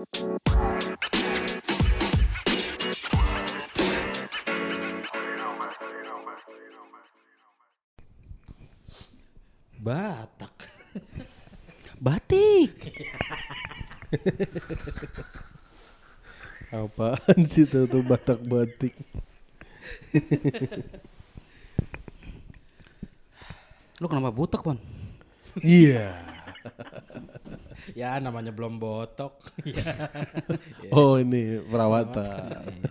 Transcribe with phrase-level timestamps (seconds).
[0.00, 0.16] Batak.
[12.00, 12.80] Batik.
[16.72, 18.96] Apaan sih tuh, tuh Batak batik?
[24.00, 24.80] Lu kenapa butek, Pon?
[25.60, 26.39] Iya.
[27.94, 29.40] Ya namanya belum botok.
[29.64, 30.10] Ya.
[30.94, 32.84] Oh ini perawatan.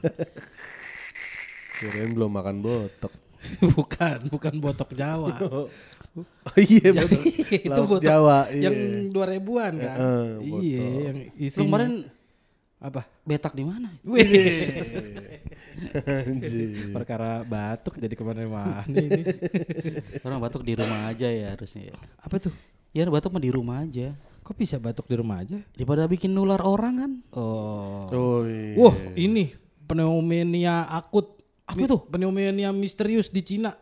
[1.79, 3.13] Kirain belum makan botok.
[3.75, 5.35] bukan, bukan botok Jawa.
[6.19, 7.21] Oh iya botok.
[7.53, 8.49] itu botok Jawa.
[8.49, 8.67] Iya.
[8.67, 8.75] yang
[9.13, 9.95] dua ribuan kan.
[9.95, 11.91] Heeh, iya, yang isinya kemarin
[12.81, 13.01] apa?
[13.29, 13.93] betak di mana?
[16.97, 19.21] Perkara batuk jadi ke mana-mana ini.
[20.25, 21.95] Orang batuk di rumah aja ya harusnya ya.
[22.19, 22.53] Apa tuh?
[22.89, 24.17] Ya batuk mah di rumah aja.
[24.49, 25.61] Kok bisa batuk di rumah aja?
[25.77, 27.11] Daripada bikin nular orang kan.
[27.37, 28.09] Oh.
[28.09, 28.81] Oh iya.
[28.81, 29.53] Wah, ini
[29.85, 31.37] pneumonia akut.
[31.69, 32.01] Apa tuh?
[32.09, 33.77] Pneumonia misterius di Cina.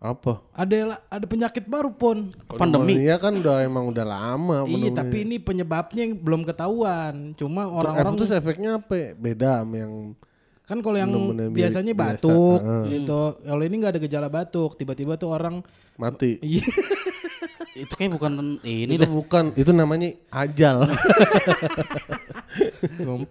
[0.00, 0.40] Apa?
[0.56, 2.32] Ada ada penyakit baru, Pon.
[2.56, 3.04] Pandemi.
[3.04, 4.64] Iya kan udah emang udah lama.
[4.64, 7.36] Iya, tapi ini penyebabnya yang belum ketahuan.
[7.36, 9.12] Cuma Orang orang-orang terus efeknya apa?
[9.12, 10.16] Beda sama yang
[10.64, 11.12] kan kalau yang
[11.52, 12.84] biasanya biasa, batuk heeh.
[12.96, 13.20] gitu.
[13.44, 15.60] Kalau ini nggak ada gejala batuk, tiba-tiba tuh orang
[16.00, 16.40] mati.
[16.40, 16.64] iya
[17.72, 19.08] Itu kayak bukan ini itu dah.
[19.08, 20.84] bukan, itu namanya ajal.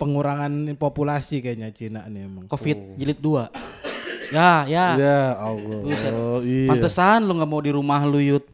[0.01, 2.45] pengurangan populasi kayaknya Cina nih emang.
[2.49, 3.53] Covid jilid 2.
[4.31, 4.85] Ya, ya.
[4.95, 5.79] ya Allah.
[5.83, 6.11] Buset.
[6.15, 6.71] Oh, iya.
[6.71, 8.47] Pantesan lu nggak mau di rumah lu Yud.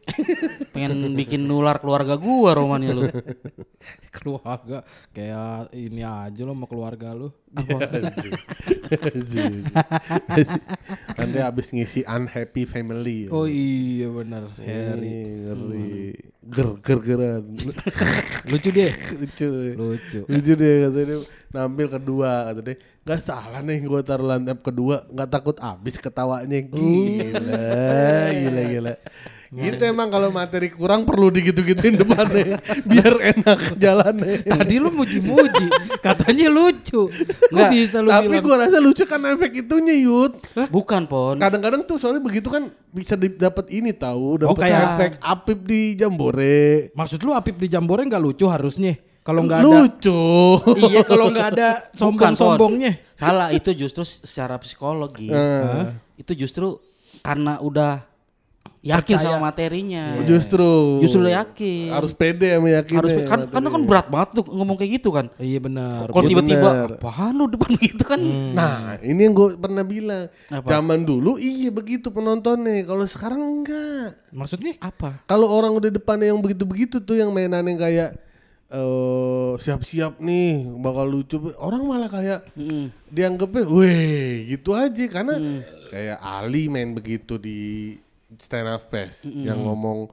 [0.78, 3.02] Pengen bikin nular keluarga gua romannya lu.
[4.18, 7.34] keluarga kayak ini aja lo sama keluarga lu.
[9.10, 9.66] Anjing.
[11.18, 13.26] Nanti habis ngisi unhappy family.
[13.26, 14.54] Oh iya benar.
[14.62, 16.14] Harry.
[16.46, 17.44] Ger ger geran.
[18.46, 18.92] Lucu deh.
[19.18, 19.48] Lucu.
[19.74, 20.20] Lucu.
[20.30, 21.18] Lucu deh katanya dia
[21.48, 22.76] nampil kedua kata dia
[23.08, 27.72] nggak salah nih gue taruh lantap kedua nggak takut habis ketawanya gila
[28.36, 28.94] gila gila
[29.50, 32.60] gitu emang kalau materi kurang perlu digitu-gituin depannya
[32.90, 35.66] biar enak jalannya Tadi lu muji-muji,
[35.98, 37.08] katanya lucu.
[37.08, 38.44] Kok Nggak, bisa lu tapi bilang?
[38.44, 40.36] gue rasa lucu kan efek itunya yud
[40.68, 41.36] Bukan, Pon.
[41.36, 45.94] kadang-kadang tuh soalnya begitu kan bisa dapat ini tahu dapat Oh, kayak- efek apip di
[45.94, 48.96] jambore Maksud lu Apip di Jambore nggak lucu harusnya?
[49.20, 50.20] Kalau nggak ada lucu
[50.82, 51.68] Iya kalau nggak ada
[52.00, 52.96] sombong-sombongnya.
[53.12, 55.28] Salah, itu justru secara psikologi.
[55.28, 55.92] Eh.
[56.16, 56.80] Itu justru
[57.20, 58.07] karena udah
[58.78, 59.34] yakin Percaya.
[59.34, 60.04] sama materinya.
[60.22, 61.90] justru Justru udah yakin.
[61.90, 65.26] harus pede sama yakin Harus kan karena kan berat banget tuh ngomong kayak gitu kan.
[65.34, 66.06] Iya benar.
[66.06, 68.20] Kalau Iya tiba-tiba apaan lu depan gitu kan.
[68.52, 70.30] Nah, ini yang gue pernah bilang.
[70.46, 70.68] Apa?
[70.68, 72.82] Zaman dulu iya begitu penontonnya.
[72.82, 74.14] Kalau sekarang enggak.
[74.30, 74.78] Maksudnya?
[74.78, 75.22] Apa?
[75.24, 78.10] Kalau orang udah depannya yang begitu-begitu tuh yang mainannya kayak
[78.68, 81.36] eh siap-siap nih bakal lucu.
[81.56, 82.92] Orang malah kayak Mm.
[83.08, 87.96] dianggapnya, weh gitu aja karena kayak Ali main begitu di
[88.38, 90.08] stand up fest yang ngomong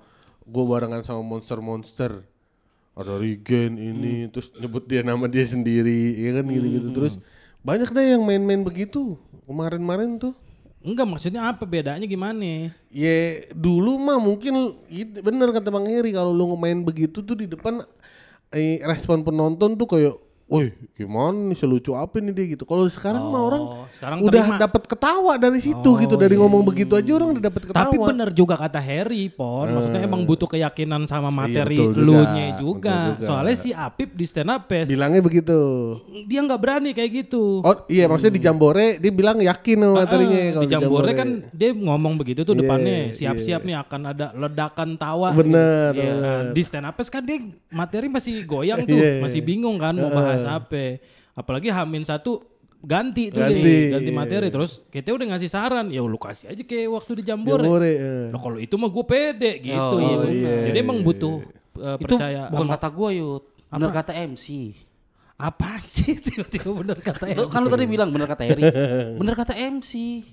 [0.45, 2.21] gue barengan sama monster-monster.
[2.95, 6.89] Ada Regen ini terus nyebut dia nama dia sendiri ya kan gitu-gitu.
[6.95, 7.13] Terus
[7.65, 10.33] banyak deh yang main-main begitu kemarin-kemarin tuh.
[10.85, 11.65] Enggak maksudnya apa?
[11.65, 12.69] Bedanya gimana?
[12.93, 13.17] ya
[13.51, 14.77] dulu mah mungkin
[15.19, 17.83] bener kata Bang Heri kalau lu main begitu tuh di depan
[18.53, 20.15] eh, respon penonton tuh kayak
[20.45, 22.69] Woi gimana nih selucu apa nih dia gitu.
[22.69, 23.63] Kalau sekarang mah orang
[23.97, 26.13] sekarang udah dapat ketawa dari situ gitu.
[26.13, 27.81] Dari ngomong begitu aja orang udah dapat ketawa.
[27.89, 29.73] Tapi bener juga kata Harry, Pon.
[29.73, 33.17] Maksudnya emang butuh keyakinan sama materi juga, lu-nya betul juga.
[33.17, 33.25] juga.
[33.25, 35.57] Soalnya si Apip di stand up fest, bilangnya begitu.
[36.29, 37.65] Dia nggak berani kayak gitu.
[37.65, 41.69] oh iya maksudnya di Jambore dia bilang yakin sama materinya kalau di Jambore kan dia
[41.73, 42.97] ngomong begitu tuh Iya, depannya.
[43.17, 45.33] siap-siap nih akan ada ledakan tawa.
[45.33, 47.41] bener Iya, nah, di stand up kan dia
[47.73, 49.25] materi masih goyang tuh, Iya.
[49.25, 50.99] masih bingung kan mau bahas apa.
[51.31, 52.43] Apalagi Hamin satu
[52.85, 54.15] ganti tuh Ganti, dia, ganti iya.
[54.15, 57.65] materi terus kita udah ngasih saran ya lu kasih aja kayak waktu di Jambore.
[57.65, 58.25] Jambore eh.
[58.29, 59.95] Nah, kalau itu mah gue pede gitu.
[59.95, 60.31] Oh, iya, bener.
[60.37, 61.41] iya, Jadi emang butuh
[61.81, 63.43] uh, Itu percaya bukan kata gua Yud.
[63.71, 64.47] Bener kata MC.
[65.35, 68.63] apaan sih tiba-tiba bener kata Lu, kan lu tadi bilang bener kata Eri.
[69.19, 70.23] bener kata MC.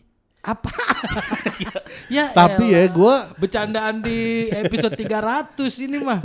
[0.43, 0.71] apa?
[2.13, 5.57] Ya tapi ya gue Bercandaan di episode 300
[5.87, 6.21] ini mah.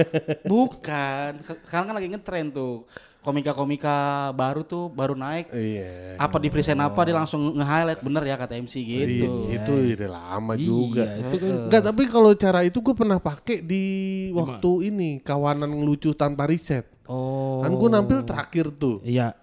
[0.45, 1.41] bukan.
[1.65, 2.83] Sekarang kan lagi ngetren tuh.
[3.25, 5.51] Komika-komika baru tuh baru naik.
[5.51, 9.51] iya Apa di present apa dia langsung nge-highlight bener ya kata MC gitu.
[9.51, 11.03] Iya, itu udah lama juga.
[11.03, 13.83] Iya, itu kan Enggak, tapi kalau cara itu gue pernah pakai di
[14.31, 16.87] waktu ini kawanan ngelucu tanpa riset.
[17.07, 17.63] Oh.
[17.63, 19.03] Kan gue nampil terakhir tuh.
[19.03, 19.35] Iya.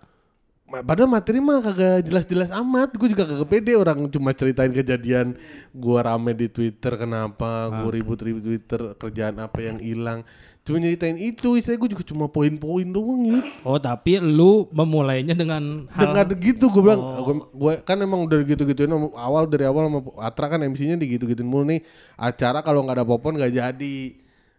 [0.65, 2.97] Padahal materi mah kagak jelas-jelas amat.
[2.97, 5.37] Gue juga kagak pede orang cuma ceritain kejadian
[5.71, 10.25] gue rame di Twitter kenapa, gue ribut-ribut Twitter kerjaan apa yang hilang.
[10.64, 13.44] Cuma nyeritain itu istilah gue juga cuma poin-poin doang Yud.
[13.69, 18.40] Oh tapi lu memulainya dengan hal Dengan gitu gue bilang, gue, gue kan emang udah
[18.40, 21.84] gitu-gituin awal dari awal sama Atra kan MC-nya digitu-gituin mulu nih.
[22.16, 23.99] Acara kalau nggak ada popon nggak jadi.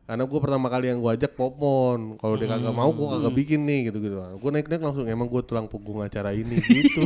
[0.06, 2.22] Karena gue pertama kali yang gue ajak popon.
[2.22, 5.26] Kalau dia kagak mau gue kagak bikin nih gitu gitu gue naik naik langsung emang
[5.26, 7.02] gue tulang punggung acara ini gitu.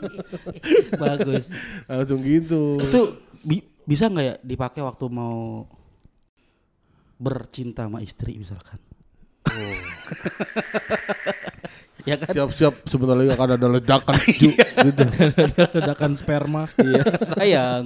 [1.04, 1.52] Bagus.
[1.84, 2.80] langsung gitu.
[2.80, 3.00] Itu
[3.44, 5.68] bi- bisa nggak ya dipakai waktu mau
[7.20, 8.80] bercinta sama istri misalkan?
[12.08, 12.28] ya kan?
[12.32, 15.02] siap-siap sebentar lagi akan ada ledakan Ju, gitu
[15.76, 16.64] ledakan sperma.
[16.80, 17.82] Iya, sayang.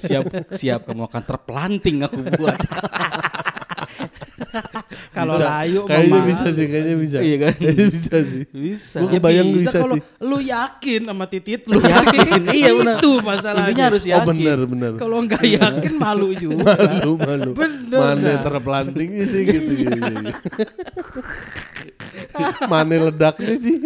[0.00, 0.24] Siap
[0.54, 2.56] siap kamu akan terplanting aku buat.
[5.16, 7.52] Kalau layu kayaknya bisa sih kayaknya bisa Iya kan?
[7.58, 8.96] kayaknya bisa sih Bisa.
[9.00, 11.78] Gua kebayang bisa, bisa kalau lu yakin sama titit lu.
[11.78, 12.96] Yakin, iya benar.
[12.98, 13.70] Itu masalahnya.
[13.70, 14.28] Intinya harus oh yakin.
[14.34, 16.72] benar benar Kalau nggak yakin malu juga.
[16.74, 20.32] malu malu Bener, mana terplanting sih gitu, gitu, gitu.
[22.72, 23.78] mana ledaknya sih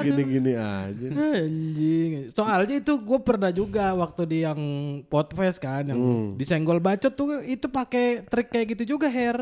[0.00, 2.28] gini-gini aja Anjing.
[2.30, 4.60] Soalnya itu gue pernah juga waktu di yang
[5.06, 6.28] podcast kan yang Hmm.
[6.34, 9.40] disenggol bacot tuh itu pakai trik kayak gitu juga hair.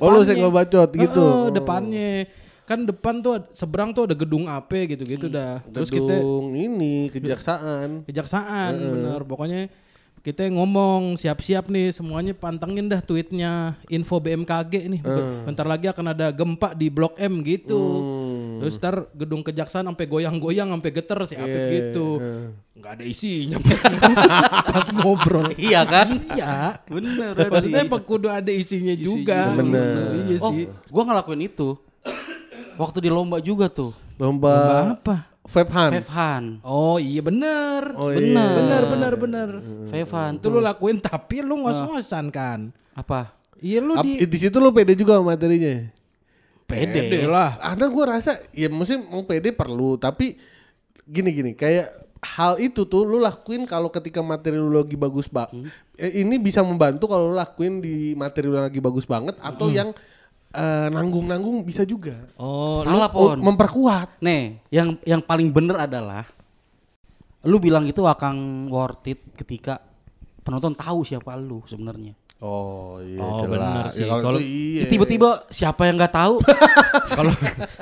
[0.00, 1.22] Oh, lu senggol bacot gitu?
[1.22, 1.52] Oh.
[1.52, 2.26] depannya.
[2.64, 5.60] Kan depan tuh seberang tuh ada gedung AP gitu-gitu dah.
[5.68, 9.68] Terus kita gedung ini kejaksaan kejaksaan bener pokoknya
[10.24, 15.02] kita ngomong siap-siap nih semuanya pantengin dah tweetnya info BMKG nih.
[15.44, 18.00] Bentar lagi akan ada gempa di Blok M gitu.
[18.56, 22.08] Terus ntar gedung kejaksaan sampai goyang-goyang sampai geter si Apip gitu.
[22.74, 23.80] nggak ada isinya pas,
[24.72, 25.52] pas ngobrol.
[25.54, 26.08] Iya kan?
[26.32, 26.80] iya.
[26.88, 27.36] Bener.
[27.36, 29.52] maksudnya emang kudu ada isinya juga.
[29.54, 30.24] Bener.
[30.24, 30.66] iya Oh, sih.
[30.88, 31.76] gua ngelakuin itu.
[32.74, 33.92] Waktu di lomba juga tuh.
[34.16, 36.44] lomba apa Febhan Fevhan.
[36.64, 37.92] oh iya bener.
[37.94, 38.32] Oh Bener.
[38.32, 38.56] iya.
[38.56, 39.48] bener bener bener.
[39.92, 42.72] Fevhan itu lu lakuin tapi lu ngos-ngosan kan?
[42.92, 43.36] Apa?
[43.60, 45.84] iya lu Ap- di di situ lu pede juga sama materinya?
[46.64, 47.60] Pede lah.
[47.60, 50.40] Ada gua rasa ya mungkin mau pede perlu tapi
[51.04, 51.92] gini gini kayak
[52.24, 55.52] hal itu tuh lu lakuin kalau ketika materi lu lagi bagus bak
[55.94, 59.92] eh, ini bisa membantu kalau lu lakuin di materi lu lagi bagus banget atau yang
[60.54, 63.38] eh, nanggung-nanggung bisa juga Oh, Salah Oh, pon.
[63.40, 66.22] memperkuat Nih, yang yang paling bener adalah
[67.42, 68.34] lu bilang itu akan
[68.66, 69.76] worth it ketika
[70.40, 72.16] penonton tahu siapa lu sebenarnya.
[72.38, 74.04] oh iya Oh, bener Ya, sih.
[74.04, 76.34] kalau Kalau- itu iya Tiba-tiba siapa yang nggak tahu?
[77.16, 77.32] Kalau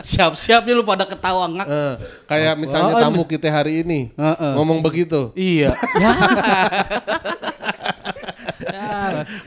[0.01, 1.67] siap-siap nih lu pada ketawa ngak.
[1.67, 1.95] Eh,
[2.27, 3.11] kayak misalnya Apaan?
[3.11, 4.53] tamu kita hari ini Heeh.
[4.55, 5.73] ngomong begitu Iya.
[6.03, 6.11] ya.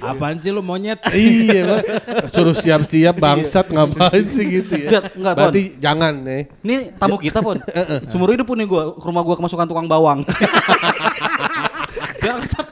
[0.02, 1.00] Apaan sih lu monyet?
[1.16, 1.84] iya Bang.
[2.32, 5.42] suruh siap-siap bangsat ngapain sih gitu ya Enggak, enggak, Pon.
[5.44, 7.58] berarti jangan nih Ini tamu kita pun.
[8.12, 10.20] Seumur hidup pun nih gua ke rumah gua kemasukan tukang bawang.
[12.24, 12.68] Bangsat.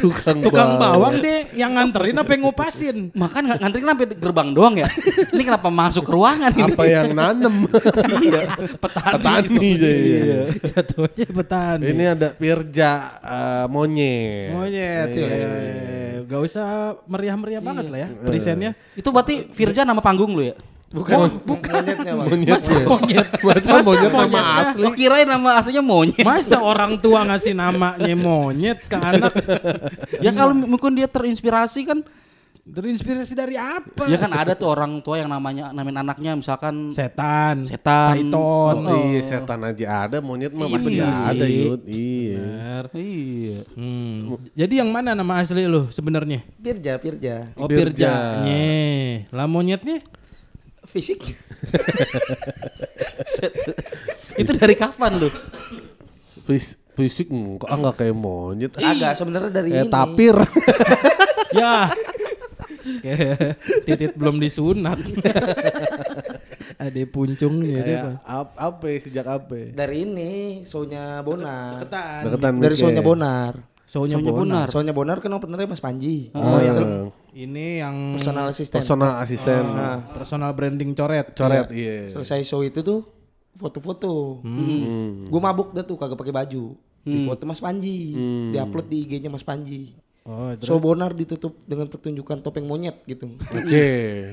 [0.00, 3.12] tukang, Tukang bawang deh yang nganterin apa yang ngupasin?
[3.12, 4.88] Makan nggak ngantri sampai gerbang doang ya.
[5.30, 6.72] Ini kenapa masuk ke ruangan ini?
[6.72, 7.68] apa yang nanem
[8.18, 8.40] iya.
[8.80, 9.12] Petani.
[9.20, 10.40] petani deh iya.
[10.74, 11.84] Jatuhnya petani.
[11.86, 12.90] ini ada Pirja
[13.20, 15.08] eh, monyet monyet.
[15.12, 15.28] Iya.
[15.28, 15.99] ya.
[16.30, 18.70] Gak usah meriah-meriah banget lah ya presentnya.
[18.94, 20.54] Itu berarti Firja nama panggung lu ya?
[20.90, 21.82] Bukan, bukan.
[22.26, 22.86] monyet Masa ya.
[22.86, 23.26] monyet?
[23.46, 24.62] masa Masa monyet nama monyetnya?
[24.66, 26.26] asli Lo kirain nama aslinya monyet.
[26.26, 29.30] Masa orang tua ngasih namanya monyet ke anak
[30.26, 32.02] ya kalau mungkin dia terinspirasi kan
[32.70, 34.06] terinspirasi dari apa?
[34.06, 38.14] ya kan ada tuh orang tua yang namanya namain anaknya misalkan Setan, Setan.
[38.16, 38.76] Saiton.
[38.80, 41.58] Oh, iya setan aja ada monyet mah Iya, pasti bener ada sih.
[41.60, 42.84] yud iya Bener.
[42.94, 44.18] iya Hmm.
[44.52, 46.46] Jadi yang mana nama asli lu sebenarnya?
[46.56, 47.50] Pirja, Pirja.
[47.54, 47.84] Oh Pirja.
[48.40, 49.26] Pirjanya.
[49.30, 49.98] Lah monyetnya?
[50.82, 51.20] Fisik.
[54.36, 55.28] itu dari kapan lu
[56.42, 59.92] Fis- fisik enggak enggak kayak monyet Agak sebenarnya dari kayak ini.
[59.92, 60.36] tapir
[61.58, 61.74] ya.
[63.86, 64.98] Titit belum disunat.
[66.80, 69.68] Ada kayak ap- apa ya, sejak apa ya?
[69.74, 70.32] Dari ini,
[70.62, 71.84] show-nya Bonar.
[71.84, 72.20] Ketan.
[72.26, 73.54] deketan Dari show-nya Bonar.
[73.90, 74.38] Soalnya bonar.
[74.38, 74.66] Bonar.
[74.70, 76.30] Show-nya Bonar kan openernya Mas Panji.
[76.30, 77.10] Oh, iya.
[77.34, 78.82] Ini yang Personal assistant.
[78.82, 81.34] personal asisten Nah, personal branding coret.
[81.34, 83.02] coret iya selesai show itu tuh
[83.50, 84.46] foto-foto.
[84.46, 85.26] Hmm.
[85.26, 86.78] Gue mabuk dah tuh kagak pakai baju.
[87.02, 88.14] Di foto Mas Panji.
[88.54, 89.90] Di-upload di IG-nya Mas Panji.
[90.30, 93.34] Oh, Show Bonar ditutup dengan pertunjukan topeng monyet gitu.
[93.34, 93.86] oke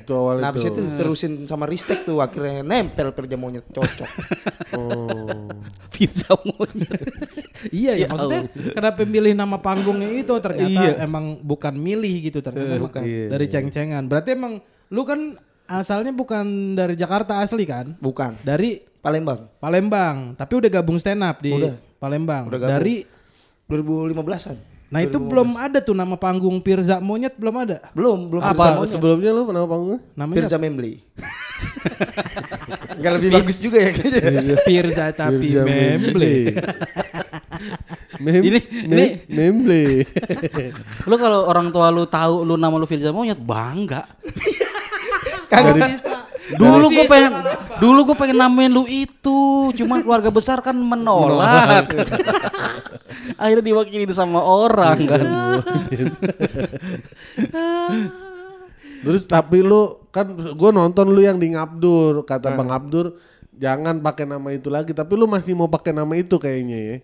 [0.05, 4.05] itu awal Nah, habis itu itu terusin sama Ristek tuh akhirnya nempel Pirja monyet cocok.
[4.77, 5.49] oh
[5.89, 7.01] Firja monyet
[7.73, 8.45] Iya ya, Ya maksudnya
[8.77, 14.05] kenapa milih nama panggungnya itu ternyata emang bukan milih gitu ternyata bukan Iya, dari ceng-cengan.
[14.05, 14.61] Berarti emang
[14.93, 15.17] lu kan
[15.65, 17.97] asalnya bukan dari Jakarta asli kan?
[17.97, 18.37] Bukan.
[18.45, 19.49] Dari Palembang.
[19.57, 21.73] Palembang, tapi udah gabung stand up di Udah.
[21.97, 22.45] Palembang.
[22.53, 22.73] Udah gabung.
[22.77, 22.95] Dari
[23.65, 24.76] 2015-an.
[24.87, 27.77] Nah itu belum ada tuh nama panggung Pirza Monyet belum ada.
[27.91, 28.91] Belum, belum Apa Pirza Monyet.
[28.95, 29.99] sebelumnya lu nama panggungnya?
[30.13, 30.93] Namanya Pirza Membli.
[32.95, 34.55] Enggak lebih bagus juga ya kayaknya.
[34.63, 36.35] Pirza tapi Firza memble.
[38.17, 40.01] Mem Ini- mem memble.
[41.09, 44.07] Lu kalau orang tua lu tahu lu nama lu Firza Monyet bangga.
[45.47, 46.01] Kagak
[46.55, 47.33] Dulu gue pengen
[47.83, 51.91] dulu gue pengen namain lu itu, cuman keluarga besar kan menolak.
[53.41, 55.25] Akhirnya diwakili sama orang kan.
[59.03, 63.19] Terus tapi lu kan gue nonton lu yang di Ngabdur kata Bang Abdur
[63.57, 66.97] jangan pakai nama itu lagi tapi lu masih mau pakai nama itu kayaknya ya.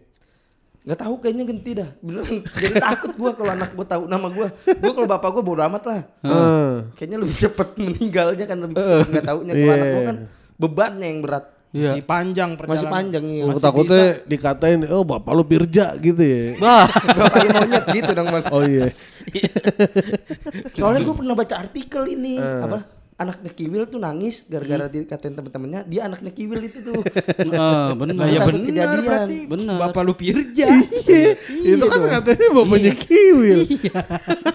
[0.84, 1.90] Gak tahu kayaknya ganti dah.
[2.04, 2.44] Beneran.
[2.44, 4.48] Jadi takut gua kalau anak gua tahu nama gua.
[4.68, 6.02] Gua kalau bapak gua bodo amat lah.
[6.28, 6.72] Heeh.
[7.00, 9.76] Kayaknya lebih cepet meninggalnya kan lebih cepet nggak taunya kalau Iya.
[9.80, 10.18] anak gua kan
[10.60, 11.46] bebannya yang berat.
[11.74, 12.78] Masih panjang perjalanan.
[12.78, 13.40] Masih panjang nih.
[13.50, 16.54] Aku takutnya dikatain oh bapak lu Pirja gitu ya.
[16.64, 18.44] Wah, Bapaknya monyet gitu dong bang.
[18.54, 18.88] Oh iya.
[20.78, 22.86] Soalnya gue pernah baca artikel ini apa
[23.24, 27.00] anaknya Kiwil tuh nangis gara-gara dikatain temen-temennya dia anaknya Kiwil itu tuh.
[27.00, 28.14] eh, bener.
[28.14, 29.02] Nah ya benar kejadian.
[29.08, 29.78] berarti Bener.
[29.80, 30.68] Bapak lu Pirja.
[31.74, 33.60] itu kan katanya bapaknya Kiwil.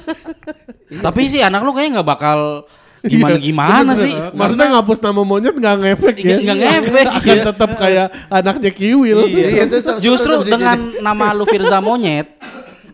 [1.04, 4.12] Tapi sih anak lu kayaknya nggak bakal gimana gimana sih.
[4.34, 6.36] Maksudnya ngapus nama monyet nggak ngefek ya?
[6.42, 7.44] Nggak- ngefek, Akan iya.
[7.46, 9.18] tetap kayak anaknya Kiwil.
[9.28, 9.64] Iya,
[10.02, 12.26] Justru dengan nama lu Firza Monyet,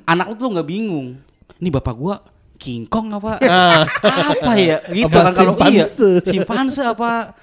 [0.04, 1.16] anak lu tuh nggak bingung.
[1.56, 2.16] Ini bapak gua
[2.58, 3.38] King Kong apa?
[4.32, 4.78] apa ya?
[4.88, 5.84] Gitu Apa kan kalau iya.
[6.22, 6.82] simpanse?
[6.86, 7.34] Apa?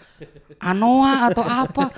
[0.61, 1.89] Anoa atau apa?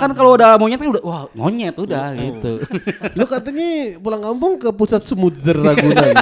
[0.00, 2.64] kan kalau udah monyet kan udah wah monyet udah gitu.
[3.12, 6.16] Lu katanya pulang kampung ke pusat Semudzer Ragunan.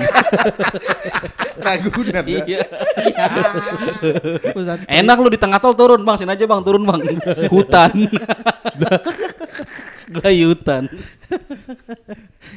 [1.67, 2.25] Ragunan.
[2.27, 2.43] ya.
[2.43, 2.61] iya.
[4.51, 7.01] Pusat Enak lu di tengah tol turun bang, sini aja bang turun bang.
[7.55, 7.95] Hutan.
[10.11, 10.89] Gelayutan.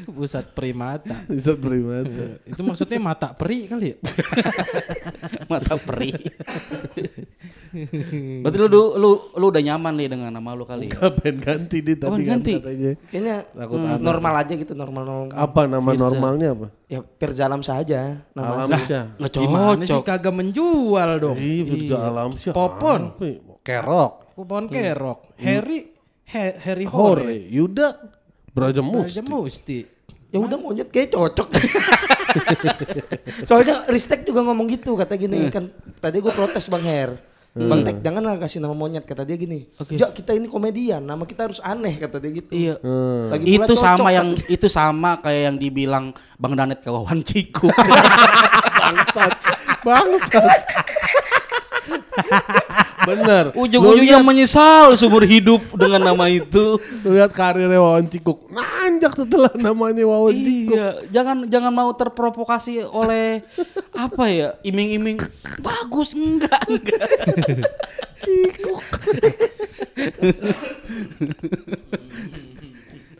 [0.17, 1.23] pusat primata.
[1.27, 2.25] Pusat primata.
[2.43, 3.97] Itu maksudnya mata peri kali ya?
[5.51, 6.11] Mata peri.
[8.43, 10.91] Berarti lu, lu lu udah nyaman nih dengan nama lu kali.
[10.91, 10.97] ya?
[10.97, 12.53] Kapan ganti nih Kapan tadi ganti?
[12.59, 12.91] katanya.
[13.07, 15.35] Kayaknya Takut hmm, normal aja gitu normal normal.
[15.35, 16.67] Apa nama normalnya apa?
[16.87, 18.75] Ya Pirzalam saja nama asli.
[18.75, 19.03] Alamsyah.
[19.19, 21.37] Nggak Gimana sih kagak menjual dong?
[21.39, 22.53] Iya, Firza Alamsyah.
[22.55, 23.01] Popon.
[23.15, 23.37] Apa ya?
[23.63, 24.13] Kerok.
[24.37, 25.19] Pohon kerok.
[25.41, 25.96] Harry
[26.27, 27.23] He- Harry Hore.
[27.23, 27.35] Hore.
[27.47, 27.87] Yuda.
[28.51, 29.21] Braja Raja Musti.
[29.23, 29.79] Musti.
[30.27, 31.47] Ya udah monyet kayak cocok.
[33.47, 35.71] Soalnya Ristek juga ngomong gitu kata gini kan
[36.03, 37.15] tadi gue protes Bang Her.
[37.57, 39.65] Bang Tek janganlah kasih nama monyet kata dia gini.
[39.97, 42.51] Jak kita ini komedian, nama kita harus aneh kata dia gitu.
[42.53, 42.75] Iya.
[42.77, 43.33] Hmm.
[43.33, 46.05] Lagi itu cocok, sama kata yang itu sama kayak yang dibilang
[46.37, 47.65] Bang Danet ke Wawan Ciku.
[48.77, 49.33] Bangsat.
[49.81, 50.45] Bangsat.
[53.07, 53.45] Bener.
[53.63, 56.75] Ujung-ujungnya menyesal seumur hidup dengan nama itu.
[57.07, 58.51] Lu lihat karirnya Wawan Cikuk.
[58.51, 60.75] Nanjak setelah namanya Wawan Cikuk.
[60.75, 63.39] Iya, jangan jangan mau terprovokasi oleh
[64.07, 65.23] apa ya iming-iming
[65.63, 67.07] bagus enggak enggak.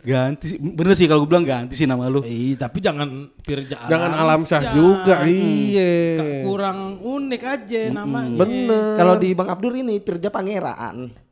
[0.08, 2.24] Ganti sih, bener sih kalau gue bilang ganti sih nama lu.
[2.24, 5.16] Eh, tapi jangan Pirja Jangan Alamsyah juga.
[5.28, 6.44] Iya.
[6.48, 8.40] Kurang unik aja namanya.
[8.40, 8.96] Bener.
[8.96, 11.28] Kalau di Bang Abdur ini Pirja Pangeran.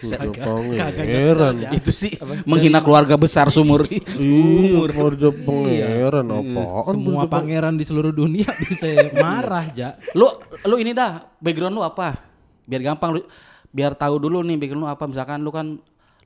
[0.00, 1.54] Pangeran.
[1.76, 2.16] Itu sih
[2.48, 3.84] menghina keluarga besar sumur
[4.16, 6.84] Umur Iya, pangeran apaan?
[6.88, 9.96] Semua pangeran di seluruh dunia bisa marah, Ja.
[10.16, 10.28] Lu
[10.68, 12.16] lu ini dah background lu apa?
[12.64, 13.20] Biar gampang lu
[13.70, 15.78] biar tahu dulu nih background lu apa misalkan lu kan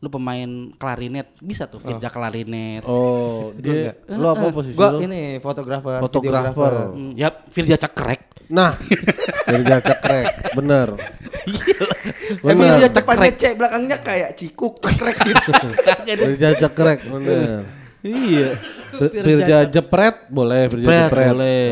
[0.04, 0.44] lu pemain
[0.76, 2.84] klarinet bisa tuh kerja klarinet.
[2.84, 5.00] Oh, dia lu apa posisi Gua lu?
[5.00, 6.92] ini fotografer, Fotografer.
[6.92, 8.36] Hmm, Ya Firja cekrek.
[8.52, 8.76] Nah,
[9.48, 10.92] kerja cekrek, bener.
[10.92, 12.76] Eh, Bener.
[12.76, 15.52] Pirja depannya C, belakangnya kayak cikuk, cekrek gitu.
[16.28, 17.64] Kerja cekrek, bener.
[18.04, 18.60] Iya.
[18.94, 21.28] Kerja jepret boleh, kerja Jepret, jepret.
[21.34, 21.66] boleh.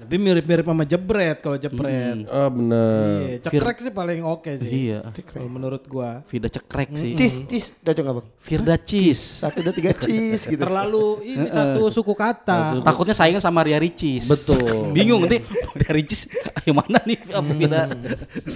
[0.00, 2.26] Tapi mirip-mirip sama jebret kalau jebret.
[2.26, 3.18] Oh, bener.
[3.22, 4.70] Iya, cekrek sih paling oke sih.
[4.90, 4.98] Iya.
[5.10, 6.26] Kalau menurut gua.
[6.26, 7.14] Firda cekrek sih.
[7.14, 8.26] Cis, cis, cocok gak bang?
[8.42, 9.42] Firda cheese.
[9.46, 10.58] Satu, dua, tiga, cis gitu.
[10.58, 12.82] Terlalu ini satu suku kata.
[12.82, 14.26] Takutnya saingan sama Ria Ricis.
[14.26, 14.90] Betul.
[14.96, 15.42] Bingung nanti
[15.78, 16.26] Ria Ricis
[16.62, 17.82] ayo mana nih apa Firda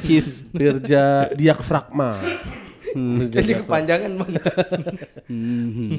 [0.03, 0.49] cheese.
[0.51, 2.19] Kerja diafragma.
[2.95, 4.31] Kerja Ini kepanjangan bang.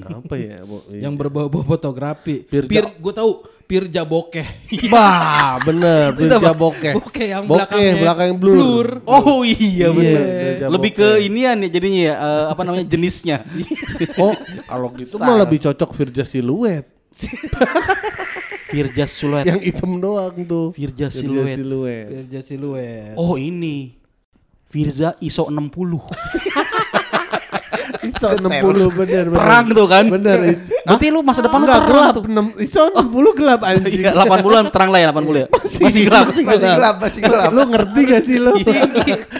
[0.07, 0.63] apa ya?
[1.03, 2.41] Yang berbau-bau fotografi.
[2.41, 3.31] Pirja- Pir, gua tahu
[3.65, 4.45] Pirja Bokeh.
[4.93, 6.13] Bah, bener.
[6.13, 6.93] Kerja bokeh.
[6.93, 8.55] Bokeh yang Bokeh, belakangnya belakang yang blur.
[8.55, 8.87] blur.
[9.03, 10.21] Oh iya bener.
[10.55, 13.41] kerja Lebih ke inian ya jadinya ya eh, apa namanya jenisnya.
[14.21, 14.35] Oh,
[14.65, 16.85] kalau gitu mah lebih cocok Virja siluet.
[18.65, 19.45] Firja Siluet.
[19.47, 20.75] Yang hitam doang tuh.
[20.75, 21.55] Virja Siluet.
[21.55, 22.05] siluet.
[22.07, 23.15] Pirja siluet.
[23.15, 23.95] Oh ini.
[24.67, 25.71] Firza ISO 60.
[28.09, 28.45] Iso 60
[28.93, 29.25] bener bener.
[29.31, 30.03] Perang tuh kan.
[30.05, 30.37] Bener.
[30.45, 32.13] is- Berarti lu masa depan lu Enggak terang gelap.
[32.13, 32.23] tuh.
[32.25, 34.01] enam- Iso 60 gelap anjing.
[34.01, 35.47] Iya, 80-an terang lah ya 80 ya.
[35.85, 36.23] Masih gelap.
[36.25, 37.49] Masih gelap, masih gelap.
[37.49, 38.53] Lu ngerti gak sih lu?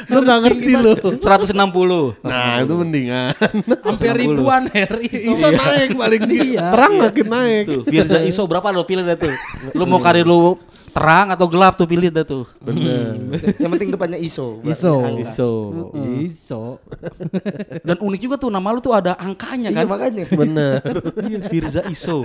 [0.07, 0.93] lu gak ngerti lu.
[1.17, 2.21] 160.
[2.21, 3.33] Nah itu mendingan.
[3.81, 5.07] Hampir ribuan Harry.
[5.09, 6.69] Iso naik paling Iya.
[6.69, 7.63] terang makin naik.
[7.65, 9.33] Tuh, Firza ISO berapa lo pilih dah tuh.
[9.71, 10.57] Lu mau karir lu
[10.95, 12.47] terang atau gelap tuh pilih dah tuh.
[12.63, 13.19] Bener.
[13.61, 14.63] Yang penting depannya ISO.
[14.63, 14.95] ISO.
[15.19, 15.51] Iso.
[16.23, 16.63] Iso.
[17.87, 19.85] Dan unik juga tuh nama lu tuh ada angkanya Iya kan.
[19.91, 20.23] makanya.
[20.41, 20.79] Bener.
[21.19, 22.23] Iya, Firza ISO.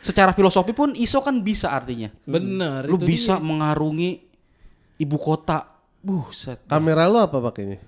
[0.00, 2.08] Secara filosofi pun ISO kan bisa artinya.
[2.24, 2.88] Bener.
[2.88, 3.44] Lu itu bisa dia.
[3.44, 4.24] mengarungi
[4.96, 5.68] ibu kota.
[6.00, 6.64] Buset.
[6.64, 7.84] Kamera lu apa pakainya?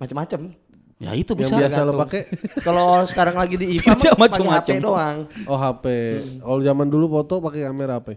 [0.00, 0.48] Macam-macam.
[0.96, 1.54] Ya itu Yang bisa.
[1.60, 2.00] biasa lu gantung.
[2.08, 2.22] pakai?
[2.62, 4.44] Kalau sekarang lagi di pakai macam-macam.
[4.64, 5.16] HP doang.
[5.44, 5.84] Oh HP.
[6.40, 8.16] Oh zaman dulu foto pakai kamera apa?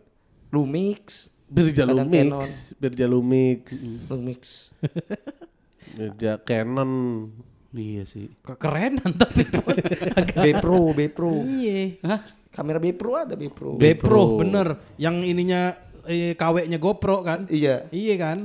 [0.51, 2.48] Lumix, Birja Lumix, Canon.
[2.80, 3.62] Birja Lumix,
[4.12, 4.42] Lumix.
[5.98, 6.92] Birja Canon.
[7.77, 8.32] Iya sih.
[8.42, 9.75] kekerenan tapi pun.
[10.46, 11.32] B Pro, B Pro.
[11.44, 12.00] Iya.
[12.04, 12.20] Hah?
[12.50, 13.77] Kamera B Pro ada B Pro.
[13.77, 14.98] B Pro bener.
[14.98, 15.62] Yang ininya
[16.08, 17.46] eh, KW-nya GoPro kan?
[17.51, 17.86] Iya.
[17.94, 18.38] Iya kan?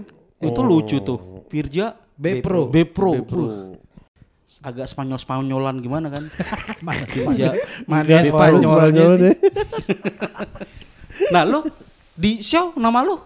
[0.43, 1.47] Itu lucu tuh.
[1.49, 2.69] Firja B Pro.
[2.69, 3.13] B Pro.
[3.15, 3.43] B Pro.
[3.47, 3.53] Buh.
[4.61, 6.29] Agak Spanyol-Spanyolan gimana kan?
[6.87, 7.57] Mana Firja.
[7.89, 9.23] Mana Spanyolnya Spanyol sih?
[9.25, 9.35] deh.
[11.33, 11.65] Nah, lu
[12.23, 13.19] di show nama lu?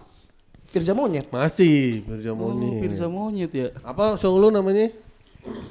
[0.67, 2.81] Firza Monyet, Masih Birja Oh, Monyet.
[2.81, 3.67] Firza Monyet ya.
[3.85, 4.89] Apa show lu namanya?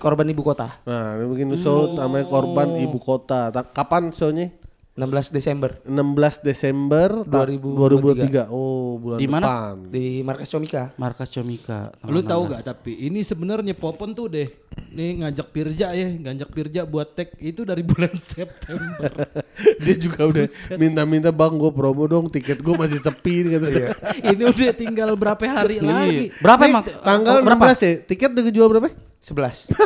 [0.01, 0.73] korban ibu kota.
[0.89, 3.53] Nah, ini bikin show namanya Korban Ibu Kota.
[3.53, 4.49] Ta- Kapan show-nya?
[4.97, 8.49] 16 Desember 16 Desember ta- 2023.
[8.49, 8.49] 2023.
[8.49, 9.45] Oh, bulan Di mana?
[9.45, 9.75] depan.
[9.87, 10.83] di Markas Comika.
[10.97, 11.93] Markas Comika.
[12.03, 14.49] Lu tahu gak tapi ini sebenarnya Popon tuh deh.
[14.89, 19.29] Nih ngajak Pirja ya, ngajak Pirja buat tag itu dari bulan September.
[19.85, 23.93] Dia juga udah minta-minta bang gue promo dong tiket gue masih sepi gitu ya.
[24.33, 26.33] ini udah tinggal berapa hari lagi.
[26.39, 26.85] Berapa Nih, emang?
[27.01, 27.65] Tanggal Oh, berapa?
[27.69, 27.93] 16 ya.
[28.03, 28.89] Tiket udah jual berapa?
[29.21, 29.77] 11.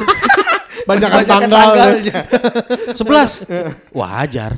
[0.88, 1.50] Banyakan tanggal.
[1.50, 2.18] tanggalnya.
[2.94, 3.46] 11.
[4.00, 4.52] Wajar.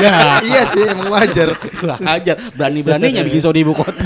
[0.48, 1.56] iya sih emang wajar.
[1.82, 2.36] Wajar.
[2.54, 4.04] Berani-beraninya bikin show di ibu kota.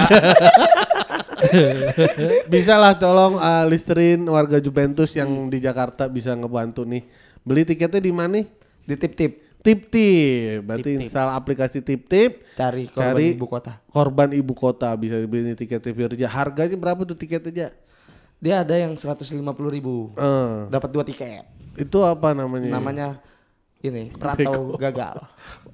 [2.50, 7.06] bisa lah tolong uh, listerin warga Juventus yang di Jakarta bisa ngebantu nih.
[7.46, 8.42] Beli tiketnya di mana?
[8.84, 10.62] Di tip-tip Tip tip.
[10.62, 12.46] Berarti install aplikasi tip tip.
[12.54, 13.72] cari korban Cari ibu kota.
[13.90, 16.26] korban ibu kota bisa beli nih tiketnya Virja.
[16.30, 17.74] Harganya berapa tuh tiketnya?
[18.38, 19.34] Dia ada yang 150
[19.66, 20.14] ribu.
[20.14, 21.42] Eh, Dapat dua tiket.
[21.78, 22.70] Itu apa namanya?
[22.70, 23.08] Namanya
[23.78, 25.22] ini perantau gagal.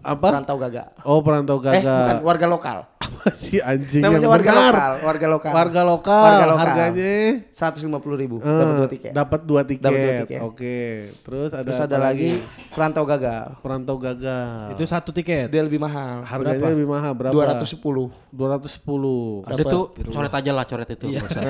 [0.05, 0.37] Apa?
[0.37, 0.89] Perantau gagal.
[1.03, 2.21] Oh perantau Eh bukan gagal.
[2.21, 2.79] warga lokal.
[3.01, 4.65] Apa sih anjing Namanya yang warga benar?
[4.69, 4.93] lokal.
[5.01, 5.53] Warga lokal.
[5.55, 6.23] Warga lokal.
[6.23, 6.61] Warga lokal.
[6.61, 7.15] Harganya
[7.49, 8.37] 150 ribu.
[8.37, 9.13] eh, Dapat dua tiket.
[9.15, 9.81] Dapat dua tiket.
[9.83, 10.41] Dapat dua tiket.
[10.43, 10.79] Oke.
[11.25, 12.31] Terus ada Terus ada lagi
[12.69, 13.47] perantau gagal.
[13.61, 14.77] perantau gagal.
[14.77, 15.49] Itu satu tiket.
[15.49, 16.21] Dia lebih mahal.
[16.23, 17.33] harganya lebih mahal berapa?
[17.33, 18.13] 210.
[18.29, 19.49] 210.
[19.49, 21.07] Ada tuh coret aja lah coret itu.
[21.09, 21.43] usah.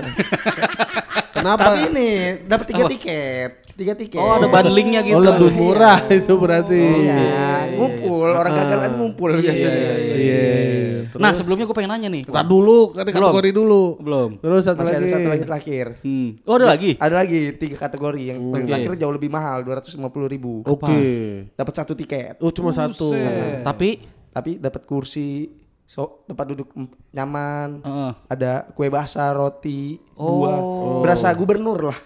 [1.35, 1.75] Kenapa?
[1.75, 2.09] Tapi ini
[2.47, 3.64] dapat tiga tiket.
[3.75, 4.23] Tiga tiket.
[4.23, 5.19] Oh ada bundlingnya gitu.
[5.19, 6.79] Oh lebih murah itu berarti.
[6.79, 8.29] Iya, ngumpul.
[8.31, 9.91] Orang gagal kan ngumpul biasanya.
[10.15, 10.47] Iya.
[11.15, 12.23] Nah sebelumnya gue pengen nanya nih.
[12.27, 13.99] Ntar dulu, kan kategori dulu.
[13.99, 14.31] Belum.
[14.39, 15.03] Terus satu Masih lagi.
[15.03, 15.87] ada satu lagi terakhir.
[16.07, 16.29] Hmm.
[16.47, 16.91] Oh ada lagi?
[16.99, 19.99] Ada lagi tiga kategori yang yang terakhir jauh lebih mahal 250
[20.31, 20.63] ribu.
[20.67, 20.99] Oke.
[21.55, 22.39] Dapat satu tiket.
[22.39, 23.11] Oh cuma satu.
[23.63, 25.47] Tapi Tapi dapat kursi,
[25.87, 26.75] so, tempat duduk
[27.15, 27.81] nyaman.
[27.87, 28.13] Heeh.
[28.27, 30.43] Ada kue basah, roti, Oh.
[30.43, 30.59] buah.
[31.07, 31.99] Berasa gubernur lah.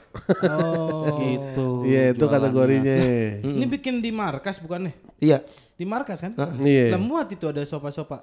[0.45, 1.17] Oh.
[1.17, 1.89] gitu.
[1.89, 2.97] Iya itu kategorinya.
[3.41, 4.93] Ini bikin di markas bukannya?
[5.19, 5.43] Iya.
[5.75, 6.33] Di markas kan?
[6.61, 6.93] Iya.
[6.93, 8.23] Lah muat itu ada sofa-sofa.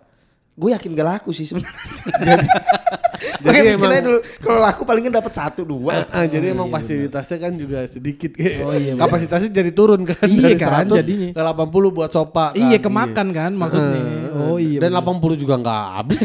[0.56, 1.76] Gue yakin gak laku sih sebenarnya.
[3.38, 6.08] Jadi Makanya emang- dulu kalau laku palingnya dapat satu dua.
[6.08, 9.02] Ah, jadi emang fasilitasnya kan juga sedikit kayak Oh, iya, bener.
[9.02, 11.30] kapasitasnya jadi turun kan Iya dari kan, 100 jadinya.
[11.32, 12.58] ke 80 buat sofa kan.
[12.58, 14.02] Iya kemakan kan maksudnya.
[14.46, 14.80] Oh iya.
[14.80, 15.04] Dan bener.
[15.04, 16.20] 80 juga nggak habis.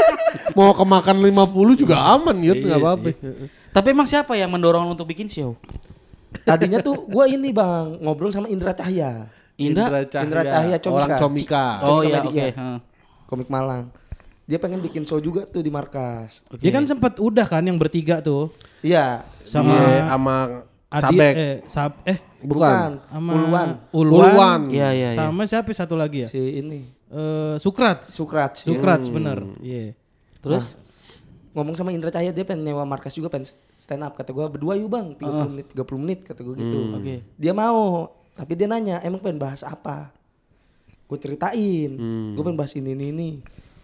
[0.56, 3.08] Mau kemakan 50 juga aman yut nggak apa-apa.
[3.70, 5.52] Tapi emang siapa yang mendorong untuk bikin show?
[6.38, 9.88] Tadinya tuh gue ini bang ngobrol sama Indra Cahya, Indah?
[10.16, 11.04] Indra Cahya Comika.
[11.06, 11.64] Orang Comika.
[11.82, 12.32] Oh iya oke.
[12.32, 12.76] heeh.
[13.26, 13.90] komik Malang.
[14.46, 16.46] Dia pengen bikin show juga tuh di markas.
[16.54, 19.26] Dia kan sempat udah kan yang bertiga tuh Iya.
[19.42, 20.34] sama Iya, sama
[20.86, 21.34] Adi Sabek.
[21.34, 23.02] eh sab eh Bukan.
[23.04, 23.68] sama Uluan.
[23.90, 24.30] Uluan.
[24.30, 24.60] Uluan.
[24.70, 25.18] Iya iya iya.
[25.18, 26.28] Sama siapa satu lagi ya?
[26.28, 28.06] Si ini Eh Sukrat.
[28.06, 28.54] Sukrat.
[28.54, 28.70] sih.
[28.70, 29.42] Sukrat bener.
[29.58, 29.98] Iya.
[30.38, 30.78] Terus?
[31.50, 34.76] Ngomong sama Indra Cahya dia pengen nyewa markas juga pengen stand up kata gue berdua
[34.76, 36.78] yuk bang 30 menit 30 menit kata gue gitu.
[36.92, 37.26] Oke.
[37.34, 40.14] Dia mau tapi dia nanya emang pengen bahas apa?
[41.04, 41.90] Gue ceritain.
[42.30, 43.30] Gue pengen bahas ini ini ini.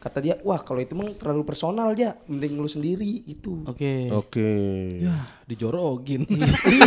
[0.02, 3.62] Kata dia wah kalau itu emang terlalu personal aja mending lu sendiri gitu.
[3.70, 4.10] Oke.
[4.10, 4.50] Oke.
[4.98, 5.14] Ya,
[5.46, 6.26] dijorogin.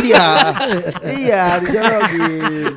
[0.04, 0.52] iya.
[1.24, 2.76] iya dijogin.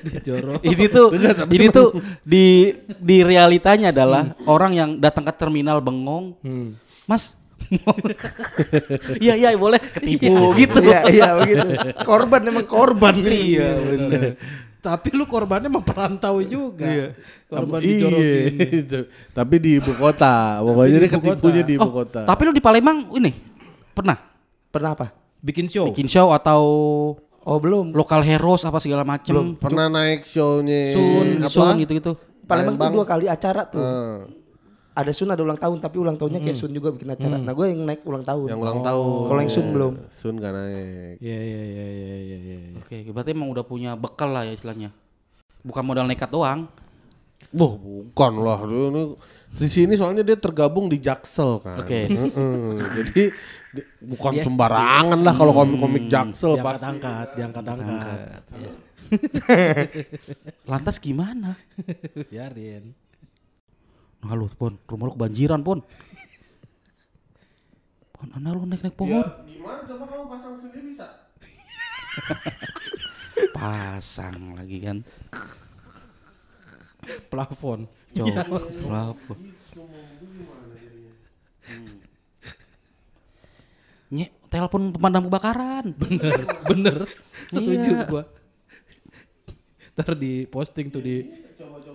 [0.16, 0.64] Dijorog.
[0.64, 1.12] ini tuh
[1.52, 1.92] ini tuh
[2.32, 6.40] di di realitanya adalah orang yang datang ke terminal bengong.
[7.04, 7.36] Mas,
[9.20, 10.80] Iya iya boleh ketipu gitu.
[10.80, 11.66] Iya iya begitu.
[12.02, 13.14] Korban emang korban.
[13.20, 14.22] Iya benar.
[14.80, 16.84] Tapi lu korbannya mah perantau juga.
[16.84, 17.12] Iya.
[17.46, 18.08] Korban Iya,
[18.80, 18.98] itu.
[19.30, 20.58] Tapi di ibu kota.
[20.58, 21.68] Pokoknya di dia ibu ketipunya kota.
[21.68, 22.20] di ibu Oh, kota.
[22.24, 23.30] tapi lu di Palembang ini
[23.90, 24.16] pernah
[24.66, 25.06] Pernah apa?
[25.36, 25.84] Bikin show.
[25.86, 26.60] bikin show atau
[27.40, 27.90] Oh belum.
[27.90, 29.56] lokal heroes apa segala macem?
[29.56, 31.50] Pernah naik show-nya Sun, apa?
[31.50, 32.12] Sun gitu-gitu.
[32.42, 32.92] Palembang tuh Palembang.
[32.94, 33.78] dua kali acara tuh.
[33.78, 34.16] Eh,
[35.00, 37.34] Ada Sun ada ulang tahun tapi ulang tahunnya kayak Sun juga bikin acara.
[37.34, 38.46] Nah gue yang naik ulang tahun.
[38.46, 39.24] yang ulang tahun.
[39.26, 39.92] Kalau yang Sun belum.
[40.12, 41.14] Sun gak naik.
[41.18, 42.56] Iya iya iya iya iya iya.
[42.78, 44.92] Oke, berarti emang udah punya bekal lah ya istilahnya.
[45.60, 46.68] Bukan modal nekat doang.
[47.50, 48.60] Wah, bukan lah.
[48.62, 49.02] Ini,
[49.50, 51.80] di sini soalnya dia tergabung di Jaksel kan.
[51.80, 52.06] Oke.
[52.12, 52.76] Heeh.
[52.94, 53.22] Jadi
[53.70, 56.76] di- bukan sembarangan lah kalau komik-komik Jaksel Pak.
[56.76, 58.18] Diangkat-angkat, diangkat-angkat.
[60.70, 61.56] Lantas gimana?
[62.28, 62.94] Biarin.
[64.20, 65.80] Nah lu, Pon, rumah lu kebanjiran, Pon.
[68.12, 69.24] Pon, anak lu naik-naik pohon.
[69.48, 71.06] Gimana coba kamu pasang sendiri bisa?
[73.56, 74.98] Pasang lagi kan.
[77.28, 77.88] Plafon.
[78.12, 78.60] Coba.
[78.68, 79.32] Kenapa?
[84.10, 85.94] Nyek, telepon pemadam kebakaran.
[85.94, 86.96] Bener, bener.
[87.46, 88.04] Setuju Iya.
[88.10, 88.22] gua.
[89.94, 91.22] Ntar di posting tuh di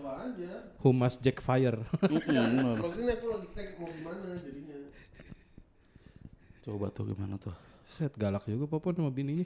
[0.09, 0.51] Aja.
[0.85, 1.81] Humas Jack Fire.
[2.01, 4.77] Kalau ini aku lagi tag mau gimana jadinya.
[6.61, 7.53] Coba tuh gimana tuh?
[7.85, 9.45] Set galak juga Popon sama bininya.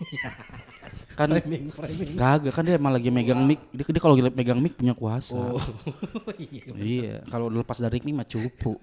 [1.18, 2.16] Kan Framing, framing.
[2.16, 3.60] kagak kan dia emang lagi megang mic.
[3.76, 5.36] Dia, dia kalau lagi megang mic punya kuasa.
[6.80, 8.80] iya, kalau udah lepas dari mic mah cupu.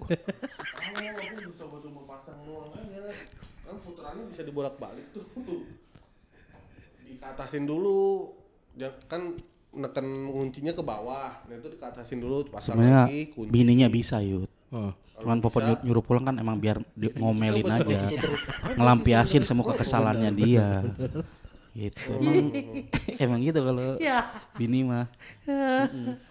[3.65, 5.25] Kan putarannya bisa dibolak-balik tuh.
[7.09, 8.37] Dikatasin dulu.
[9.09, 9.41] Kan
[9.77, 11.45] neken kuncinya ke bawah.
[11.45, 13.49] Nah itu dikatasin dulu pasang Sebenarnya lagi kunci.
[13.53, 14.49] bininya bisa yud.
[14.73, 14.91] Oh.
[15.17, 18.11] Cuman Popon nyuruh, nyuruh pulang kan emang biar di- ngomelin aja.
[18.75, 20.83] Ngelampiasin semua kekesalannya dia.
[21.77, 22.09] Gitu.
[22.17, 22.49] Emang,
[23.23, 23.97] emang gitu kalau
[24.57, 25.05] bini mah.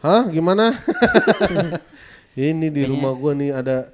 [0.03, 0.75] Hah gimana?
[2.37, 3.89] Ini di rumah gua nih ada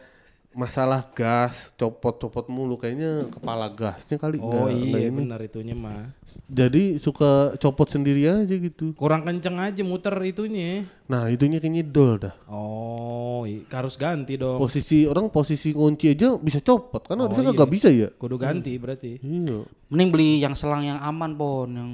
[0.52, 5.18] masalah gas, copot-copot mulu kayaknya kepala gasnya kali Oh nggak- nggak iya ini.
[5.18, 6.12] benar itunya mah.
[6.46, 8.92] Jadi suka copot sendiri aja gitu.
[8.92, 10.84] Kurang kenceng aja muter itunya.
[11.04, 12.32] Nah, itunya kayaknya dol dah.
[12.46, 14.56] Oh, i- harus ganti dong.
[14.56, 17.52] Posisi orang posisi kunci aja bisa copot kan Oh, harusnya iya.
[17.52, 18.08] kagak bisa ya.
[18.10, 19.18] Kudu ganti berarti.
[19.18, 19.64] Iya.
[19.88, 21.90] Mending beli yang selang yang aman pon, yang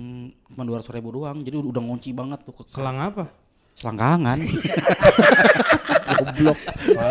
[0.47, 1.42] cuma dua ratus ribu doang.
[1.42, 3.27] Jadi udah ngunci banget tuh ke Selang apa?
[3.78, 4.38] Selangkangan.
[6.08, 6.58] Goblok.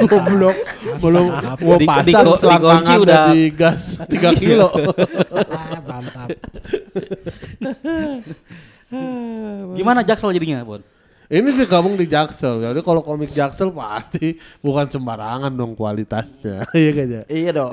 [0.05, 0.57] Goblok.
[0.99, 1.25] Belum
[1.57, 4.67] gua pasang di- selangkangan udah- di gas 3 kilo.
[5.47, 6.29] ah, mantap.
[9.73, 10.81] Gimana Jaksel jadinya pon?
[11.27, 12.63] Ini dia gabung di Jaksel.
[12.63, 16.63] Jadi kalau komik Jaksel pasti bukan sembarangan dong kualitasnya.
[16.75, 17.21] Iya kan ya?
[17.27, 17.71] Iya dong.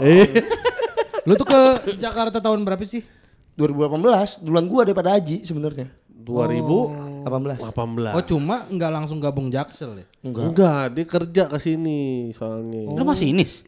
[1.26, 1.61] Lu tuh ke
[1.96, 3.07] Jakarta tahun berapa sih?
[3.54, 5.87] 2018 duluan gua daripada Aji sebenarnya.
[6.26, 7.13] 2018.
[7.25, 8.13] 18.
[8.13, 10.07] Oh cuma nggak langsung gabung Jaksel ya?
[10.23, 10.93] Enggak.
[10.93, 12.93] dia kerja ke sini soalnya.
[12.93, 13.65] Lu masinis?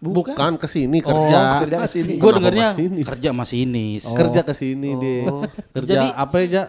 [0.00, 1.60] Bukan ke sini kerja.
[1.66, 2.12] kerja ke sini.
[2.16, 3.04] Gue Kenapa dengernya masinis?
[3.04, 4.02] kerja masinis.
[4.08, 5.28] Kerja ke sini dia.
[5.76, 6.64] Kerja Jadi- apa ya?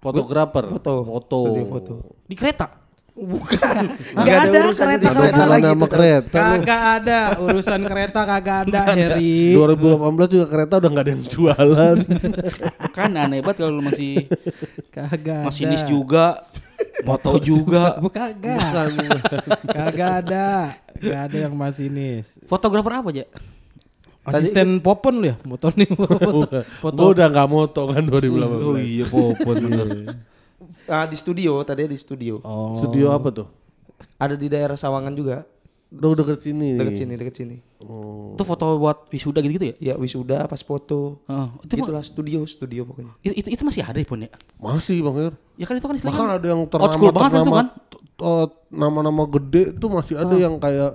[0.00, 0.64] Fotografer.
[0.68, 0.92] Foto.
[1.04, 1.38] Foto.
[1.68, 1.94] Foto.
[2.24, 2.79] Di kereta.
[3.20, 3.74] Bukan.
[4.16, 5.62] Nggak ada kereta Nama lagi.
[5.68, 6.40] nama kereta.
[6.40, 9.52] Kagak ada urusan kereta kagak ada Heri.
[9.52, 11.96] 2018 juga kereta udah nggak ada yang jualan.
[12.96, 14.24] Kan aneh banget kalau lu masih
[14.88, 16.48] Kagak masinis juga,
[17.04, 18.00] moto juga.
[18.16, 18.88] Kagak.
[19.68, 20.48] kagak ada.
[20.96, 22.36] Gak ada yang masinis.
[22.44, 23.24] Fotografer apa aja?
[24.20, 25.36] Asisten Popon lu ya?
[25.44, 26.44] Motor nih foto.
[26.80, 26.96] foto.
[26.96, 28.80] Gue udah nggak moto kan 2018.
[28.80, 29.88] iya popon bener.
[30.86, 32.38] Ah, di studio, tadi di studio.
[32.40, 32.76] Oh.
[32.76, 33.48] Studio apa tuh?
[34.16, 35.48] Ada di daerah Sawangan juga.
[35.90, 36.76] Udah deket sini.
[36.76, 37.56] Deket sini, deket sini.
[38.30, 39.76] Itu foto buat wisuda gitu-gitu ya?
[39.82, 41.24] Ya wisuda pas foto.
[41.26, 41.48] Heeh.
[41.64, 43.10] itu, Itulah studio, studio pokoknya.
[43.22, 44.30] itu, itu, itu masih ada ya pon ya?
[44.56, 45.34] Masih bang Ir.
[45.56, 47.56] Ya kan itu kan istilahnya Bahkan kan ada yang old school ternama banget itu ternama
[47.56, 47.66] kan?
[47.90, 50.92] t- oh, nama-nama gede tuh masih ada yang kayak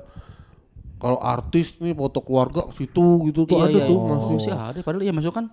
[0.95, 4.07] kalau artis nih foto keluarga situ gitu tuh Iya, ada iya, tuh iya.
[4.07, 4.33] masih.
[4.39, 4.79] masih ada.
[4.79, 5.45] Padahal ya masuk kan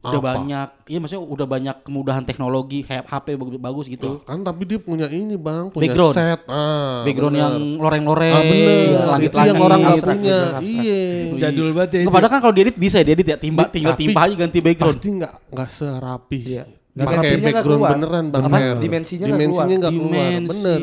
[0.00, 0.32] udah Apa?
[0.32, 4.16] banyak, iya maksudnya udah banyak kemudahan teknologi, kayak HP bagus, gitu.
[4.24, 6.16] Kan tapi dia punya ini bang, punya Background.
[6.16, 6.40] set.
[6.48, 7.44] Ah, Background bener.
[7.44, 8.84] yang loreng-loreng, ah, bener.
[9.12, 9.48] langit-langit.
[9.52, 10.38] Yang orang nggak abstrak, punya.
[10.64, 11.00] Iya.
[11.36, 12.00] Jadul banget ya.
[12.00, 14.58] Nggak, Padahal kan kalau diedit bisa ya, diedit ya, timba, tinggal Tapi timpa aja ganti
[14.64, 14.96] background.
[14.96, 16.40] Pasti nggak nggak serapi.
[16.48, 16.64] Iya.
[16.90, 17.90] Dimensinya kayak background keluar.
[17.92, 18.42] beneran bang.
[18.48, 18.56] Apa?
[18.56, 18.76] Her.
[18.80, 19.80] Dimensinya nggak Dimensinya keluar.
[19.84, 20.10] nggak keluar.
[20.10, 20.48] Dimensi.
[20.48, 20.80] Bener.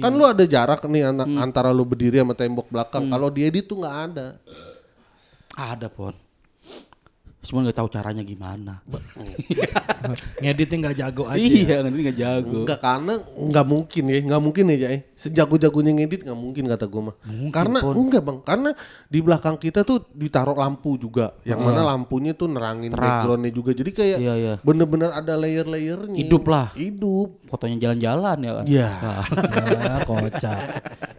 [0.00, 3.04] Kan lu ada jarak nih ana- antara lu berdiri sama tembok belakang.
[3.06, 4.26] Kalau diedit tuh nggak ada.
[5.54, 6.16] Ada pon.
[7.44, 8.80] Cuma nggak tahu caranya gimana.
[10.42, 11.40] Ngeditnya nggak jago aja.
[11.40, 12.58] Iya, nanti nggak jago.
[12.64, 14.98] Enggak karena enggak mungkin ya, enggak mungkin ya, Jai.
[15.14, 17.16] Sejago-jagonya ngedit enggak mungkin kata gua mah.
[17.52, 18.38] karena enggak, Bang.
[18.44, 18.70] Karena
[19.08, 23.70] di belakang kita tuh ditaruh lampu juga, yang mana lampunya tuh nerangin backgroundnya juga.
[23.72, 24.54] Jadi kayak Iya, iya.
[24.60, 26.16] bener-bener ada layer-layernya.
[26.16, 26.72] Hidup lah.
[26.76, 27.44] Hidup.
[27.48, 28.64] Fotonya jalan-jalan ya kan.
[28.66, 28.88] Iya.
[29.00, 30.60] Ya, kocak.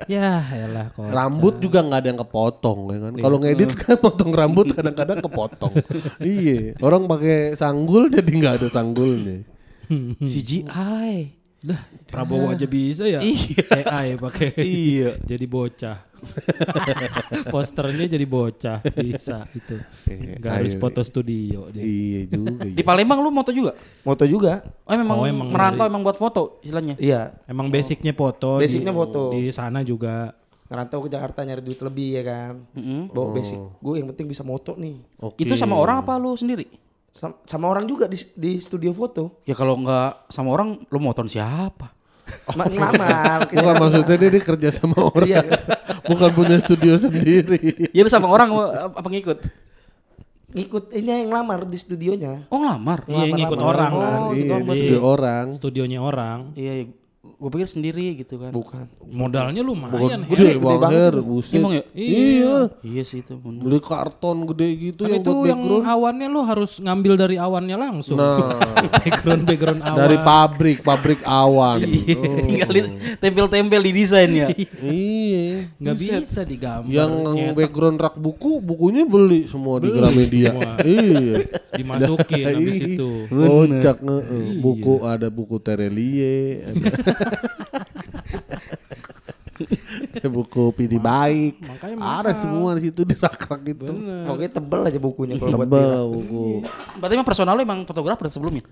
[0.06, 1.14] Ya, elah kocak.
[1.14, 3.14] Rambut juga nggak ada yang kepotong ya kan.
[3.18, 5.74] Kalau ngedit kan potong rambut kadang-kadang kepotong.
[6.22, 6.74] Iya.
[6.80, 9.44] Orang pakai sanggul jadi nggak ada sanggulnya.
[10.32, 11.36] CGI.
[11.66, 13.26] Dah, Prabowo aja bisa ya.
[13.26, 13.66] Iya.
[13.90, 14.54] AI pakai.
[14.62, 15.18] Iya.
[15.26, 15.98] jadi bocah.
[17.54, 19.78] Posternya jadi bocah bisa itu.
[20.10, 21.82] Eh, Gak harus foto studio dia.
[21.86, 22.66] iya juga.
[22.66, 23.78] Di Palembang lu moto juga?
[24.02, 24.62] Moto juga.
[24.86, 26.98] Oh emang, Oh, emang merantau emang buat foto istilahnya.
[26.98, 27.34] Iya.
[27.46, 28.58] Emang basicnya foto.
[28.62, 29.22] Basicnya di, foto.
[29.34, 30.34] Di sana juga.
[30.66, 32.54] Ngerantau ke Jakarta nyari duit lebih ya kan.
[32.74, 33.10] Mm-mm.
[33.10, 33.62] Bawa basic.
[33.78, 34.98] Gue yang penting bisa moto nih.
[35.20, 35.38] Oke.
[35.40, 36.66] Itu sama orang apa lu sendiri?
[37.10, 39.40] Sam- Sama, orang juga di, di studio foto.
[39.44, 41.94] Ya kalau nggak sama orang, lu moton siapa?
[42.52, 43.48] Ma- Ngelamar.
[43.54, 45.24] Bukan maksudnya dia, dia kerja sama orang.
[45.24, 45.42] Iya.
[46.04, 47.88] Bukan punya studio sendiri.
[47.94, 48.50] Ya lu sama orang
[48.92, 49.38] apa ngikut?
[50.52, 52.48] Ngikut ini yang ngelamar di studionya.
[52.48, 53.04] Oh ngelamar.
[53.06, 54.18] Iya ngikut orang kan.
[54.18, 54.66] Oh, gitu iya, amat.
[54.66, 55.46] di studio orang.
[55.54, 56.40] Studionya orang.
[56.56, 56.86] Iya, iya.
[57.36, 58.50] Gue pikir sendiri gitu kan.
[58.50, 58.88] Bukan.
[59.06, 60.24] Modalnya lumayan.
[60.24, 60.58] Gede, Her.
[60.58, 61.24] Bang banget Her, tuh.
[61.26, 61.54] buset.
[61.54, 61.84] Emang ya?
[61.92, 62.56] Iya.
[62.80, 63.36] Iya sih itu.
[63.36, 63.60] bener.
[63.60, 65.86] Beli karton gede gitu Kan yang itu buat yang background.
[65.86, 68.16] awannya lu harus ngambil dari awannya langsung.
[68.16, 68.56] Nah,
[69.00, 70.00] background background awan.
[70.00, 71.80] dari pabrik, pabrik awan.
[71.82, 72.24] Iya, Oh.
[72.42, 72.72] Tinggal
[73.18, 74.48] tempel-tempel di desainnya.
[74.80, 75.68] Iya.
[75.76, 76.88] nggak bisa digambar.
[76.88, 80.52] Yang nyetak, background rak buku, bukunya beli semua di Gramedia.
[80.86, 81.44] iya.
[81.76, 83.10] dimasukin habis Ih, itu.
[83.28, 84.46] Kocak heeh.
[84.58, 86.64] Buku ada buku Terelie,
[90.26, 91.62] buku Pidi Baik.
[91.64, 93.86] Makanya Ada semua di situ di rak-rak itu.
[94.26, 96.12] Pokoknya tebel aja bukunya kalau buat Tebel dia.
[96.12, 96.46] buku.
[97.00, 98.66] Berarti emang personal lu emang fotografer sebelumnya?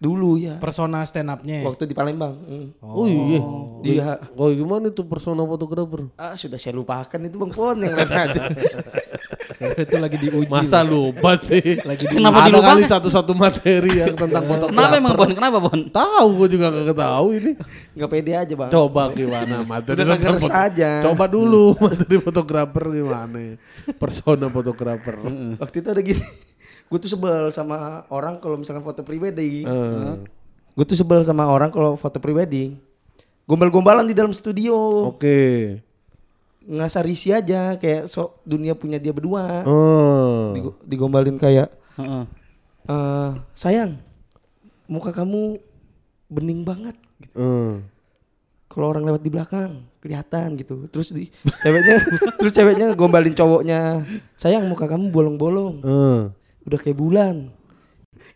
[0.00, 0.56] Dulu ya.
[0.56, 1.60] Persona stand up-nya.
[1.60, 2.32] Waktu di Palembang.
[2.32, 2.68] Hmm.
[2.80, 3.40] Oh, iya.
[3.84, 6.08] Dia Oh gimana itu persona fotografer?
[6.16, 8.48] ah, sudah saya lupakan itu Bang Pon yang lain aja.
[9.84, 10.48] itu lagi diuji.
[10.48, 11.76] Masa lupa sih?
[11.84, 14.72] Lagi di Kenapa ada kali satu-satu materi yang tentang fotografer.
[14.72, 15.30] Kenapa emang Bon?
[15.30, 15.80] Kenapa Bon?
[15.84, 17.52] Tahu gue juga gak tahu ini.
[17.92, 18.70] Nggak pede aja Bang.
[18.72, 20.90] Coba gimana materi Udah tentang ngeres foto- aja.
[21.04, 23.40] Coba dulu materi fotografer gimana?
[23.94, 25.16] Persona fotografer.
[25.60, 26.24] Waktu itu ada gini.
[26.88, 29.62] Gue tuh sebel sama orang kalau misalkan foto pribadi.
[29.62, 30.14] Eh,
[30.70, 32.74] Gue tuh sebel sama orang kalau foto pribadi.
[33.44, 34.72] Gombal-gombalan di dalam studio.
[35.10, 35.82] Oke.
[36.62, 39.64] Ngerasa risih aja kayak so dunia punya dia berdua.
[39.64, 40.52] Oh.
[40.52, 42.24] Digo- digombalin kayak Heeh.
[42.82, 44.00] eh sayang
[44.84, 45.60] muka kamu
[46.26, 47.34] bening banget gitu.
[47.34, 47.72] Eh.
[48.66, 51.26] kalau orang lewat di belakang kelihatan gitu terus di
[51.60, 51.96] ceweknya
[52.38, 56.20] terus ceweknya gombalin cowoknya sayang muka kamu bolong-bolong Eh.
[56.64, 57.50] udah kayak bulan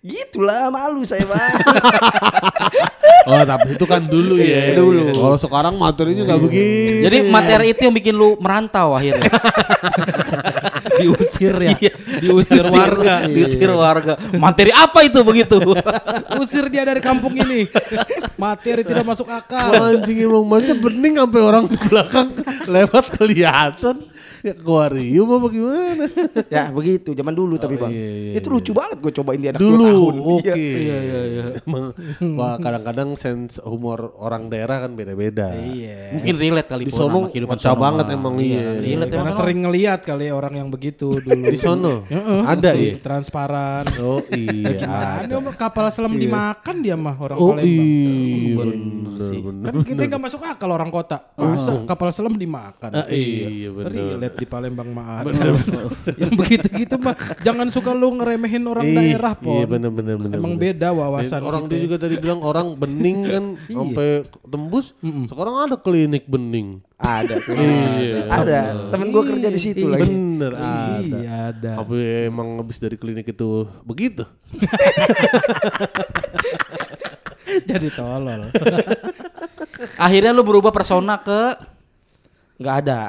[0.00, 1.54] gitulah malu saya bang
[3.24, 4.76] Oh tapi itu kan dulu ya.
[4.76, 5.16] Dulu.
[5.16, 7.02] Kalau sekarang materinya nggak begitu.
[7.08, 9.32] Jadi materi itu yang bikin lu merantau akhirnya.
[11.00, 11.70] diusir ya.
[11.80, 11.92] Iya.
[12.20, 13.14] diusir warga.
[13.26, 14.14] Diusir warga.
[14.36, 15.56] Materi apa itu begitu?
[16.42, 17.64] Usir dia dari kampung ini.
[18.36, 19.72] Materi tidak masuk akal.
[19.72, 22.28] Anjing emang banyak bening sampai orang di belakang
[22.68, 24.13] lewat kelihatan.
[24.44, 26.04] Ya akuarium apa gimana?
[26.52, 29.56] ya begitu zaman dulu tapi bang iya, iya, itu lucu banget gue cobain di anak
[29.56, 30.52] Dulu, dua tahun oke.
[30.52, 30.54] Iya.
[30.76, 31.84] Iya, iya, Emang,
[32.36, 35.56] wah kadang-kadang sense humor orang daerah kan beda-beda.
[35.56, 36.12] Iya.
[36.12, 38.14] Mungkin relate kali Di sono sama kehidupan sono banget mah.
[38.14, 38.60] emang, iya.
[38.76, 39.40] Relate Karena emang.
[39.40, 41.40] sering ngeliat kali ya orang yang begitu dulu.
[41.42, 41.94] Di sono
[42.44, 43.00] ada ya.
[43.00, 43.88] Transparan.
[44.04, 44.76] Oh iya.
[44.76, 47.80] Gimana Om, kapal selam dimakan dia mah orang Oh Palembang.
[47.80, 48.64] iya.
[49.40, 49.64] Bener.
[49.64, 51.32] Kan kita nggak masuk akal orang kota.
[51.34, 52.90] Masa kapal selam dimakan?
[52.92, 53.90] Ah, iya benar.
[53.90, 55.54] Relate di Palembang mah ada.
[56.18, 59.62] yang begitu-gitu mah jangan suka lu ngeremehin orang Ih, daerah pon.
[59.62, 60.36] Iya benar benar benar.
[60.36, 60.64] Emang benar.
[60.66, 63.44] beda wawasan Dan orang dia juga tadi bilang orang bening kan
[63.78, 64.08] sampai
[64.42, 64.92] tembus.
[65.00, 66.82] Sekarang ada klinik bening.
[66.94, 67.36] ada
[68.00, 68.32] Iya.
[68.32, 70.98] ada temen gue kerja di situ lagi Bener ada.
[71.04, 71.72] Iya ada.
[71.82, 71.92] Apa
[72.26, 74.24] emang habis dari klinik itu begitu?
[77.68, 78.48] Jadi tolol.
[80.00, 81.73] Akhirnya lu berubah persona ke
[82.54, 83.00] nggak ada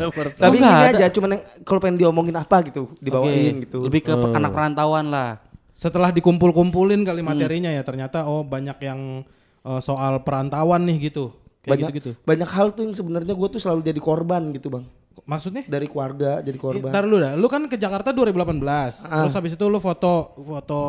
[0.00, 0.10] Oh,
[0.42, 0.96] tapi nggak ini ada.
[0.96, 5.08] aja cuman yang kalau pengen diomongin apa gitu dibawain Oke, gitu Lebih ke anak perantauan
[5.08, 5.38] lah.
[5.72, 9.22] Setelah dikumpul-kumpulin kali materinya ya ternyata oh banyak yang
[9.62, 11.30] eh, soal perantauan nih gitu.
[11.58, 12.10] Kayak banyak gitu-gitu.
[12.20, 14.86] banyak hal tuh yang sebenarnya gue tuh selalu jadi korban gitu bang
[15.20, 15.62] Maksudnya?
[15.64, 18.58] dari keluarga jadi korban Ntar lu dah, lu kan ke Jakarta 2018.
[19.04, 20.80] Terus habis itu lu foto foto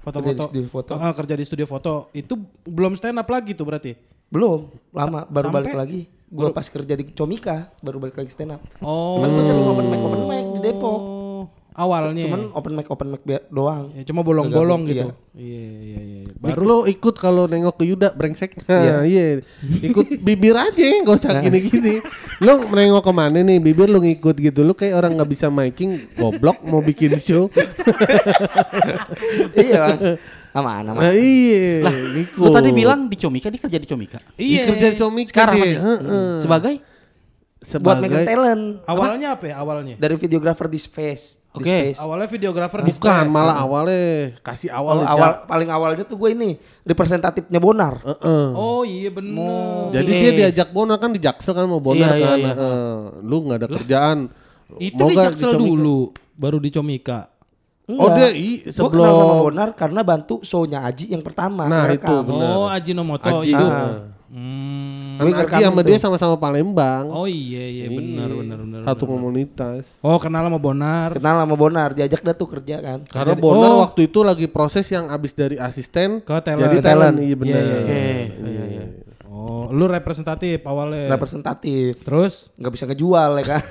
[0.00, 0.92] foto-foto Kerja di studio foto.
[0.94, 1.92] Ah, kerja di studio foto.
[2.12, 3.92] Itu belum stand up lagi tuh berarti.
[4.26, 8.58] belum lama baru sampai- balik lagi gue pas kerja di Comika baru balik lagi stand
[8.58, 9.22] up Oh.
[9.22, 11.00] Cuman gue sering open mic open mic di Depok
[11.36, 11.44] Oh,
[11.76, 12.24] awalnya.
[12.26, 13.92] Cuman open mic open mic doang.
[13.92, 15.12] ya, cuma bolong-bolong gitu.
[15.36, 16.00] Iya iya iya.
[16.24, 16.32] iya.
[16.40, 18.56] Baru lo ikut kalau nengok ke Yuda brengsek.
[18.64, 19.44] Nah, iya.
[19.84, 22.00] Ikut bibir aja, nggak usah gini-gini.
[22.40, 23.60] Lo menengok ke mana nih?
[23.60, 24.64] Bibir lo ngikut gitu.
[24.64, 27.52] Lo kayak orang nggak bisa miking, goblok mau bikin show.
[29.60, 30.16] iya bang.
[30.56, 31.02] Aman aman.
[31.04, 31.84] Nah, iya,
[32.16, 32.40] ikut.
[32.40, 34.16] Lu tadi bilang di Comika, dia kerja di Comika.
[34.34, 35.62] Iya, kerja comik Sekarang dia.
[35.62, 35.78] masih.
[35.78, 36.30] Heeh.
[36.40, 36.74] Sebagai
[37.76, 38.64] Buat megang Sebagai talent.
[38.84, 39.94] Awalnya apa ya awalnya?
[39.96, 41.40] Dari videographer di Space.
[41.50, 41.66] Di Oke.
[41.66, 41.98] Space.
[41.98, 43.32] Awalnya videografer di bukan Space.
[43.32, 44.04] malah awalnya
[44.38, 45.10] kasih awal Oh, aja.
[45.10, 46.50] awal paling awalnya tuh gue ini
[46.84, 48.00] representatifnya Bonar.
[48.00, 48.46] Heeh.
[48.54, 49.90] Oh iya bener.
[49.90, 50.20] Jadi Iya.
[50.22, 52.38] dia diajak Bonar kan di Jaksel kan mau Bonar Iya, iya, kan.
[52.38, 52.52] iya.
[52.54, 52.92] Heeh.
[53.20, 54.18] Lu nggak ada kerjaan.
[54.76, 55.64] Itu Mau di Jaksel Comika?
[55.64, 55.98] dulu,
[56.32, 57.18] baru di Comika.
[57.86, 61.70] Oh dia i, Gue kenal sama sebelum Bonar karena bantu show-nya Aji yang pertama.
[61.70, 62.18] Nah, ngerekam.
[62.18, 62.50] itu, Benar.
[62.52, 63.54] Oh Ajinomoto Aji.
[63.54, 63.62] itu.
[63.62, 64.10] Ah.
[64.26, 65.22] Hmm.
[65.22, 65.88] kan Aji sama itu.
[65.88, 67.06] dia sama-sama Palembang.
[67.08, 68.80] Oh iya iya benar benar benar.
[68.82, 69.12] Satu benar.
[69.14, 69.82] komunitas.
[70.02, 71.14] Oh kenal sama Bonar.
[71.14, 72.98] Kenal sama Bonar, diajak dah tuh kerja kan.
[73.06, 73.78] Karena Jadi- Bonar oh.
[73.86, 76.66] waktu itu lagi proses yang abis dari asisten Ke talent.
[76.66, 77.14] jadi Ke talent.
[77.14, 77.16] talent.
[77.22, 77.54] Iya benar.
[77.54, 78.45] Iya, Oke, iya, iya.
[79.66, 81.10] Oh lu representatif awalnya.
[81.10, 82.06] Representatif.
[82.06, 83.62] Terus nggak bisa ngejual ya kan.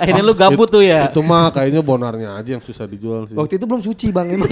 [0.00, 1.12] akhirnya lu gabut tuh ya.
[1.12, 3.36] Itu mah kayaknya Bonarnya aja yang susah dijual sih.
[3.36, 4.48] Waktu itu belum suci bang emang.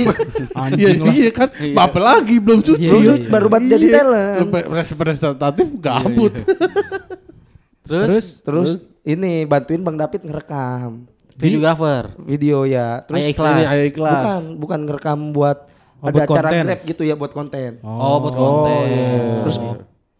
[0.76, 1.12] Iya lah.
[1.12, 1.48] iya kan.
[1.56, 2.84] Apa lagi belum cuci.
[2.84, 3.94] Iya, iya, suci, baru banget jadi Iya.
[4.04, 4.40] talent.
[4.40, 4.46] Lu
[4.76, 6.34] Representatif gabut.
[7.90, 8.70] Terus, Terus
[9.02, 12.12] ini bantuin Bang David ngerekam videographer.
[12.22, 13.02] video ya.
[13.08, 13.50] Terus Ayah ikhlas.
[13.50, 14.14] Ini ayah ikhlas.
[14.14, 15.58] bukan bukan ngerekam buat
[16.00, 16.64] Oh, ada buat acara konten.
[16.64, 17.70] grab gitu ya buat konten.
[17.80, 18.84] Oh, buat konten.
[19.44, 19.56] Terus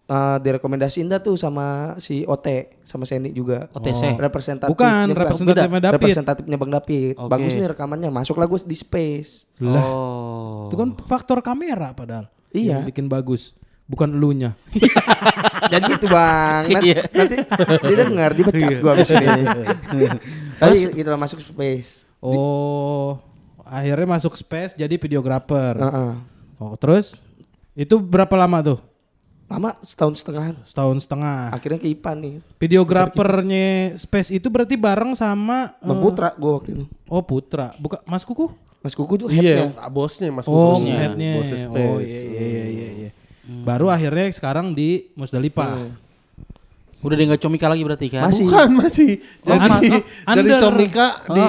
[0.07, 3.73] eh, direkomendasiin dah tuh sama si OT sama Seni juga.
[3.73, 4.15] OTC.
[4.15, 4.71] Representatif.
[4.71, 5.97] Bukan, representatifnya David.
[5.97, 7.15] Representatifnya Bang David.
[7.17, 7.31] Oke.
[7.31, 8.11] Bagus nih rekamannya.
[8.11, 9.49] Masuklah gue di space.
[9.63, 10.69] Oh.
[10.69, 12.29] Itu kan faktor kamera padahal.
[12.51, 12.83] Iya.
[12.83, 13.55] Yang bikin bagus.
[13.87, 14.55] Bukan elunya.
[15.73, 16.63] Jadi gitu bang.
[16.67, 17.03] Nanti, Iya.
[17.11, 17.37] nanti
[17.85, 19.43] dia dengar dipecat gua abis ini.
[20.63, 22.07] Tapi gitu lah masuk space.
[22.19, 23.19] Oh,
[23.71, 25.79] akhirnya masuk space jadi videografer.
[25.79, 26.13] Heeh.
[26.59, 27.15] Oh, terus
[27.73, 28.79] itu berapa lama tuh?
[29.47, 30.55] Lama setahun setengah.
[30.67, 31.51] Setahun setengah.
[31.51, 32.35] Akhirnya ke IPA nih.
[32.59, 36.85] Videografernya space itu berarti bareng sama Bang eh, Putra gua waktu itu.
[37.07, 37.75] Oh, Putra.
[37.79, 38.51] Bukan Mas Kuku?
[38.81, 39.91] Mas Kuku tuh Iya, headnya.
[39.91, 40.95] bosnya Mas Oh, Kukusnya.
[40.97, 41.33] headnya.
[41.39, 42.07] Bosnya Oh, Space.
[42.07, 42.89] iya iya iya iya.
[43.07, 43.11] iya.
[43.67, 45.91] Baru akhirnya sekarang di Musdalifah.
[47.01, 48.29] Udah dia nggak comika lagi berarti kan?
[48.29, 48.45] Masih.
[48.45, 49.11] Bukan masih.
[49.41, 50.61] Oh, Jadi ma- oh, dari under.
[50.61, 51.49] Comika di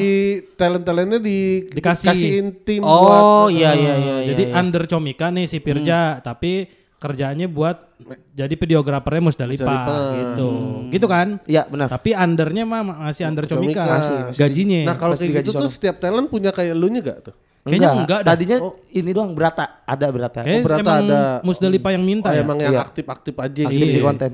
[0.54, 2.08] talent-talentnya di Dikasih.
[2.08, 3.02] dikasihin tim Oh,
[3.46, 4.16] buat iya iya iya.
[4.28, 4.56] Jadi iya.
[4.56, 7.98] under Comika nih si Pirja, tapi kerjaannya buat
[8.32, 10.12] jadi videografernya Musdalifah Musdalifah.
[10.16, 10.50] gitu.
[10.90, 11.28] Gitu kan?
[11.44, 11.88] Iya benar.
[11.90, 13.82] Tapi undernya mah masih under Comika.
[13.82, 13.84] Comika.
[13.92, 14.80] Masih, masih Gajinya.
[14.86, 17.36] Nah, kalau kayak gitu tuh setiap talent punya kayak lu nya gak tuh?
[17.62, 18.32] Kayaknya enggak dah.
[18.32, 18.58] Tadinya
[18.90, 20.42] ini doang berata, ada berata.
[20.42, 22.42] Kayak berarti emang ada- Musdalifah yang minta Oh, ya.
[22.42, 22.82] emang yang Iya.
[22.82, 23.92] aktif-aktif aja Aktif gitu.
[23.92, 24.32] di konten.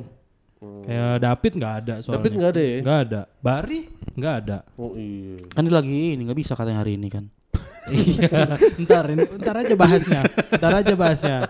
[0.58, 2.15] Kayak David nggak ada soalnya.
[2.17, 2.78] David nggak ada ya?
[2.82, 3.22] Nggak ada.
[3.39, 3.80] Bari
[4.17, 4.58] nggak ada.
[4.76, 5.46] Oh iya.
[5.54, 7.26] Kan dia lagi ini nggak bisa katanya hari ini kan.
[7.93, 8.58] iya.
[8.82, 10.22] Ntar ini, ntar aja bahasnya.
[10.58, 11.38] Ntar aja bahasnya.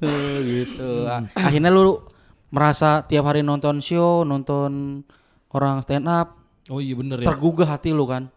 [0.00, 1.04] Oh, gitu.
[1.04, 2.00] Ah, Akhirnya lu
[2.48, 5.04] merasa tiap hari nonton show, nonton
[5.52, 6.40] orang stand up,
[6.72, 7.28] Oh iya bener ya.
[7.28, 8.32] tergugah hati lu kan?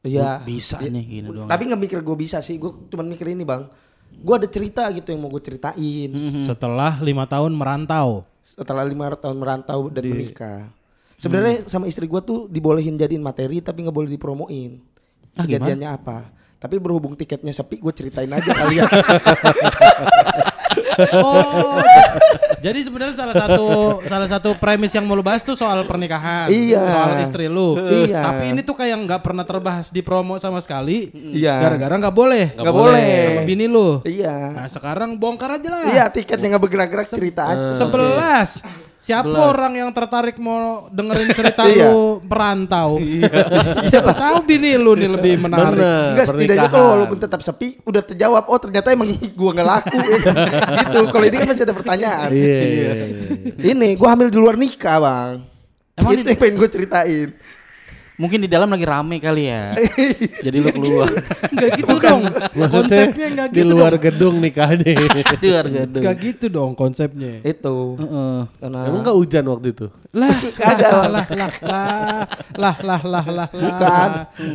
[0.00, 0.40] Iya.
[0.42, 1.46] Bisa nih gini doang.
[1.46, 2.56] Tapi nggak mikir gue bisa sih.
[2.56, 3.68] Gue cuma mikir ini bang.
[4.12, 6.10] Gue ada cerita gitu yang mau gue ceritain.
[6.48, 8.24] Setelah lima tahun merantau.
[8.42, 10.68] Setelah lima tahun merantau dan menikah.
[11.16, 14.82] Sebenarnya sama istri gue tuh dibolehin jadiin materi tapi nggak boleh dipromoin.
[15.38, 15.46] Ah?
[15.46, 16.28] Kejadiannya apa?
[16.58, 18.86] Tapi berhubung tiketnya sepi, gue ceritain aja kali ya.
[21.14, 21.80] Oh,
[22.58, 23.66] jadi sebenarnya salah satu
[24.04, 26.82] salah satu premis yang mau lu bahas tuh soal pernikahan, Iya.
[26.84, 27.74] soal istri lu.
[27.76, 28.20] Iya.
[28.22, 31.10] Tapi ini tuh kayak nggak pernah terbahas di promo sama sekali.
[31.12, 31.58] Iya.
[31.58, 32.44] Gara-gara nggak boleh.
[32.54, 33.02] Nggak boleh.
[33.32, 33.88] Sama bini lu.
[34.04, 34.52] iya.
[34.52, 35.84] Nah sekarang bongkar aja lah.
[35.88, 37.74] Iya tiketnya nggak bergerak-gerak cerita aja.
[37.74, 38.62] Sebelas.
[39.02, 41.90] Siapa orang yang tertarik mau dengerin cerita Iya.
[41.90, 43.02] lu perantau?
[43.90, 45.74] Siapa tahu bini lu nih lebih menarik.
[45.74, 46.14] Bener.
[46.14, 50.16] Enggak setidaknya kalau walaupun tetap sepi udah terjawab oh ternyata emang gua nggak laku ya.
[50.86, 51.00] gitu.
[51.10, 52.28] Kalau ini kan masih ada pertanyaan.
[52.30, 52.58] Iya.
[52.62, 52.94] iya, iya.
[53.74, 55.34] Ini gua hamil di luar nikah bang.
[55.92, 57.28] Emang itu yang pengen gue ceritain.
[58.22, 59.74] Mungkin di dalam lagi rame kali ya.
[60.46, 61.10] Jadi lu keluar.
[61.50, 62.22] Enggak gitu dong.
[62.54, 63.58] Konsepnya enggak gitu.
[63.58, 64.02] Di luar dong.
[64.06, 64.94] gedung nikahnya.
[65.42, 66.02] di luar gedung.
[66.06, 67.42] Enggak gitu dong konsepnya.
[67.42, 67.98] Itu.
[67.98, 68.36] Uh -uh.
[68.62, 69.86] Karena Emang enggak hujan waktu itu?
[70.14, 71.50] Lah, kagak lah lah lah
[72.54, 73.48] lah lah lah lah.
[73.50, 74.10] Bukan.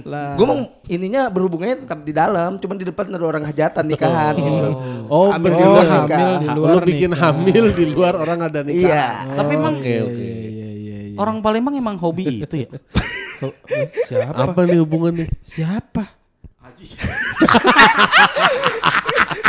[0.08, 0.32] Lah.
[0.40, 4.46] mau ininya berhubungannya tetap di dalam, cuman di depan ada orang hajatan nikahan oh.
[4.48, 4.70] gitu.
[5.12, 6.72] Oh, hamil, oh, di luar hamil di luar.
[6.72, 7.20] Lu bikin nikah.
[7.20, 8.80] hamil di luar orang ada nikah.
[8.80, 9.08] Iya.
[9.28, 10.24] Oh, Tapi emang okay, okay.
[10.24, 11.18] Iya, iya, iya, iya.
[11.20, 12.70] Orang Palembang emang hobi iya, iya, itu ya.
[14.06, 14.34] Siapa?
[14.36, 15.28] Apa nih hubungannya?
[15.42, 16.04] Siapa?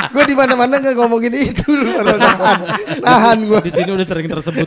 [0.08, 2.58] gue di mana-mana nggak ngomongin itu lu nahan.
[2.98, 3.60] Nahan gua.
[3.60, 4.66] Di sini udah sering tersebut.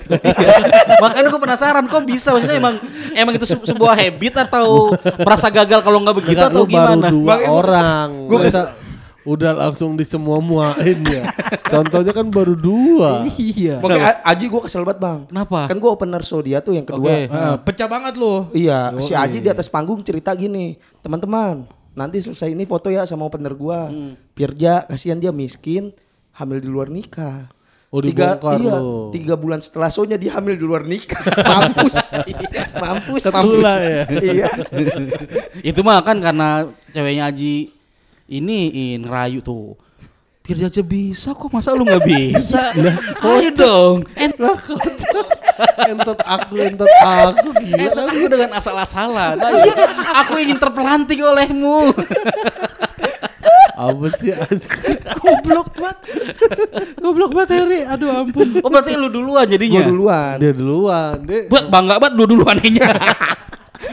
[1.04, 2.76] Makanya gue penasaran kok bisa maksudnya emang
[3.12, 7.08] emang itu se- sebuah habit atau merasa gagal kalau nggak begitu Enggak, atau baru gimana?
[7.10, 8.10] dua Bang, gua- orang.
[8.40, 8.66] kesel.
[9.24, 11.30] Udah langsung di semua muain ya.
[11.64, 13.22] Contohnya kan baru dua.
[13.38, 13.78] iya.
[13.78, 15.20] Makanya A- Aji gue kesel banget bang.
[15.26, 15.70] Kenapa?
[15.70, 17.06] Kan gue opener show dia tuh yang kedua.
[17.06, 17.30] Oke.
[17.30, 18.50] Eh, pecah banget lu.
[18.52, 23.24] Iya, si Aji di atas panggung cerita gini, teman-teman, nanti selesai ini foto ya sama
[23.24, 23.94] opener gua.
[24.32, 25.94] Pirja, kasihan dia miskin,
[26.34, 27.52] hamil di luar nikah.
[27.92, 28.80] Oh, tiga, iya,
[29.12, 31.20] tiga bulan setelah shownya dia hamil di luar nikah.
[31.52, 32.16] mampus,
[32.74, 33.44] mampus, mampus.
[33.52, 34.04] Ketula ya?
[34.24, 34.48] iya.
[35.60, 37.76] Itu mah kan karena ceweknya Aji
[38.32, 39.76] ini in ngerayu tuh.
[40.42, 42.74] Biar aja bisa kok masa lu nggak bisa?
[43.28, 43.98] Ayo dong.
[44.18, 44.34] Ent
[45.92, 47.78] entot aku, entot aku gila.
[47.78, 49.38] entot aku dengan asal-asalan.
[50.26, 51.94] Aku ingin terpelanting olehmu.
[53.82, 54.34] Apa sih?
[55.22, 55.98] Goblok banget.
[56.98, 57.80] Goblok banget Heri.
[57.86, 58.62] Aduh ampun.
[58.62, 59.86] Oh berarti lu duluan jadinya.
[59.86, 60.36] duluan.
[60.42, 61.16] Dia duluan.
[61.26, 62.90] Dia Buat bangga banget lu duluan kayaknya.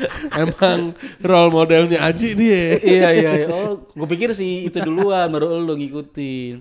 [0.43, 0.81] emang
[1.21, 2.79] role modelnya Aji dia.
[2.79, 3.31] iya iya.
[3.35, 3.47] iya.
[3.49, 6.55] Oh, gue pikir sih itu duluan baru lu ngikutin.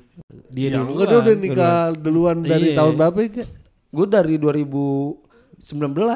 [0.49, 0.93] Dia Ya, duluan.
[0.93, 2.77] enggak dia udah nikah duluan dari Iya.
[2.77, 3.45] tahun berapa ya?
[3.88, 5.17] Gue dari 2019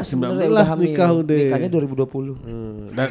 [0.03, 0.83] sebenarnya 19 udah hamil.
[0.83, 1.37] nikah udah.
[1.39, 2.35] Nikahnya 2020.
[2.37, 3.09] Hmm, dan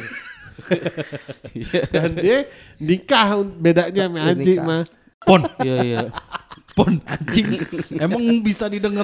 [1.93, 2.37] dan dia
[2.77, 4.83] nikah bedanya sama Aji mah.
[5.21, 5.41] Pon.
[5.59, 5.99] Iya iya.
[6.71, 7.47] Pon anjing.
[7.99, 9.03] Emang bisa didengar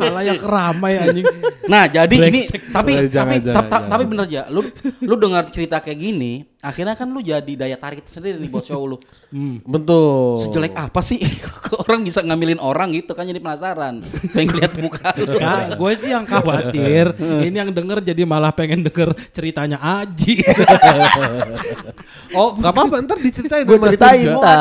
[0.00, 1.28] halayak ramai anjing.
[1.68, 3.90] Nah jadi ini tapi jangan, tapi jangan, ta- ta- jangan.
[3.92, 4.60] tapi bener aja lu
[5.00, 8.84] lu dengar cerita kayak gini akhirnya kan lu jadi daya tarik tersendiri nih buat show
[8.84, 8.96] lu
[9.74, 10.40] Betul.
[10.44, 11.20] sejelek apa sih
[11.88, 14.04] orang bisa ngambilin orang gitu kan jadi penasaran
[14.36, 17.16] pengen lihat muka lu Kak, gue sih yang khawatir.
[17.40, 20.44] ini yang denger jadi malah pengen denger ceritanya Aji.
[22.36, 24.36] Oh, gak apa-apa ntar diceritain Gue ceritain Tuja.
[24.36, 24.58] ntar.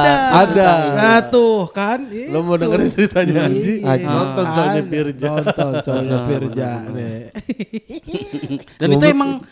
[0.47, 0.71] Ada.
[0.95, 1.99] Nah tuh kan.
[2.31, 3.83] Lo mau dengerin ceritanya Aji?
[3.83, 4.05] Aji.
[4.07, 5.29] Nonton soalnya Pirja.
[5.35, 6.69] Nonton soalnya Pirja
[8.79, 9.43] dan itu emang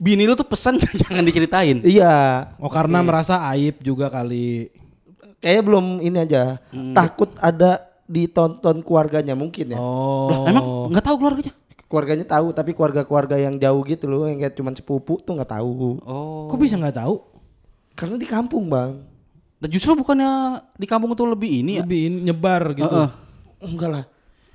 [0.00, 2.48] bini lu tuh pesan jangan diceritain Iya.
[2.56, 4.72] Oh karena merasa aib juga kali.
[5.44, 6.56] Kayaknya belum ini aja.
[6.96, 9.78] Takut ada ditonton keluarganya mungkin ya.
[9.78, 10.32] Oh.
[10.32, 11.52] Lah, emang nggak tahu keluarganya
[11.90, 15.98] Keluarganya tahu tapi keluarga-keluarga yang jauh gitu loh yang kayak cuman sepupu tuh nggak tahu.
[16.06, 17.18] oh Kok bisa nggak tahu?
[17.98, 19.02] Karena di kampung, Bang.
[19.60, 22.94] Nah, justru bukannya di kampung tuh lebih ini ya Lebih nyebar gitu.
[22.94, 23.10] Heeh.
[23.60, 24.04] Enggak lah.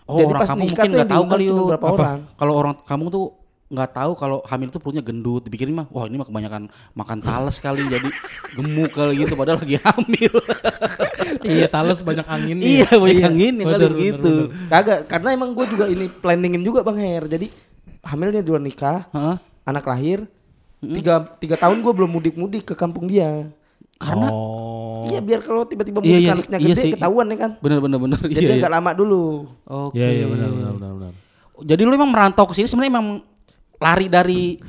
[0.08, 1.96] Oh, Jadi orang pas kampung nikah mungkin tuh nggak tahu kali berapa Apa?
[2.00, 2.20] orang.
[2.40, 3.26] Kalau orang kampung tuh
[3.66, 5.42] nggak tahu kalau hamil tuh perutnya gendut.
[5.42, 6.64] Dipikirin mah, wah ini mah kebanyakan
[6.94, 8.10] makan tales kali jadi
[8.54, 9.34] gemuk kali gitu.
[9.34, 10.34] Padahal lagi hamil.
[11.50, 12.58] iya, Tales banyak angin.
[12.62, 14.34] iya, banyak angin ya kali Bener, bener, gitu.
[14.48, 14.70] bener.
[14.70, 17.26] Kagak, karena emang gue juga ini planningin juga Bang Her.
[17.26, 17.50] Jadi
[18.02, 19.36] hamilnya di luar nikah, Heeh.
[19.66, 20.30] anak lahir,
[20.80, 23.50] tiga, tiga tahun gue belum mudik-mudik ke kampung dia.
[23.96, 25.06] Karena Oh.
[25.06, 26.92] Iya biar kalau tiba-tiba Iya, mudik iya, anaknya iya gede sih.
[26.98, 27.52] ketahuan ya kan.
[27.62, 28.20] bener bener bener.
[28.20, 28.62] Jadi iya, iya.
[28.62, 29.24] agak lama dulu.
[29.64, 29.98] Oke.
[29.98, 31.12] Iya, iya benar benar benar benar.
[31.62, 33.08] Jadi lu emang merantau ke sini sebenarnya emang
[33.80, 34.60] lari dari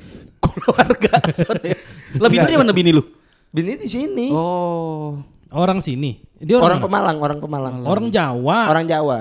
[0.40, 1.20] keluarga.
[1.66, 1.76] Ya.
[2.22, 3.02] Lebih dari mana bini lu?
[3.50, 4.30] Bini di sini.
[4.32, 5.20] Oh,
[5.52, 6.20] Orang sini.
[6.36, 7.74] Dia orang orang, Pemalang, orang Pemalang.
[7.88, 8.58] orang Jawa.
[8.68, 9.18] Orang Jawa.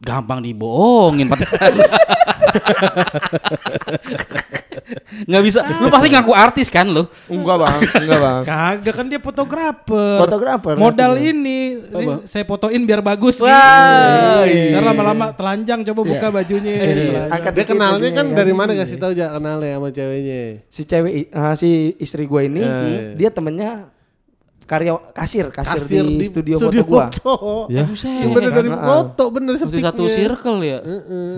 [0.00, 1.76] Gampang dibohongin pantesan.
[5.28, 5.60] Nggak bisa.
[5.78, 7.04] Lu pasti ngaku artis kan lu?
[7.28, 8.40] Enggak bang, enggak bang.
[8.48, 10.16] Kagak kan dia fotografer.
[10.18, 10.74] Fotografer.
[10.80, 14.72] Modal ini, ini saya fotoin biar bagus Wah, gitu.
[14.74, 16.74] Ntar lama-lama telanjang coba buka bajunya.
[17.28, 18.34] Angkat Dia kenalnya kan ya.
[18.34, 20.42] dari mana kasih tahu jangan kenalnya sama ceweknya.
[20.72, 21.68] Si cewek, ah, si
[22.00, 23.00] istri gue ini, Ya, ya.
[23.14, 23.92] dia temennya
[24.70, 27.10] karya kasir, kasir, Kasir di, studio, foto gua.
[27.66, 27.82] Ya.
[27.82, 28.22] buset.
[28.22, 30.78] Yang bener dari foto, bener Masih satu circle ya.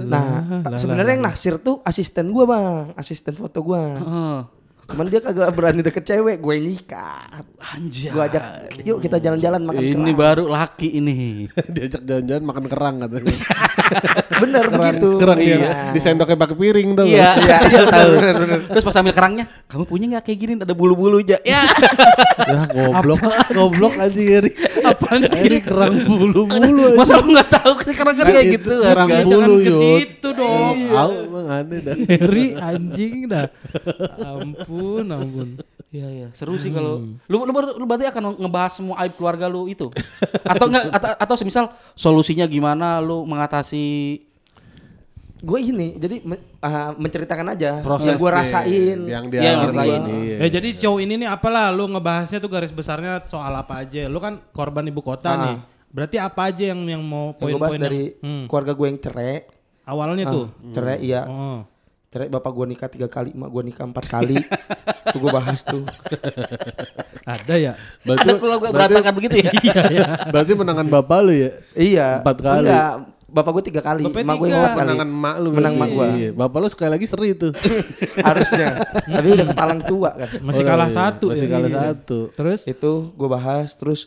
[0.05, 0.29] Nah,
[0.77, 3.81] sebenarnya yang naksir tuh asisten gua bang, asisten foto gua.
[3.97, 4.62] Heeh.
[4.93, 7.45] Cuman dia kagak berani deket cewek, gue nyikat.
[7.73, 8.13] Anjay.
[8.13, 8.43] Gue ajak,
[8.85, 10.13] yuk kita jalan-jalan makan Ini kerang.
[10.13, 11.49] baru laki ini.
[11.75, 13.33] Diajak jalan-jalan makan kerang katanya.
[14.43, 15.09] Bener begitu.
[15.17, 15.57] kerang Iya.
[15.57, 17.07] dia disendoknya pakai piring tuh.
[17.09, 18.13] Iya, iya, iya, tahu.
[18.77, 21.41] Terus pas ambil kerangnya, kamu punya nggak kayak gini ada bulu-bulu aja?
[21.41, 21.63] Ya.
[22.43, 23.23] Ya goblok,
[23.55, 24.21] goblok aja
[25.21, 26.97] Eri kerang bulu-bulu aja.
[26.97, 28.95] Masa lu nggak tahu kerang kan kayak gitu kan?
[28.97, 30.77] Kerang Ya, bulu jangan ke situ dong.
[30.89, 31.97] Tahu emang aneh dah.
[31.97, 33.47] Heri anjing dah.
[34.25, 35.49] Ampun, ampun.
[35.93, 39.69] Iya iya, seru sih kalau lu, lu lu berarti akan ngebahas semua aib keluarga lu
[39.69, 39.93] itu.
[40.41, 44.17] Atau enggak atau, atau semisal solusinya gimana lu mengatasi
[45.43, 48.99] Gue ini, jadi me- ah, menceritakan aja Proses yang gue deh, rasain.
[49.05, 50.03] yang dia Iya, yang ngerasain.
[50.07, 50.37] Iya.
[50.39, 54.07] Ya jadi show ini nih apalah lu ngebahasnya tuh garis besarnya soal apa aja.
[54.07, 55.39] Lu kan korban ibu kota Ah.
[55.45, 55.57] nih.
[55.91, 59.35] Berarti apa aja yang yang mau gue poin-poin dari yang- hmm, keluarga gue yang cerai,
[59.83, 60.47] awalnya tuh.
[60.71, 61.27] cerai iya.
[61.27, 61.61] Oh.
[62.07, 64.37] cerai bapak gua nikah tiga kali emak gua nikah empat kali
[65.09, 65.81] tuh gua bahas tuh
[67.25, 67.73] Ada ya?
[68.03, 69.53] Berarti, Ada keluarga berantakan begitu ya.
[70.33, 71.51] berarti menangan bapak lu ya?
[71.73, 72.69] iya Empat kali.
[72.69, 72.93] enggak
[73.33, 75.49] bapak gua tiga kali Bapak emak yang empat kali Menangan emak lu.
[75.51, 76.07] Menang emak gua.
[76.13, 76.31] Iya.
[76.33, 77.53] Bapak lu sekali lagi seri tuh.
[78.23, 78.67] harusnya
[79.03, 80.95] tapi udah kepalang tua kan Masih Oh, kalah iya.
[80.95, 81.51] satu Masih ya?
[81.51, 81.79] kalah Iya.
[81.83, 82.19] satu.
[82.33, 82.61] Terus?
[82.65, 84.01] itu gue bahas terus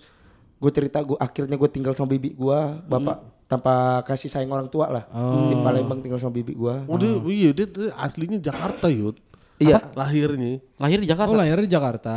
[0.56, 3.74] gue cerita gue akhirnya gue tinggal sama bibi gue bapak tanpa
[4.04, 5.04] kasih sayang orang tua lah
[5.44, 9.20] di Palembang tinggal sama bibi gue Oh, dia, iya dia, dia aslinya Jakarta yud.
[9.56, 11.30] iya Lahirnya Lahir di Jakarta.
[11.30, 12.16] Oh lahir di Jakarta.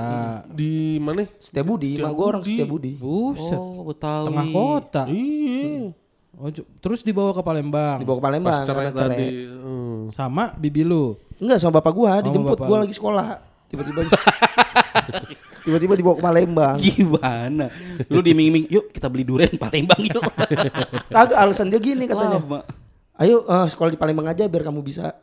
[0.48, 1.22] di mana?
[1.38, 3.54] setia budi mak gue orang setia budi Buset.
[3.54, 4.26] Oh, Betawi.
[4.26, 5.02] Tengah kota.
[5.06, 5.92] Iya.
[6.38, 7.98] Oh, terus dibawa ke Palembang.
[7.98, 9.26] dibawa ke Palembang Pas cerai tadi.
[9.50, 10.14] Hmm.
[10.14, 11.18] Sama bibi lu.
[11.38, 12.82] enggak sama bapak gue dijemput bapak lu.
[12.82, 13.38] lagi sekolah
[13.70, 14.10] tiba-tiba
[15.66, 17.66] tiba-tiba dibawa ke Palembang Gimana?
[18.10, 20.22] Lu diiming-iming, yuk kita beli durian Palembang yuk.
[21.10, 22.66] kagak alasan dia gini katanya Lama.
[23.18, 25.14] ayo eh, sekolah di Palembang aja biar kamu bisa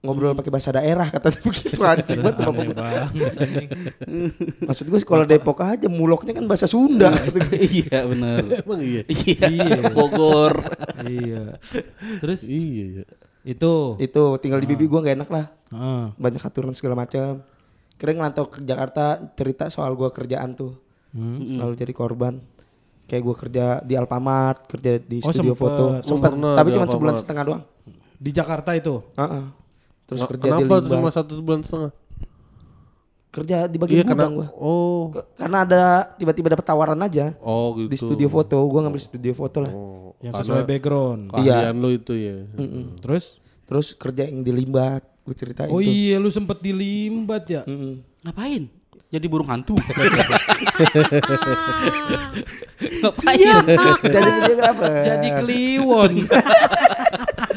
[0.00, 3.04] ngobrol pakai bahasa daerah katanya begitu anjing banget bapak gua.
[4.64, 7.12] Maksud gue sekolah Depok aja muloknya kan bahasa Sunda.
[7.52, 8.64] iya benar.
[8.64, 9.04] Emang iya.
[9.06, 10.56] Iya, Bogor.
[11.04, 11.60] iya.
[12.18, 13.04] Terus Iya ya.
[13.44, 13.74] itu.
[13.98, 15.46] itu tinggal di bibi gue gak enak lah.
[15.70, 16.06] Ah.
[16.16, 17.44] Banyak aturan segala macam.
[17.94, 20.80] Kira ngelantau ke Jakarta cerita soal gue kerjaan tuh.
[21.42, 22.40] Selalu jadi korban.
[23.04, 25.60] Kayak gue kerja di Alfamart, kerja di Oh, studio sempet.
[25.60, 25.84] foto.
[26.00, 27.62] Sempet, tapi cuma sebulan setengah doang.
[28.16, 29.04] Di Jakarta itu.
[29.12, 29.59] Heeh.
[30.10, 30.96] Terus kerja di Kenapa tuh Limba.
[30.96, 31.92] cuma satu bulan setengah?
[33.30, 34.48] Kerja di bagian karena gudang gue.
[34.52, 35.82] oh Karena ada
[36.12, 37.86] tiba-tiba dapat tawaran aja oh gitu.
[37.86, 38.58] di studio foto.
[38.60, 39.70] Gue ngambil studio foto lah.
[39.70, 41.30] Oh, Yang sesuai background.
[41.30, 42.42] keahlian lu itu ya.
[42.98, 43.38] Terus?
[43.64, 45.06] Terus kerja yang di Limbat.
[45.22, 45.86] Gue ceritain Oh tuh.
[45.86, 47.62] iya lu sempet dilimbat ya.
[47.62, 48.02] Mm-mm.
[48.20, 48.66] Ngapain?
[49.08, 49.78] Jadi burung hantu.
[53.00, 53.54] Ngapain?
[54.02, 54.90] Jadi videografer.
[55.04, 56.12] Jadi kliwon.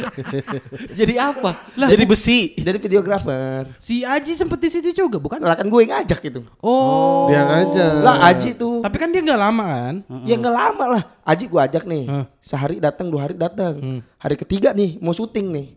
[1.00, 1.52] Jadi apa?
[1.76, 2.54] Jadi besi.
[2.58, 3.74] Jadi videografer.
[3.78, 5.40] si Aji sempet di situ juga bukan?
[5.42, 6.42] Lah kan gue yang ngajak itu.
[6.60, 7.30] Oh.
[7.30, 7.92] Dia ngajak.
[8.02, 8.82] Lah Aji tuh.
[8.82, 9.96] Tapi kan dia nggak lama kan?
[10.26, 11.04] Ya nggak lama lah.
[11.24, 12.04] Aji gue ajak nih.
[12.10, 12.26] Hah.
[12.42, 14.04] Sehari datang, dua hari datang.
[14.18, 15.68] Hari ketiga nih mau syuting nih.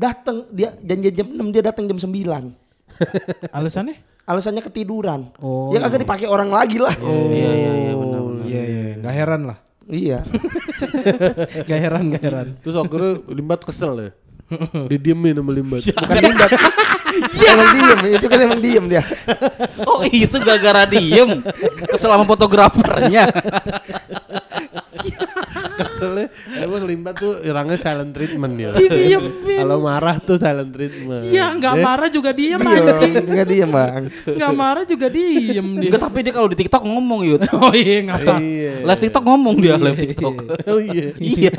[0.00, 2.08] Datang dia janji jam 6 dia datang jam 9.
[3.56, 3.96] Alasannya?
[4.24, 5.28] Alasannya ketiduran.
[5.42, 5.74] Oh.
[5.74, 6.94] Ya kagak dipakai orang lagi lah.
[6.96, 8.44] Iya iya iya benar benar.
[8.48, 8.82] Iya iya.
[9.00, 9.58] Gak heran lah.
[9.90, 10.22] Iya.
[11.68, 12.46] Gak heran gak heran.
[12.62, 14.10] Terus akhirnya Limbat kesel ya.
[14.90, 15.82] Didiemin sama Limbat.
[15.86, 16.50] Bukan limbat.
[17.42, 19.02] Emang diem, itu kan emang diem dia.
[19.82, 21.42] Oh itu gara-gara diem
[21.90, 23.26] Kesel sama fotografernya
[25.80, 28.70] Keselnya emang Limbat tuh orangnya silent treatment ya.
[28.72, 29.58] Didiemin.
[29.58, 31.24] Kalau marah tuh silent treatment.
[31.24, 33.14] Iya nggak Eh, marah juga diem anjing.
[33.24, 34.02] enggak diem bang.
[34.26, 35.88] Nggak marah juga diem dia.
[35.88, 38.34] Enggak tapi dia kalau di TikTok ngomong yud Oh iya nggak apa.
[38.38, 38.74] Iya.
[38.84, 40.34] Live TikTok ngomong dia live TikTok
[40.66, 41.06] Oh iya.
[41.30, 41.52] Iya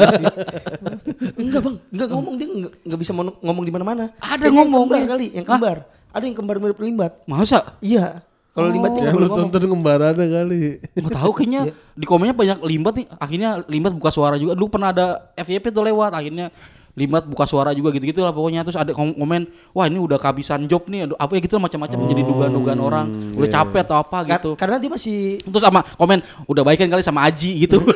[1.38, 4.04] Enggak bang, enggak ngomong dia enggak, enggak bisa ngomong di mana-mana.
[4.18, 5.78] Ada ngomong yang kembar kali, yang kembar.
[6.12, 7.12] Ada yang kembar mirip limbat.
[7.24, 7.78] Masa?
[7.80, 8.22] Iya.
[8.52, 10.60] Kalau limbat dia Yang nggak lu tonton kembarannya kali.
[11.00, 11.62] Nggak tahu kayaknya.
[12.02, 13.08] Di komennya banyak limbat nih.
[13.16, 14.60] Akhirnya limbat buka suara juga.
[14.60, 16.12] Dulu pernah ada FYP tuh lewat.
[16.12, 16.52] Akhirnya
[16.94, 20.68] limbat buka suara juga gitu-gitu lah pokoknya terus ada kom- komen wah ini udah kehabisan
[20.68, 24.18] job nih aduh, apa ya gitu lah, macam-macam jadi dugaan-dugaan orang udah capek atau apa
[24.24, 27.80] Kar- gitu Karena dia masih terus sama komen udah baikan kali sama Aji gitu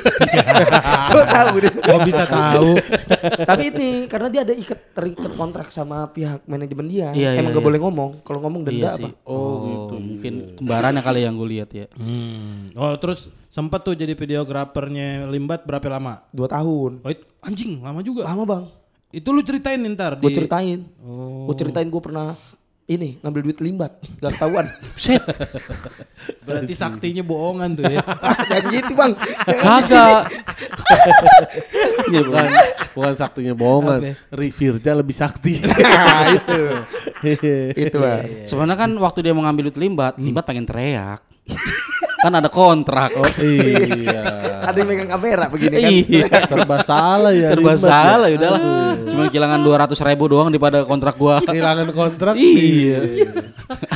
[1.05, 1.71] Gue tahu dia.
[1.73, 2.71] Gua bisa tahu.
[3.49, 7.09] Tapi ini karena dia ada ikat terikat kontrak sama pihak manajemen dia.
[7.13, 7.67] Iya, Emang iya, gak iya.
[7.71, 8.11] boleh ngomong.
[8.25, 8.99] Kalau ngomong denda iya apa?
[8.99, 12.73] sih oh, gitu mungkin kembarannya kali yang gue lihat ya Hmm.
[12.75, 16.25] Oh terus sempet tuh jadi videografernya Limbat berapa lama?
[16.33, 17.01] Dua tahun.
[17.05, 17.11] Oh
[17.45, 18.25] anjing lama juga.
[18.27, 18.65] Lama bang.
[19.15, 20.83] Itu lu ceritain nih ntar Gue di ceritain.
[20.99, 21.47] Oh.
[21.47, 22.35] Gue ceritain gue pernah
[22.85, 23.95] ini ngambil duit limbat.
[24.19, 24.67] Gak ketahuan.
[25.01, 25.23] set
[26.43, 28.03] Berarti saktinya bohongan tuh ya.
[28.51, 29.11] Jangan gitu bang.
[29.47, 30.23] kagak
[32.13, 32.47] Iya bukan,
[32.93, 34.19] bukan saktinya bohongan.
[34.29, 35.63] Rivirja lebih sakti.
[35.63, 36.61] nah itu.
[37.73, 38.45] itu bang.
[38.45, 41.25] sebenarnya kan waktu dia mau ngambil duit limbat limbat pengen teriak
[42.25, 44.21] kan ada kontrak Oh iya.
[44.65, 45.89] Ada yang megang kamera begini kan.
[45.91, 47.53] iya Serba salah ya.
[47.53, 48.61] serba Limbat salah ya udahlah
[49.05, 52.33] cuma kehilangan dua ratus ribu doang daripada kontrak gua Kehilangan kontrak.
[52.35, 52.99] iya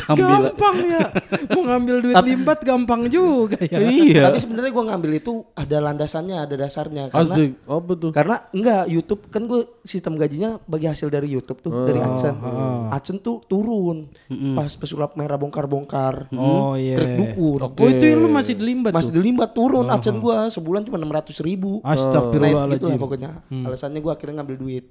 [0.08, 1.06] ambil gampang ya.
[1.48, 3.78] Mau ngambil duit Limbat gampang juga ya.
[3.78, 7.06] iya Tapi sebenarnya gue ngambil itu ada landasannya, ada dasarnya.
[7.08, 7.50] Karena Asik.
[7.62, 8.10] Apa tuh?
[8.10, 12.42] Karena enggak YouTube kan gue sistem gajinya bagi hasil dari YouTube tuh dari AdSense.
[12.90, 14.10] AdSense tuh turun
[14.52, 16.34] pas pesulap merah bongkar-bongkar.
[16.34, 16.98] Oh iya.
[16.98, 17.70] Trik dukur.
[17.70, 19.16] Oh itu yang lu masih di Limbat Masih tuh.
[19.16, 21.80] di limbat turun AdSense gue sebulan cuma 600 ribu.
[21.80, 22.96] Naik gitu lah Astagfirullahaladzim.
[22.96, 23.30] pokoknya.
[23.64, 24.84] Alasannya gue akhirnya ngambil duit.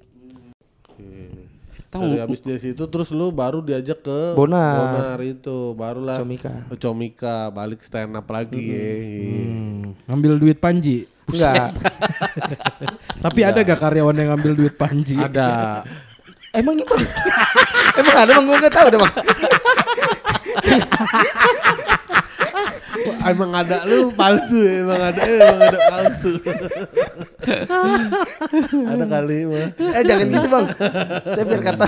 [1.90, 4.78] Tahu Dari habis dari situ terus lu baru diajak ke Bonar.
[4.94, 6.62] Bonar itu, barulah Comika.
[6.78, 8.78] Comika balik stand up lagi ya.
[8.78, 9.42] Iya.
[9.42, 11.10] Hmm, ngambil duit Panji.
[11.26, 11.74] Enggak.
[13.26, 15.18] Tapi ada gak karyawan yang ngambil duit Panji?
[15.18, 15.82] Ada
[16.50, 16.98] Emang emang
[18.02, 19.14] emang ada bang gue nggak tahu deh bang.
[23.26, 26.32] Emang ada lu palsu ya, emang ada emang ada palsu.
[28.86, 29.68] ada kali mah.
[29.76, 30.66] Eh jangan gitu bang.
[31.30, 31.86] Saya biar kata.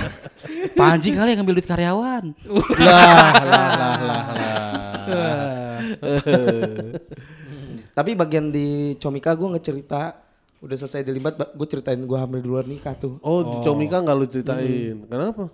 [0.73, 2.23] Panji kali yang ngambil duit karyawan.
[2.79, 5.77] lah lah lah lah lah.
[7.93, 10.17] Tapi bagian di Comika gue ngecerita
[10.63, 13.19] udah selesai dilibat, gue ceritain gue hamil di luar nikah tuh.
[13.19, 15.05] Oh, di Comika nggak lu ceritain.
[15.05, 15.51] Kenapa?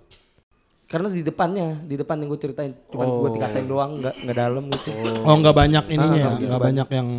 [0.89, 4.63] Karena di depannya, di depan yang gue ceritain, cuman gue dikatain doang, nggak nggak dalam
[4.73, 4.89] gitu.
[5.21, 6.25] Oh nggak banyak ininya, Ah, ya?
[6.33, 7.09] nggak nggak banyak yang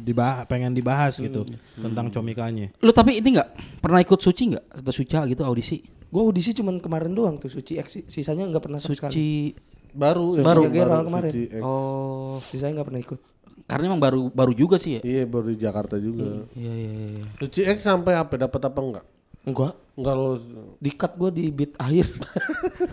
[0.00, 1.44] dibahas, pengen dibahas gitu
[1.76, 2.72] tentang comikanya.
[2.80, 3.48] Lu tapi ini nggak
[3.84, 5.84] pernah ikut suci nggak atau suca gitu audisi?
[6.08, 9.12] Gue audisi cuman kemarin doang tuh Suci X, sisanya nggak pernah sama sekali.
[9.12, 9.28] Suci.
[9.92, 11.32] Baru Baru, Geral kemarin.
[11.32, 11.60] Suci X.
[11.60, 13.20] Oh, Sisanya nggak pernah ikut.
[13.62, 15.00] karena emang baru baru juga sih ya.
[15.00, 16.48] Iya, baru di Jakarta juga.
[16.52, 17.24] Iya iya iya.
[17.36, 18.36] Suci X sampai apa?
[18.36, 19.04] Dapat apa enggak?
[19.44, 20.28] Enggak, Enggak lo
[20.80, 22.06] dikat gue di beat akhir.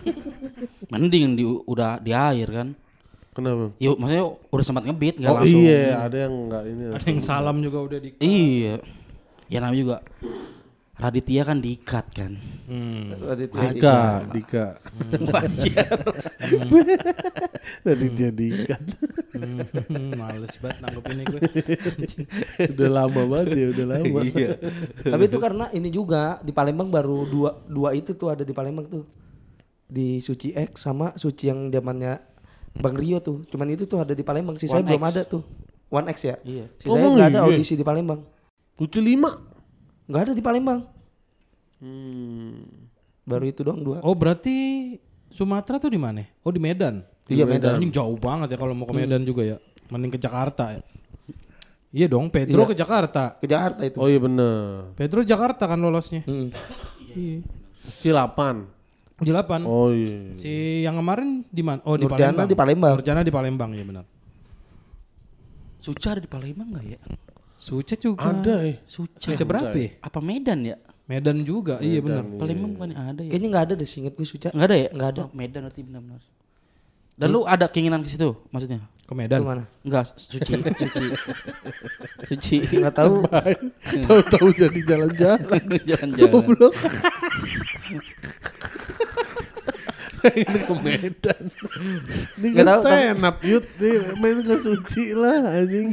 [0.92, 2.68] Mending di udah di air kan.
[3.30, 3.70] kenapa?
[3.78, 5.62] Ya maksudnya udah sempat ngebit nggak Oh langsung.
[5.62, 6.82] iya, ada yang enggak ini.
[6.92, 8.08] Ada yang salam juga udah di.
[8.18, 8.74] Iya.
[9.48, 9.96] Ya namanya juga
[11.00, 12.32] Raditya kan diikat kan.
[12.68, 13.16] Hmm.
[13.40, 14.66] Dika, Dika.
[15.32, 15.96] Wajar.
[17.80, 18.76] Tadi dia Dika.
[19.32, 21.40] Hmm, Males banget nangkep ini gue.
[22.76, 24.20] udah lama banget ya, udah lama.
[24.30, 24.60] Iya.
[25.00, 28.84] Tapi itu karena ini juga di Palembang baru dua dua itu tuh ada di Palembang
[28.84, 29.04] tuh.
[29.88, 32.20] Di Suci X sama Suci yang zamannya
[32.76, 33.48] Bang Rio tuh.
[33.48, 34.68] Cuman itu tuh ada di Palembang sih.
[34.68, 35.10] Saya One belum X.
[35.16, 35.42] ada tuh.
[35.88, 36.36] One X ya?
[36.44, 36.68] Iya.
[36.76, 37.46] Sisanya Emang nggak ada iya?
[37.48, 38.20] audisi di Palembang.
[38.76, 39.49] Lucu lima.
[40.10, 40.80] Nggak ada di Palembang.
[41.78, 42.66] Hmm.
[43.22, 44.02] Baru itu doang dua.
[44.02, 44.98] Oh berarti
[45.30, 46.26] Sumatera tuh di mana?
[46.42, 47.06] Oh di Medan.
[47.30, 47.78] Iya Medan.
[47.78, 49.56] Anjing jauh banget ya kalau mau ke Medan juga ya.
[49.86, 50.82] Mending ke Jakarta ya.
[51.90, 53.38] Iya dong, Pedro ke Jakarta.
[53.38, 53.98] Ke Jakarta itu.
[53.98, 54.94] Oh iya bener.
[54.94, 56.22] Pedro Jakarta kan lolosnya.
[56.26, 56.50] Hmm.
[57.14, 57.42] Iya.
[58.02, 58.66] Cilapan.
[59.18, 59.66] Delapan.
[59.66, 60.38] Oh iya.
[60.38, 61.82] Si yang kemarin di mana?
[61.86, 62.48] Oh di Nurjana Palembang.
[62.50, 62.92] di Palembang.
[62.98, 64.04] Nurjana di Palembang ya benar.
[65.82, 67.00] Suca ada di Palembang nggak ya?
[67.60, 68.24] Suca juga.
[68.24, 68.76] Ada eh.
[68.88, 69.20] Suca.
[69.20, 69.76] Suca berapa?
[69.76, 70.00] ya?
[70.00, 70.76] Apa Medan ya?
[71.04, 71.76] Medan juga.
[71.84, 72.24] iya benar.
[72.24, 73.30] Palembang bukan ada ya?
[73.34, 74.48] Kayaknya nggak ada deh singkat gue Suca.
[74.56, 74.88] Nggak ada ya?
[74.96, 75.20] Nggak ada.
[75.28, 76.20] Oh, Medan berarti benar-benar.
[77.20, 78.80] Dan lu ada keinginan ke situ maksudnya?
[79.04, 79.42] Ke Medan.
[79.42, 79.64] Ke mana?
[79.84, 80.40] Enggak, suci,
[80.80, 81.04] suci.
[82.32, 82.56] suci.
[82.80, 83.28] Nggak tahu.
[84.08, 85.62] Tahu-tahu jadi jalan-jalan.
[85.90, 86.44] Jalan-jalan.
[90.20, 91.42] Ini ke Medan.
[92.36, 93.64] Ini Nggak kan tahu, tapi- stand up yut.
[94.16, 95.88] Main ke suci lah anjing.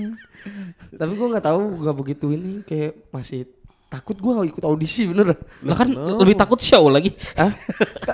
[0.91, 3.43] Tapi gue nggak tahu nggak begitu ini kayak masih
[3.87, 5.31] takut gue ikut audisi bener.
[5.63, 7.15] Lah kan lebih takut show lagi.
[7.33, 7.55] Hah?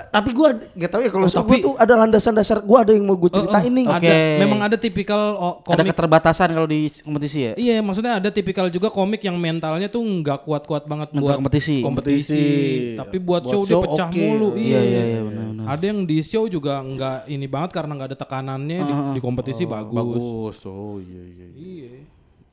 [0.08, 3.04] Tapi gue nggak tahu ya kalau Oh, tapi- tuh ada landasan dasar gue ada yang
[3.04, 3.86] mau gue ceritain nih.
[3.90, 4.18] Ada, Oke.
[4.38, 5.90] memang ada tipikal oh, Ada komik.
[5.90, 7.52] keterbatasan kalau di kompetisi ya?
[7.58, 11.82] Iya, maksudnya ada tipikal juga komik yang mentalnya tuh nggak kuat-kuat banget Mental buat kompetisi.
[11.82, 12.38] kompetisi.
[12.38, 12.46] Kompetisi.
[12.94, 14.20] Tapi buat, Buat show, dia show pecah oke.
[14.20, 14.50] mulu.
[14.54, 15.66] Iya, iya, iya, benar-benar.
[15.66, 19.66] Ada yang di show juga nggak ini banget karena nggak ada tekanannya di, di kompetisi
[19.66, 19.90] bagus.
[19.92, 20.58] Bagus.
[20.66, 21.48] Oh iya iya.
[21.50, 21.90] iya.
[21.90, 21.92] Iya.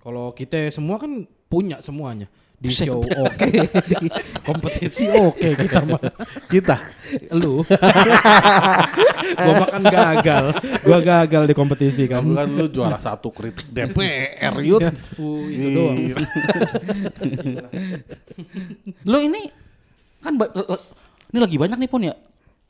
[0.01, 1.13] Kalau kita semua kan
[1.47, 2.33] punya semuanya.
[2.61, 3.49] Di show oke,
[3.89, 4.09] di
[4.45, 5.97] kompetisi oke kita mah.
[6.45, 6.77] Kita.
[7.33, 7.65] Lu.
[9.41, 10.45] gua makan gagal.
[10.85, 12.21] Gua gagal di kompetisi kan.
[12.21, 14.85] Kamu kan lu juara satu kritik DPR yut.
[15.17, 15.97] Uh, itu doang.
[19.05, 19.41] Lu ini
[20.21, 20.85] kan l- l-
[21.33, 22.15] ini lagi banyak nih Pon ya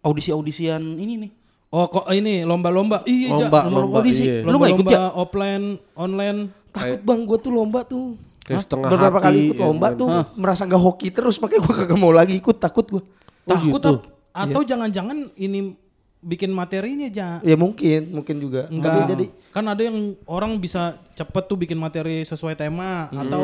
[0.01, 1.31] audisi-audisian ini nih.
[1.71, 3.03] Oh kok ini lomba-lomba?
[3.07, 3.35] Iya, Ja.
[3.47, 4.23] Lomba, Lomba lomba, audisi.
[4.23, 4.43] iya.
[4.43, 5.19] Lu nggak ikut Lomba-lomba ya?
[5.19, 5.65] offline,
[5.95, 6.39] online.
[6.71, 8.15] Takut bang gue tuh lomba tuh.
[8.41, 11.99] Kayak setengah Beberapa hati, kali ikut lomba tuh merasa nggak hoki terus makanya gue kagak
[12.01, 13.03] mau lagi ikut takut gue.
[13.45, 13.91] Takut gitu?
[14.01, 15.75] ap- atau jangan-jangan ini
[16.21, 17.41] bikin materinya ja?
[17.41, 18.69] Ya mungkin mungkin juga.
[18.69, 23.41] enggak Tapi jadi kan ada yang orang bisa cepet tuh bikin materi sesuai tema atau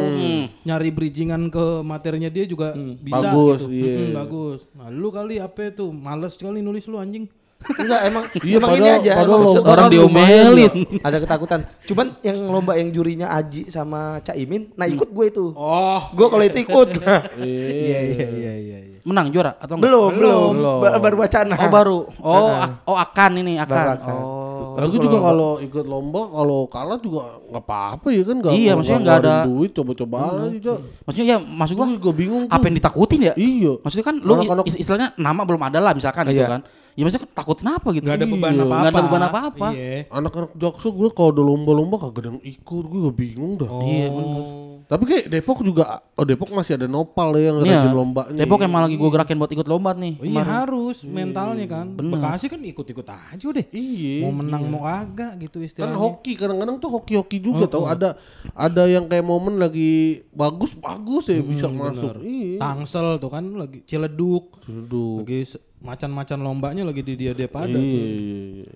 [0.63, 3.73] nyari bridgingan ke materinya dia juga bisa Bagus, gitu.
[3.73, 4.13] iya.
[4.13, 4.61] Mm, bagus.
[4.77, 5.91] Nah lu kali apa tuh?
[5.91, 7.25] Males sekali nulis lu anjing
[7.59, 9.13] enggak emang Iya, emang ini padahal- aja.
[9.13, 10.73] padahal emang lomba sebenarnya Orang diomelin.
[11.01, 11.61] ada ketakutan.
[11.83, 15.45] Cuman yang lomba yang jurinya Aji sama Caimin, nah ikut gue itu.
[15.51, 16.89] oh Gue kalau itu ikut.
[17.39, 18.99] iya iya iya iya iya.
[19.03, 19.87] Menang juara atau enggak?
[19.87, 20.79] belum, belum, Belum.
[20.81, 21.55] Ba- Baru wacana.
[21.57, 21.99] Oh baru.
[22.27, 23.73] Oh, ak- oh akan ini akan.
[23.73, 24.15] Baru akan.
[24.17, 24.45] Oh.
[24.77, 29.01] Lalu juga kalau ikut lomba kalau kalah juga nggak apa-apa ya kan nggak Iya, maksudnya
[29.01, 30.79] nggak ngeluarin ada- duit coba-coba aja Cok.
[31.03, 33.33] Maksudnya ya maksud gua Gue juga bingung apa yang ditakutin ya?
[33.35, 33.73] Iya.
[33.81, 34.33] Maksudnya kan lu
[34.69, 36.53] istilahnya nama belum ada lah misalkan gitu Iya.
[36.53, 36.63] kan.
[36.97, 38.03] Ya maksudnya takut kenapa gitu?
[38.03, 38.57] nggak ada beban Iya.
[38.59, 39.69] apa-apa Nggak ada beban apa-apa.
[39.71, 43.69] iya Anak-anak jaksa gue kalau ada lomba-lomba kagak ada yang ikut gue gak bingung dah.
[43.79, 45.83] Iya, oh Tapi kayak Depok juga,
[46.15, 47.83] oh Depok masih ada Nopal ya yang Iya.
[47.83, 48.39] rajin lombanya.
[48.39, 50.15] Depok emang lagi gue gerakin buat ikut lomba nih.
[50.15, 51.87] Oh, iya harus mentalnya kan.
[51.93, 53.67] Bekasi kan ikut-ikut aja udah.
[53.69, 54.23] Iya.
[54.23, 55.99] Mau menang mau agak gitu Kan istilahnya.
[55.99, 58.15] hoki kadang-kadang tuh hoki-hoki juga tau ada
[58.55, 62.23] ada yang kayak momen lagi bagus bagus ya bisa masuk.
[62.23, 62.57] Iya.
[62.57, 64.55] Tangsel tuh kan lagi Ciledug.
[64.65, 65.27] Duduk.
[65.27, 68.01] Lagi macan-macan lombanya lagi di dia dia pada Iya, tuh.
[68.01, 68.73] iya, iya.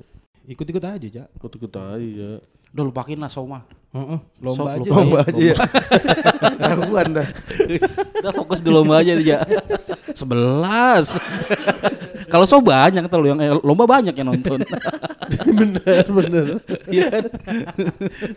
[0.48, 1.24] Ikut-ikut aja, Ja.
[1.32, 2.30] Ikut-ikut aja.
[2.70, 3.64] Udah lupakin lah Soma.
[3.90, 4.88] Lomba Sok, aja.
[4.88, 5.02] lomba.
[5.02, 5.20] Lomba.
[5.28, 5.56] aja ya.
[6.56, 7.28] Gangguan dah.
[8.22, 9.38] Udah fokus di lomba aja dia.
[10.14, 11.18] Sebelas.
[12.30, 14.62] Kalau so banyak tuh yang eh, lomba banyak yang nonton.
[15.50, 16.46] bener bener.
[16.86, 17.24] Iya kan?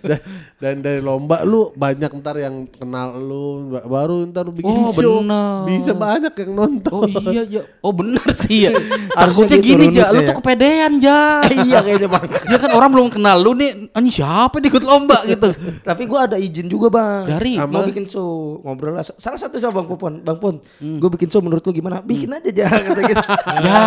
[0.02, 0.20] dan,
[0.58, 4.90] dan dari lomba lu banyak ntar yang kenal lu ba- baru ntar lu bikin Oh,
[4.90, 5.70] show bener.
[5.70, 7.06] bisa banyak yang nonton.
[7.06, 7.62] Oh iya ya.
[7.86, 8.74] Oh bener sih ya.
[9.14, 10.26] Takutnya gini ja, runutnya lu ya.
[10.26, 11.20] tuh kepedean ja.
[11.46, 12.26] iya kayaknya bang.
[12.50, 15.43] Ya kan orang belum kenal lu nih, ini siapa yang ikut lomba gitu.
[15.90, 17.28] Tapi gua ada izin juga bang.
[17.28, 17.60] Dari?
[17.60, 17.90] mau Sama?
[17.90, 19.04] bikin show ngobrol lah.
[19.04, 20.56] Salah satu sama bang Popon, bang Pon.
[20.80, 22.00] Gue bikin show menurut lu gimana?
[22.00, 23.24] Bikin aja aja kata gitu.
[23.64, 23.82] Ya.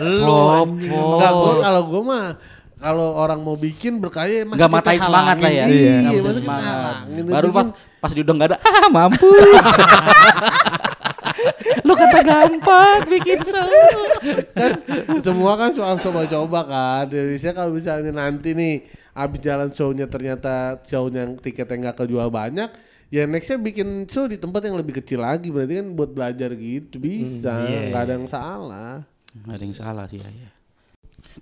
[0.00, 0.92] Lu anjing.
[0.92, 2.26] Enggak gua kalau gua mah
[2.78, 5.64] kalau orang mau bikin berkaya masa Enggak kita matai semangat lah ya.
[5.66, 6.74] Iya, Nggak matai masa kita semangat.
[6.78, 7.24] halangin.
[7.26, 7.66] Baru pas
[7.98, 9.64] pas diundang enggak ada, ah mampus.
[11.86, 13.66] lu kata gampang bikin show.
[14.54, 14.72] kan
[15.22, 17.04] semua kan soal coba-coba kan.
[17.06, 18.74] Jadi saya kalau misalnya nanti nih
[19.18, 22.70] habis jalan show-nya ternyata show-nya yang tiketnya nggak kejual banyak,
[23.10, 25.50] ya nextnya bikin show di tempat yang lebih kecil lagi.
[25.50, 28.94] Berarti kan buat belajar gitu bisa, iya, nggak ada yang salah.
[29.42, 30.30] Nggak ada yang salah sih ya.
[30.30, 30.50] ya.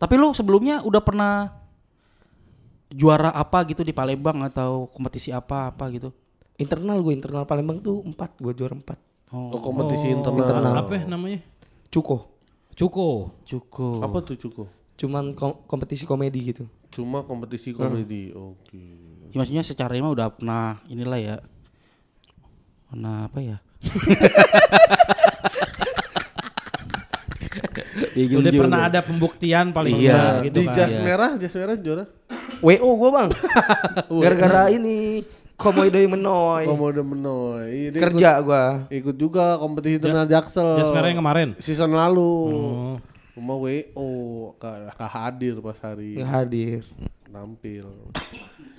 [0.00, 1.52] Tapi lu sebelumnya udah pernah
[2.88, 6.10] juara apa gitu di Palembang atau kompetisi apa apa gitu?
[6.56, 8.40] internal gue internal Palembang tuh empat.
[8.40, 8.96] Gue juara empat.
[9.28, 10.72] Oh, kompetisi Oh, internal.
[10.72, 11.44] Apa ya namanya?
[11.92, 12.32] Cuko.
[12.72, 13.36] Cuko.
[13.44, 14.00] Cukup.
[14.00, 14.68] Apa tuh cukup?
[14.96, 16.64] Cuman kom- kompetisi komedi gitu.
[16.96, 18.32] Cuma kompetisi komedi.
[18.32, 18.80] Oke.
[19.28, 21.36] Ya, maksudnya secara mah udah pernah inilah ya.
[22.88, 23.56] Pernah apa ya?
[28.16, 28.60] Ya, Udah gimana?
[28.64, 30.12] pernah ada pembuktian paling Iya.
[30.12, 30.74] enggak gitu di kan.
[30.74, 31.02] jas Iya.
[31.04, 32.04] merah, jas merah juara.
[32.64, 33.28] WO gue bang.
[34.24, 35.20] Gara-gara ini
[35.54, 36.64] komodo yang menoy.
[36.64, 37.64] Komodo Menoy.
[37.68, 38.64] Iya, dia Kerja gue.
[38.88, 40.80] Ikut, ikut juga kompetisi internal Jaksel.
[40.80, 41.48] Jas merah yang kemarin.
[41.60, 42.32] season lalu.
[42.48, 42.96] Oh.
[43.36, 44.08] Cuma WO
[44.56, 46.80] gak, gak hadir pas hari Nggak hadir.
[47.28, 47.84] tampil.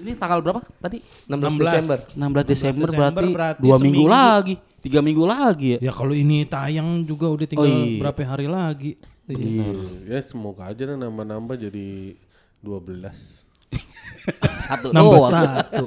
[0.01, 0.97] Ini tanggal berapa tadi?
[1.29, 1.61] 16, 16.
[1.61, 1.97] Desember.
[2.01, 5.79] 16 Desember, Desember berarti, berarti dua minggu lagi, tiga minggu lagi ya.
[5.85, 8.01] Ya kalau ini tayang juga udah tinggal Oh, iya.
[8.01, 8.91] berapa hari lagi.
[9.29, 9.67] Iya.
[10.09, 12.17] Ya semoga aja nambah-nambah jadi
[12.65, 13.13] 12.
[14.65, 15.85] Satu Nambah satu.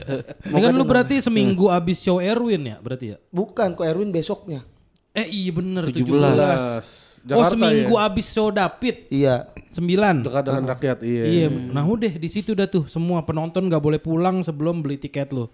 [0.50, 3.16] Ini kan lu berarti seminggu abis show Erwin ya berarti ya?
[3.28, 4.64] Bukan kok Erwin besoknya.
[5.12, 6.02] Eh iya bener 17.
[6.02, 7.05] 17.
[7.28, 8.06] Oh Jakarta seminggu ya?
[8.06, 9.36] abis show David Iya.
[9.68, 10.14] sembilan.
[10.22, 11.24] Dekat dengan rakyat iya.
[11.26, 15.30] Iya, nah udah di situ dah tuh semua penonton nggak boleh pulang sebelum beli tiket
[15.30, 15.50] lu.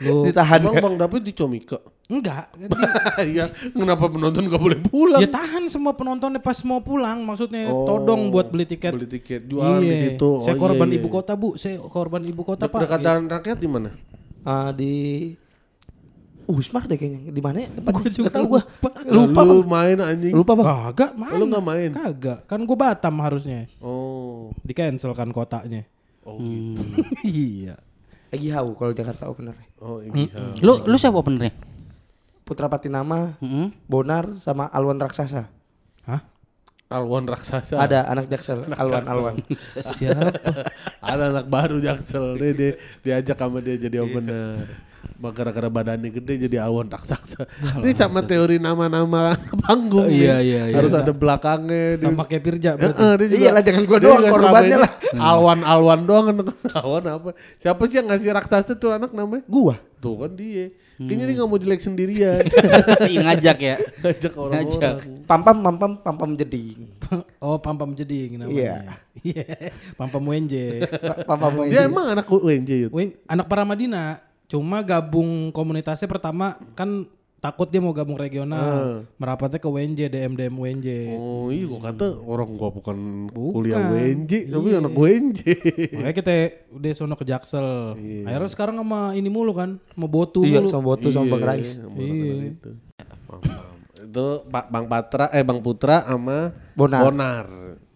[0.00, 0.58] Lu Ditahan.
[0.60, 1.76] Bang Bang David di Comika.
[2.06, 5.22] enggak, kan di- Iya, kenapa penonton gak boleh pulang?
[5.22, 8.90] ya tahan semua penontonnya pas mau pulang, maksudnya Oh, todong buat beli tiket.
[8.90, 10.42] Beli tiket jualan di Iya, situ.
[10.42, 11.14] Saya Oh, korban iya, ibu iya.
[11.14, 12.80] kota bu, saya korban ibu kota Dek- pak.
[12.82, 13.94] Dekat dengan rakyat di mana?
[14.42, 14.92] Ah, di
[16.50, 17.30] Usmar deh kayaknya.
[17.30, 17.92] Di mana ya tempat?
[17.94, 18.62] Gua juga tahu gua.
[19.08, 19.40] lupa.
[19.46, 20.34] Lu main anjing.
[20.34, 20.66] Lupa bang.
[20.66, 21.38] Kagak main.
[21.38, 21.90] Lu nggak main?
[21.94, 22.38] Kagak.
[22.50, 23.70] Kan gue Batam harusnya.
[23.78, 24.50] Oh.
[24.60, 25.86] Di cancel kan kotanya.
[26.26, 26.82] Oh gitu.
[27.26, 27.78] iya.
[28.30, 29.56] Lagi hau kalau Jakarta opener.
[29.80, 30.30] Oh iya.
[30.60, 31.54] Lu lu siapa openernya?
[32.44, 33.38] Putra Patinama.
[33.86, 35.46] Bonar sama Alwan Raksasa.
[36.06, 36.22] Hah?
[36.90, 37.78] Alwan Raksasa.
[37.78, 39.34] Ada anak Jaksel, Alwan Alwan.
[39.94, 40.34] Siapa?
[40.98, 42.34] Ada anak baru Jaksel.
[42.34, 42.72] Dia, dia
[43.06, 44.66] diajak sama dia jadi opener.
[45.20, 47.44] Gara-gara badannya gede jadi Alwan Raksasa.
[47.84, 50.04] Ini sama teori nama-nama panggung.
[50.04, 50.74] Oh, iya, iya, iya.
[50.74, 52.00] Harus ada belakangnya.
[52.00, 52.96] Sama kayak Pirja berarti.
[52.96, 54.90] eh, dia juga- Iyalah, jangan gua dia doang korbannya lah.
[55.12, 56.36] ini Alwan Alwan doang kan.
[56.72, 57.30] Alwan apa?
[57.56, 59.44] Siapa sih yang ngasih raksasa tuh anak namanya?
[59.44, 59.76] Gua.
[59.98, 60.72] Tuh kan dia.
[60.96, 62.44] Kayaknya dia gak mau jelek sendirian.
[63.04, 63.76] Yang ngajak ya.
[64.02, 64.64] Ngajak orang-orang.
[64.68, 64.94] Ngajak.
[65.24, 66.80] Pampam pampam pampam jeding.
[67.40, 68.52] Oh, Pampam Jeding namanya.
[68.54, 68.74] Iya.
[69.18, 69.44] Iya.
[69.96, 70.84] Pampam Wenje.
[71.24, 72.90] Pampam Dia emang anak UNJ Yud?
[72.92, 74.20] Wen- anak Paramadina.
[74.50, 77.06] Cuma gabung komunitasnya pertama kan
[77.38, 79.06] takut dia mau gabung regional.
[79.14, 80.88] Merapatnya ke WNJ, DMDM WNJ.
[81.08, 82.98] Oh iya gua kata orang gua bukan,
[83.30, 83.52] Bukan.
[83.54, 84.76] kuliah tapi Iya.
[84.76, 85.40] anak UNJ.
[85.94, 86.32] Makanya kita
[86.68, 87.96] udah sono ke Jaksel.
[88.26, 90.68] Akhirnya sekarang sama ini mulu kan, sama Botu Iya mulu.
[90.68, 91.70] sama Botu sama Bang Iya, Rais.
[91.78, 91.96] orang
[92.50, 92.70] itu.
[93.24, 93.68] Bang- Bang.
[94.02, 97.00] Itu Pak Bang Patra eh Bang Putra sama Bonar.
[97.06, 97.46] Bonar.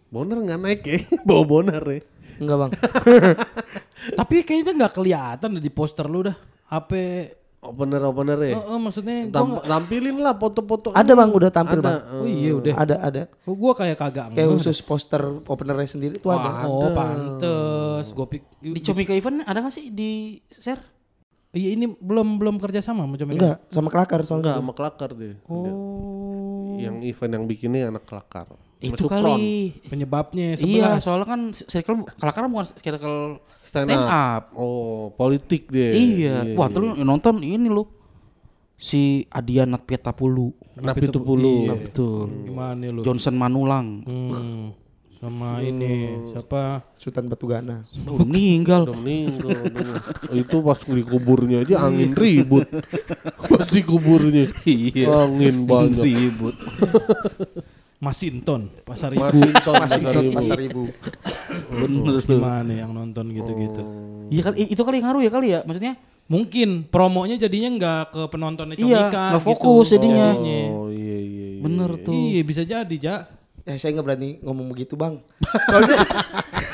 [0.06, 2.00] Bonar nggak naik ya, bawa Bonar ya.
[2.34, 2.70] Enggak bang.
[4.12, 6.36] Tapi kayaknya nggak kelihatan di poster lu dah.
[6.68, 7.32] Apa
[7.64, 8.60] Opener opener ya.
[8.60, 10.92] Eh, eh, maksudnya gua Tam- nggak- tampilin lah foto-foto.
[10.92, 11.96] Ada bang udah tampil Ada, bang.
[12.12, 12.74] Oh iya udah.
[12.76, 13.22] Ada ada.
[13.48, 16.68] Oh, gua kayak kagak Kayak khusus poster openernya sendiri tuh ada.
[16.68, 18.12] Oh, pantes.
[18.12, 20.84] Gua pik Di Comika Event ada gak sih di share?
[21.54, 23.40] Iya ini belum belum kerja sama sama Comika.
[23.40, 24.42] Enggak, sama kelakar soalnya.
[24.44, 25.34] Enggak sama kelakar deh.
[25.48, 26.76] Oh.
[26.76, 28.44] Yang event yang bikinnya anak kelakar.
[28.84, 29.22] Itu Supron.
[29.24, 29.72] kali.
[29.88, 30.68] Penyebabnya 11.
[30.68, 33.18] Iya, soalnya kan circle kelakaran bukan circle
[33.64, 34.12] Stand, stand, up.
[34.14, 34.42] up.
[34.54, 35.96] Oh, politik deh.
[35.96, 36.54] Iya.
[36.54, 37.88] Wah, tuh lu yang nonton ini lu.
[38.78, 40.54] Si Adiana Pietapulu.
[40.78, 41.70] Napi itu puluh.
[41.70, 42.26] Nah, betul.
[42.46, 43.02] Gimana lu?
[43.02, 43.86] Johnson Manulang.
[44.06, 44.74] Hmm.
[45.24, 46.84] Sama ini siapa?
[47.00, 47.80] Sultan Batugana.
[48.04, 48.84] Udah meninggal.
[48.84, 49.72] Udah meninggal.
[49.72, 49.96] udah.
[50.36, 52.68] itu pas di kuburnya aja angin ribut.
[53.48, 54.52] pas di kuburnya.
[54.68, 55.24] Iya.
[55.24, 56.04] Angin banyak.
[56.04, 56.54] Ribut.
[58.04, 59.24] Masinton, Pasar Ibu.
[59.24, 60.82] Masinton, Masinton Pasar Pasar Ibu.
[61.72, 62.20] Bener.
[62.20, 63.82] Gimana yang nonton gitu-gitu?
[64.28, 65.60] Iya kali itu kali yang ngaruh ya kali ya.
[65.64, 65.94] Maksudnya
[66.24, 70.00] Mungkin promonya jadinya nggak ke penontonnya Iya, Comika nggak fokus gitu.
[70.00, 70.28] jadinya.
[70.72, 71.48] Oh iya iya.
[71.56, 71.60] iya.
[71.60, 72.12] bener tuh.
[72.16, 73.16] Iya bisa jadi, Ja.
[73.64, 75.20] Ya saya nggak berani ngomong begitu bang.
[75.68, 75.96] Soalnya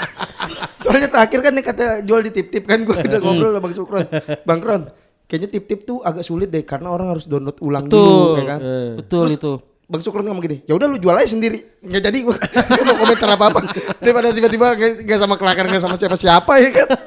[0.82, 4.06] soalnya terakhir kan nih kata jual di tip-tip kan gue udah ngobrol sama Bang Sukron.
[4.42, 4.82] Bang Kron,
[5.26, 8.34] kayaknya tip-tip tuh agak sulit deh karena orang harus download ulang dulu Betul.
[8.34, 8.60] ya kan.
[8.98, 9.52] Betul Terus itu.
[9.90, 11.66] Bang Sukron ngomong gini, ya udah lu jual aja sendiri.
[11.82, 12.36] Nggak jadi gue
[12.86, 13.60] mau komentar apa apa.
[13.98, 16.88] Daripada tiba-tiba nggak nggak sama kelakar nggak sama siapa-siapa ya kan.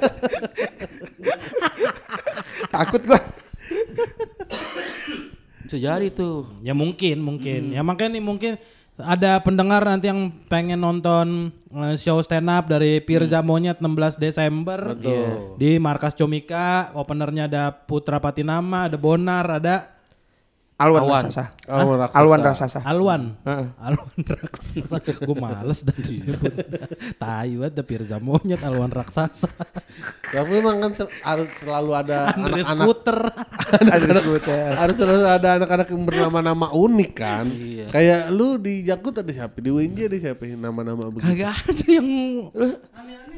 [2.76, 3.24] Takut gua.
[5.64, 6.52] Bisa jadi tuh.
[6.60, 7.72] Ya mungkin, mungkin.
[7.72, 8.54] Ya makanya nih mungkin
[9.00, 14.92] ada pendengar nanti yang pengen nonton eh, show stand up dari Pirza Monyet 16 Desember
[14.92, 15.56] Betul.
[15.56, 16.92] di Markas Comika.
[17.00, 19.93] Openernya ada Putra Patinama, ada Bonar, ada
[20.74, 21.22] Alwan Awan.
[21.22, 21.44] Raksasa.
[21.70, 22.18] Alwan Raksasa.
[22.20, 22.80] Alwan Raksasa.
[22.84, 23.22] Alwan.
[23.46, 23.68] Heeh.
[23.78, 24.96] Alwan Raksasa.
[25.22, 26.54] Gue males dan disebut.
[27.16, 29.54] Tai banget ada Pirza Monyet, Alwan Raksasa.
[30.34, 30.92] Tapi memang kan
[31.24, 33.20] harus selalu ada anak-anak Scooter.
[33.74, 34.72] Ada skuter.
[34.74, 37.46] harus selalu ada anak-anak yang bernama-nama unik kan.
[37.48, 37.88] Iya.
[37.94, 39.62] Kayak lu di Jakut ada siapa?
[39.62, 41.38] Di WNJ ada siapa nama-nama begitu?
[41.38, 42.08] Kagak ada yang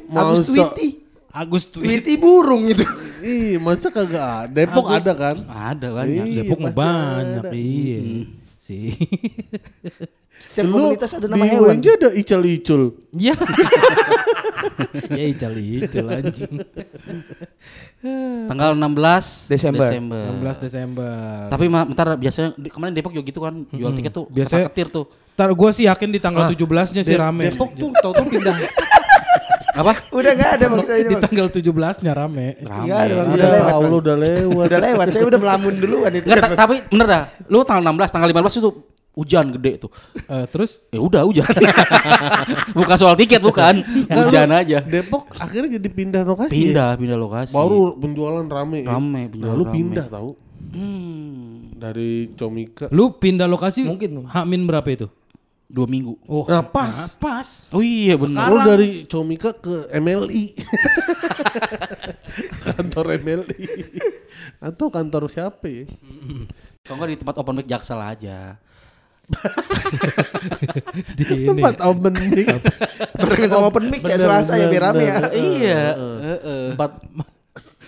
[0.08, 1.05] Agus Masa- Twiti.
[1.36, 1.84] Agus Tweet.
[2.00, 2.88] Twiti burung itu.
[3.26, 4.48] Ih, masa kagak ada?
[4.48, 5.36] Depok ada kan?
[5.44, 6.24] Ada banyak.
[6.24, 7.52] Iya, Depok mah banyak ada.
[7.52, 8.00] iya.
[8.56, 8.96] Sih.
[10.46, 11.76] Setiap Lu komunitas ada nama hewan.
[11.76, 12.84] WNJ ada Icul-Icul.
[13.12, 13.36] Ya.
[15.20, 16.54] ya ical itu anjing.
[18.46, 19.90] Tanggal 16 Desember.
[19.90, 21.50] 16 Desember.
[21.50, 24.72] Tapi ma- bentar biasanya di- kemarin Depok juga gitu kan jual tiket tuh Biasanya- biasa
[24.72, 25.06] ketir tuh.
[25.36, 27.44] Ntar gue sih yakin di tanggal Ah, 17-nya sih rame.
[27.50, 28.56] Depok tuh tau-tau pindah.
[29.76, 29.94] Apa?
[30.10, 32.48] Udah nggak ada bang saya di tanggal 17-nya rame.
[32.60, 32.90] Rame.
[32.90, 33.28] Ada bang.
[33.30, 33.74] Udah Ya lewat.
[33.94, 34.66] Udah lewat.
[34.66, 35.06] Udah lewat.
[35.10, 36.26] Saya udah melamun duluan itu.
[36.26, 37.24] Enggak, ta- tapi bener dah.
[37.46, 38.70] Lu tanggal 16, tanggal 15 itu
[39.12, 39.92] hujan gede tuh.
[40.26, 41.48] Eh, terus Ya udah hujan.
[42.78, 43.84] bukan soal tiket bukan.
[44.08, 44.80] hujan aja.
[44.82, 46.52] Depok akhirnya jadi pindah lokasi.
[46.52, 46.56] ya?
[46.62, 47.52] Pindah, pindah lokasi.
[47.52, 48.84] Baru penjualan rame.
[48.84, 48.92] ya?
[48.92, 49.74] Rame, Nah, penjualan lu rame.
[49.74, 50.30] pindah tahu
[50.66, 52.90] Hmm, dari Comika.
[52.90, 54.26] lu pindah lokasi Mungkin.
[54.26, 55.08] Hamin berapa itu?
[55.66, 56.14] Dua minggu.
[56.26, 56.94] Oh, Nah, pas.
[56.94, 57.48] nah, pas.
[57.74, 58.46] Oh iya bener.
[58.48, 60.54] Lu dari Comika ke MLI.
[62.70, 63.62] kantor MLI.
[64.62, 65.86] Atau kantor siapa ya?
[66.86, 68.62] Kalau nggak di tempat open mic Jaksel aja.
[71.18, 71.50] Di ini.
[71.50, 72.46] Tempat open mic.
[73.18, 75.18] Barengan sama open mic ya Selasa ya biar rame ya.
[75.34, 75.82] iya.
[75.98, 76.64] heeh.
[76.78, 76.92] Tempat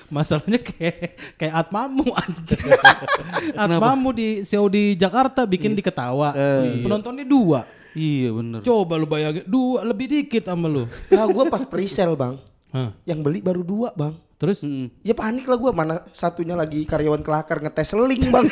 [0.08, 2.72] Masalahnya kayak kayak Atmamu anjing.
[3.62, 6.32] Atmamu di show di Jakarta bikin di Ketawa.
[6.80, 7.68] Penontonnya dua.
[7.92, 8.62] Iya bener.
[8.62, 10.86] Coba lu bayangin dua lebih dikit sama lu.
[11.10, 12.38] Nah gue pas pre-sale bang.
[12.70, 12.94] Hah.
[13.04, 14.14] Yang beli baru dua bang.
[14.38, 14.94] Terus Hmm.
[15.02, 18.46] Ya panik lah gue mana satunya lagi karyawan kelakar ngetes seling bang.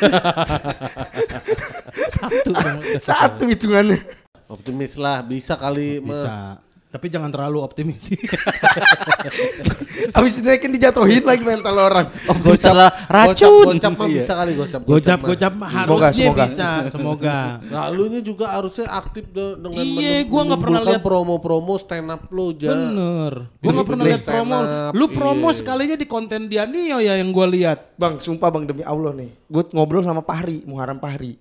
[2.18, 2.78] satu dong.
[2.98, 4.02] Satu hitungannya.
[4.46, 6.62] optimis lah bisa kali bisa.
[6.96, 8.16] Tapi jangan terlalu optimis sih.
[10.10, 12.08] Abis dinaikin dijatuhin lagi mental orang.
[12.24, 13.76] Oh, gocap lah racun.
[13.76, 14.16] Gocap mah Iya.
[14.16, 14.80] bisa kali gocap.
[14.82, 16.44] gocap gocap mah Semoga, harusnya semoga.
[16.48, 16.68] bisa.
[16.88, 17.38] Semoga.
[17.68, 22.08] Nah, lu nya juga harusnya aktif de- dengan Iya, gua nggak pernah lihat- promo-promo stand
[22.08, 22.72] up lu ja.
[22.72, 23.52] Bener.
[23.54, 24.56] Gue Ini gak pernah lihat promo.
[24.92, 25.56] Lu promo iya.
[25.56, 27.92] sekalinya di konten Dianio ya yang gue lihat.
[27.96, 29.28] Bang, sumpah bang demi Allah nih.
[29.44, 31.36] Gue ngobrol sama Pahri, Muharam Pahri.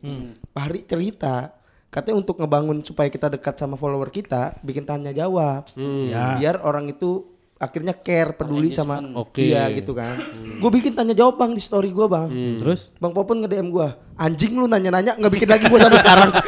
[0.52, 1.56] Pahri cerita,
[1.96, 5.72] katanya untuk ngebangun supaya kita dekat sama follower kita, bikin tanya jawab.
[5.80, 6.36] Ya.
[6.36, 7.24] Biar orang itu
[7.56, 9.48] akhirnya care, peduli sama Oke.
[9.48, 10.20] dia gitu kan.
[10.60, 12.60] Gue bikin tanya jawab bang di story gue bang.
[12.60, 12.92] Terus?
[13.00, 13.88] Bang Popon nge-DM gue,
[14.20, 16.32] anjing lu nanya-nanya nggak bikin lagi gue sampai sekarang.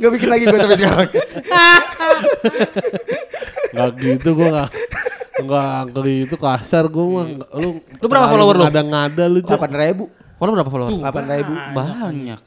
[0.00, 1.08] Nggak bikin lagi gue sampai sekarang.
[3.70, 4.70] Gak gitu gua gak
[5.40, 7.26] Enggak gitu kasar gua mah.
[7.56, 8.64] Lu Lu berapa follower lu?
[8.68, 9.56] Ngada-ngada lu ja.
[9.56, 10.04] Delapan ribu,
[10.40, 10.90] Follow berapa follower?
[10.96, 11.52] delapan ribu.
[11.76, 12.40] Banyak.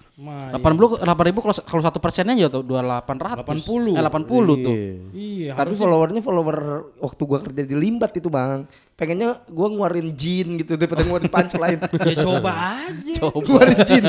[0.49, 3.45] Delapan puluh, delapan ribu kalau kalau satu persennya aja tuh dua delapan ratus.
[3.69, 3.93] 80.
[3.93, 4.75] Eh, delapan puluh tuh.
[5.13, 5.53] Iya.
[5.53, 6.57] Tapi followernya follower
[6.97, 8.65] waktu gua kerja di Limbat itu bang.
[8.97, 11.79] Pengennya gua ngeluarin jin gitu daripada ngeluarin punchline.
[11.85, 13.13] Ya coba aja.
[13.29, 14.03] ngeluarin jin.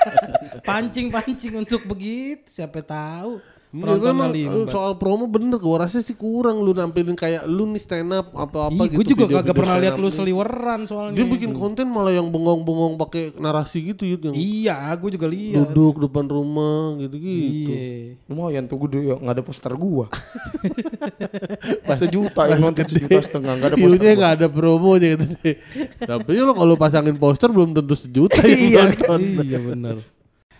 [0.68, 2.48] Pancing-pancing untuk begitu.
[2.48, 3.59] Siapa tahu.
[3.70, 4.66] Ya, memang, limbat.
[4.66, 8.34] eh, soal promo bener gua rasa sih kurang lu nampilin kayak lu nih stand up
[8.34, 8.98] apa-apa Ih, gitu.
[8.98, 11.14] gue juga video-video kagak pernah lihat lu seliweran soalnya.
[11.14, 15.70] Dia bikin konten malah yang bengong-bengong pakai narasi gitu Yud, yang Iya, gue juga lihat.
[15.70, 17.70] duduk depan rumah gitu-gitu.
[17.70, 17.86] Iya.
[18.26, 20.10] Lumayan tuh gede ya, nggak ada poster gua.
[21.96, 23.86] sejuta yang nonton sejuta setengah nggak ada poster.
[23.92, 25.56] View-nya nggak ada promonya gitu deh.
[26.00, 28.82] Tapi lo kalau pasangin poster belum tentu sejuta yang Iya.
[28.88, 29.20] nonton.
[29.40, 29.96] iya bener.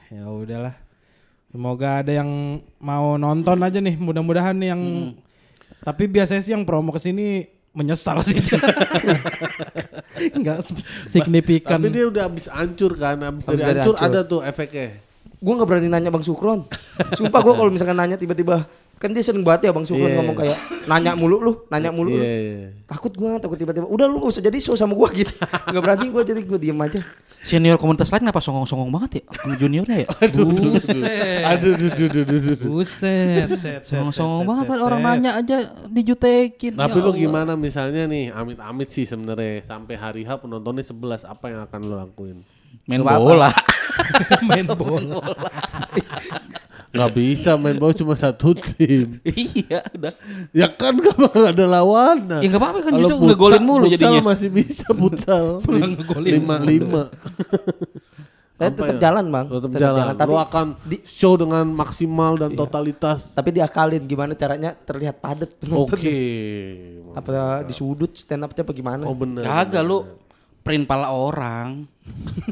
[0.08, 0.74] Ya udahlah.
[1.50, 2.30] Semoga ada yang
[2.78, 4.82] mau nonton aja nih, mudah-mudahan nih yang
[5.82, 7.42] tapi biasanya sih yang promo ke sini
[7.72, 8.38] menyesal sih.
[10.36, 10.62] Enggak
[11.06, 11.80] signifikan.
[11.80, 14.06] Tapi dia udah habis hancur kan, habis dari Habis dari hancur hancur.
[14.06, 15.00] ada tuh efeknya.
[15.40, 16.68] Gue nggak berani nanya Bang Sukron.
[17.16, 18.68] Sumpah gue kalau misalkan nanya tiba-tiba
[19.00, 20.16] kan dia sering banget ya Bang Sukron Iya.
[20.20, 22.20] ngomong kayak nanya mulu lu, nanya mulu lu.
[22.20, 22.68] Iya, iya.
[22.84, 25.32] Takut gue, takut tiba-tiba udah lu gak usah jadi show sama gue gitu.
[25.40, 27.00] Gak berani gue jadi gue diem aja.
[27.40, 29.22] Senior komunitas lain apa songong-songong banget ya?
[29.32, 30.08] Sama juniornya ya?
[30.36, 31.40] Buset.
[31.48, 32.68] Aduh, aduh, aduh, aduh, aduh, aduh.
[32.68, 33.48] Buset.
[33.56, 35.08] set, set, Songong-songong set, banget set, orang set.
[35.08, 35.56] nanya aja
[35.88, 36.72] dijutekin.
[36.76, 37.16] Tapi Ya lo Allah.
[37.16, 41.94] gimana misalnya nih, amit-amit sih sebenarnya sampai hari H penontonnya 11, apa yang akan lo
[41.96, 42.44] lakuin?
[42.88, 43.50] Main bola.
[44.42, 45.20] main bola.
[46.90, 49.22] Gak bisa main bola cuma satu tim.
[49.30, 50.10] iya, udah.
[50.50, 52.42] Ya kan gak ada lawan.
[52.42, 54.20] Ya nggak apa-apa kan, Kalau justru ngegolin mulu futsal jadinya.
[54.26, 55.44] masih bisa futsal.
[55.66, 57.02] Pulang ngegolin lima lima.
[58.60, 59.08] Apa tetap ya?
[59.08, 59.46] jalan bang.
[59.48, 60.04] Tetap Tetap jalan.
[60.18, 60.66] Tapi Lo akan
[61.06, 63.18] show dengan maksimal dan totalitas.
[63.32, 65.62] tapi diakalin gimana caranya terlihat padat Oke.
[65.64, 65.98] penonton.
[67.16, 69.02] Apa di sudut stand upnya apa gimana?
[69.06, 69.46] Oh bener.
[69.46, 70.04] Kagak lu
[70.60, 71.86] print pala orang.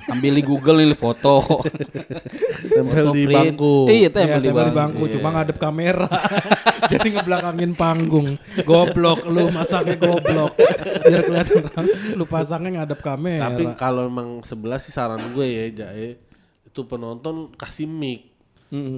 [0.09, 1.43] Ambil di Google nih foto.
[2.63, 3.91] Tempel di bangku.
[3.91, 4.77] Iya, Iya, tempel di bangku.
[4.77, 6.07] bangku, cuma ngadep kamera.
[6.93, 8.39] Jadi ngebelakangin panggung.
[8.63, 10.55] Goblok lu masangnya goblok.
[11.05, 13.51] Biar kelihatan orang, lu pasangnya ngadep kamera.
[13.51, 16.17] Tapi kalau emang sebelah sih saran gue ya, Jae,
[16.65, 18.31] itu penonton kasih mic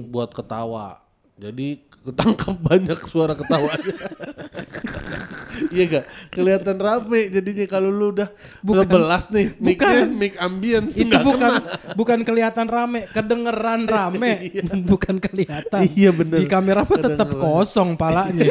[0.07, 1.01] buat ketawa.
[1.41, 3.95] Jadi ketangkap banyak suara ketawanya.
[5.71, 6.05] Iya gak?
[6.33, 8.29] Kelihatan rame jadinya kalau lu udah
[8.65, 11.93] ngebelas nih mic-nya mic ambience itu bukan kena.
[11.93, 14.51] bukan kelihatan rame, kedengeran rame,
[14.91, 15.85] bukan kelihatan.
[15.93, 16.43] Iya, bener.
[16.43, 18.49] Di kamera mah tetap kosong palanya.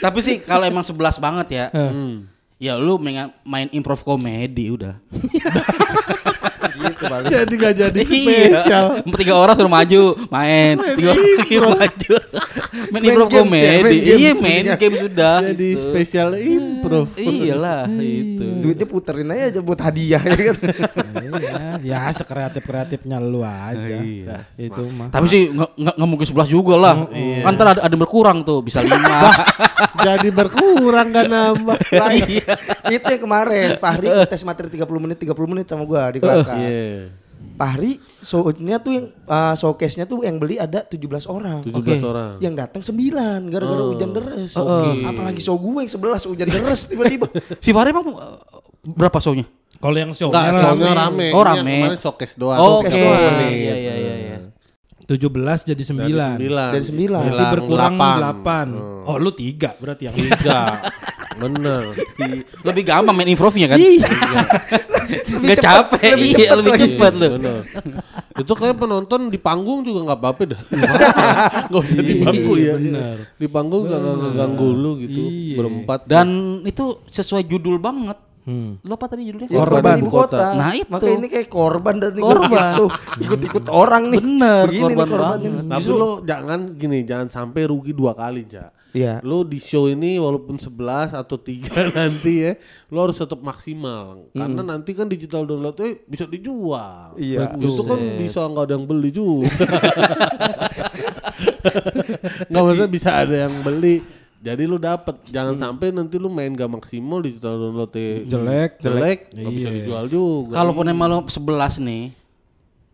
[0.00, 1.66] Tapi sih kalau emang sebelas banget ya.
[1.74, 2.30] Hmm.
[2.60, 5.00] Ya lu main, main improv komedi udah.
[7.34, 8.60] Jadi gak jadi Iya.
[8.60, 8.84] spesial.
[9.16, 10.74] Tiga orang suruh maju main.
[10.96, 11.10] Tiga
[11.60, 12.14] orang maju.
[12.90, 13.98] Main improv games ya, main komedi.
[14.02, 15.36] games Iya main game sudah.
[15.42, 17.06] Jadi spesial improv.
[17.18, 18.46] Iyalah itu.
[18.62, 20.56] Duitnya puterin aja buat hadiah ya kan.
[21.82, 23.98] iya, ya sekreatif kreatifnya lu aja.
[23.98, 24.46] Iya.
[24.54, 25.10] Itu mah.
[25.10, 26.94] Tapi sih nggak mungkin sebelas juga lah.
[27.42, 29.30] Kan ntar ada, ada berkurang tuh bisa lima.
[30.04, 31.78] Jadi berkurang gak nambah.
[32.10, 32.54] Iya.
[32.90, 36.54] itu yang kemarin Fahri tes materi 30 menit 30 menit sama gua di Kelaka.
[36.58, 37.12] Iya.
[37.60, 41.60] Fahri show-nya tuh yang uh, showcase-nya tuh yang beli ada 17 orang.
[41.60, 41.92] 17 Oke.
[42.00, 42.32] orang.
[42.40, 44.52] Yang datang 9 gara-gara hujan deres.
[44.56, 45.04] Oke.
[45.04, 47.28] Apalagi show gue yang 11 hujan deres tiba-tiba.
[47.64, 48.40] si Fahri emang uh,
[48.84, 49.44] berapa show-nya?
[49.80, 51.32] Kalau yang show Enggak, soalnya rame.
[51.32, 51.76] Oh, Ini yang rame.
[51.80, 52.58] Kemarin showcase doang.
[52.60, 52.92] Oke.
[52.92, 53.32] Showcase doang.
[53.40, 54.09] Iya iya iya iya.
[55.10, 56.06] 17 jadi 9.
[56.06, 56.36] Dari sembilan.
[56.70, 57.20] Dari sembilan.
[57.26, 58.66] Berarti Hilang berkurang delapan.
[59.02, 59.08] 8.
[59.10, 60.60] Oh, lu 3 berarti yang Tiga.
[61.40, 61.82] Bener.
[62.62, 63.78] Lebih gampang main improvnya kan?
[63.80, 64.06] Iya.
[65.40, 67.28] Gak capek, lebih iya cepet lebih cepet lu.
[67.40, 67.60] Bener.
[68.38, 70.60] Itu kayak penonton di panggung juga nggak apa-apa dah.
[71.66, 72.74] Gak usah di bangku ya.
[72.76, 73.16] bener.
[73.34, 75.22] Di panggung gak ngeganggu lu gitu.
[75.26, 75.56] Iya.
[75.58, 76.00] Berempat.
[76.06, 76.28] Dan
[76.62, 78.29] itu sesuai judul banget.
[78.40, 78.80] Hmm.
[78.80, 79.48] Lo apa tadi judulnya?
[79.52, 79.96] Ya, Korban.
[80.00, 80.56] ibu kota.
[80.56, 80.88] Nah, itu.
[80.88, 82.68] Makanya ini kayak korban dan Korban.
[83.20, 84.20] ikut-ikut orang nih.
[84.24, 85.64] Bener, Begini korban nih korban banget.
[85.68, 88.72] Tapi lo jangan gini, jangan sampai rugi dua kali, Ja.
[88.90, 89.22] Iya.
[89.22, 92.52] Lo di show ini walaupun 11 atau 3 nanti ya,
[92.90, 94.26] lo harus tetap maksimal.
[94.34, 97.14] Karena nanti kan digital downloadnya bisa dijual.
[97.14, 97.54] Iya.
[97.54, 99.46] Itu kan bisa nggak ada yang beli juga.
[102.50, 104.19] Nggak maksudnya bisa ada yang beli.
[104.40, 108.80] Jadi lu dapet, jangan sampai nanti lu main gak maksimal digital downloadnya Jelek.
[108.80, 110.56] jelek, nggak bisa dijual juga.
[110.56, 112.16] Kalaupun emang lo 11 nih,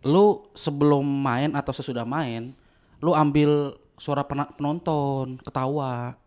[0.03, 2.51] lu sebelum main atau sesudah main,
[2.99, 6.18] lu ambil suara penonton, ketawa.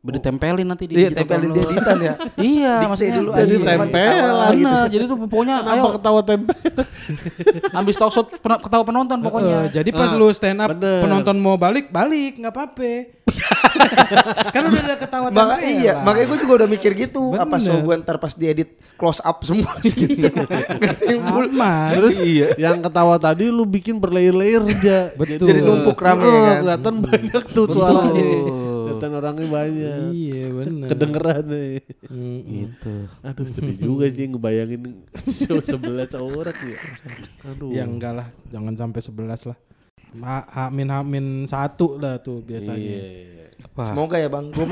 [0.00, 1.70] Biar ditempelin nanti di Iya, tempelin di download.
[1.70, 2.14] editan ya.
[2.50, 4.48] Iya, maksudnya dulu Jadi aja, tempelan.
[4.50, 6.52] Bener, jadi tuh pokoknya ayo Kenapa ketawa tempe?
[7.76, 9.56] ambil stock shot pen- ketawa penonton pokoknya.
[9.60, 11.04] Eh, jadi pas Ah, lu stand up bener.
[11.04, 12.92] penonton mau balik, balik nggak apa-apa.
[14.54, 15.60] kan udah ada ketawa Maka tempelan.
[15.62, 17.22] iya, makanya gue juga udah mikir gitu.
[17.32, 17.60] Apa Bener.
[17.62, 20.32] show gue ntar pas diedit close up semua gitu.
[20.32, 21.46] Yang full.
[21.46, 21.88] aman.
[21.92, 22.16] Terus
[22.56, 24.98] yang ketawa tadi lu bikin berlayer-layer aja.
[25.12, 25.44] Betul.
[25.44, 26.56] Jadi numpuk rame kan.
[26.64, 28.28] Kelihatan banyak tuh suaranya.
[29.00, 29.98] Kelihatan orangnya banyak.
[30.12, 30.88] Iya benar.
[30.92, 31.80] Kedengeran nih.
[32.44, 32.94] Gitu.
[33.20, 34.82] Aduh sedih juga sih ngebayangin
[35.24, 36.78] show 11 orang ya.
[37.48, 37.72] Aduh.
[37.72, 39.58] Ya enggak lah, jangan sampai 11 lah.
[40.20, 42.76] Ha- Hamin hamin satu lah tuh biasanya.
[42.76, 43.38] Iya.
[43.80, 44.50] Semoga ya bang.
[44.50, 44.64] Gue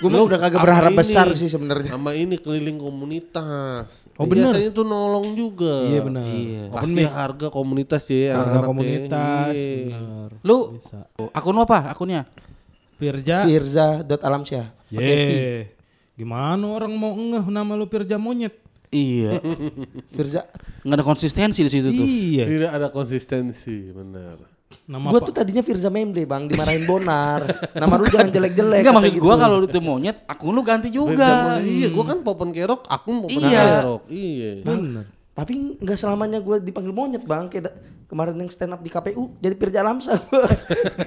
[0.00, 1.92] gue udah kagak berharap ini, besar sih sebenarnya.
[1.92, 4.06] Sama ini keliling komunitas.
[4.16, 4.50] Oh, bener.
[4.50, 5.86] Biasanya tuh nolong juga.
[5.86, 6.24] Iya benar.
[6.72, 8.34] Pasti harga komunitas ya.
[8.34, 8.66] Harga anak-anaknya.
[8.66, 9.54] komunitas.
[9.54, 9.76] Iya.
[9.90, 10.28] benar.
[10.42, 10.98] Lu Bisa.
[11.30, 12.22] akun lu apa akunnya?
[12.96, 13.44] Firja.
[13.44, 14.72] Firza dot Alamsyah.
[14.88, 15.70] Ye.
[16.16, 18.56] Gimana orang mau ngeh nama lu Firja monyet?
[18.88, 19.40] Iya.
[20.14, 20.48] Firza.
[20.80, 22.06] Nggak ada konsistensi di situ tuh.
[22.06, 22.44] Iya.
[22.48, 24.40] Tidak ada konsistensi, benar.
[24.86, 25.26] Nama Gue apa?
[25.30, 27.42] tuh tadinya Firza Memde bang, dimarahin Bonar.
[27.82, 28.80] Nama lu jangan jelek-jelek.
[28.82, 29.22] Enggak maksud gitu.
[29.22, 31.58] gua kalau itu monyet, akun lu ganti juga.
[31.58, 33.62] Iya, gua kan popon kerok, aku popon Iya.
[33.82, 34.02] kerok.
[34.06, 34.50] Iya.
[34.62, 35.04] Bener.
[35.36, 37.50] Tapi nggak selamanya gue dipanggil monyet bang.
[37.50, 37.74] Kayak
[38.06, 40.18] kemarin yang stand up di KPU jadi Firza Alamsyah.
[40.24, 40.46] gua.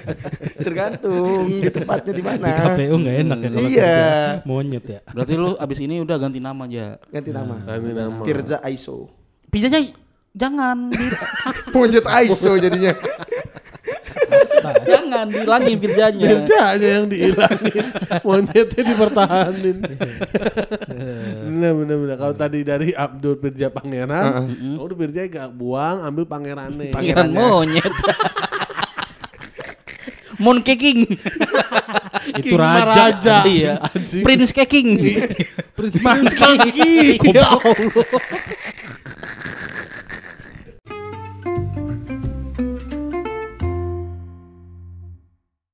[0.65, 2.47] Tergantung di tempatnya di mana.
[2.47, 3.97] Di KPU nggak enak ya kalau Iya.
[4.43, 4.99] Monyet ya.
[5.07, 6.99] Berarti lu abis ini udah ganti nama aja.
[7.07, 7.55] Ganti nama.
[7.63, 8.21] Ganti nama.
[8.23, 9.07] Firza Aiso.
[9.49, 9.79] Pijanya
[10.31, 10.91] jangan
[11.73, 12.93] Monyet Aiso jadinya.
[14.87, 16.27] jangan dihilangin pirjanya.
[16.29, 17.85] Beda aja yang dihilangin,
[18.27, 19.77] monyetnya dipertahanin.
[21.47, 22.15] bener bener bener.
[22.19, 26.91] Kalau tadi dari Abdul Pirja Pangeran, udah Pirja gak buang, ambil pangerannya.
[26.91, 27.93] Pangeran monyet.
[30.39, 31.03] Moon Keking.
[32.31, 32.87] Itu King raja.
[32.95, 33.35] Maharaja.
[33.43, 33.75] iya.
[33.91, 34.23] Anjing.
[34.23, 34.89] Prince Keking.
[35.75, 37.19] Prince Monkey.
[37.35, 37.75] Ya Allah.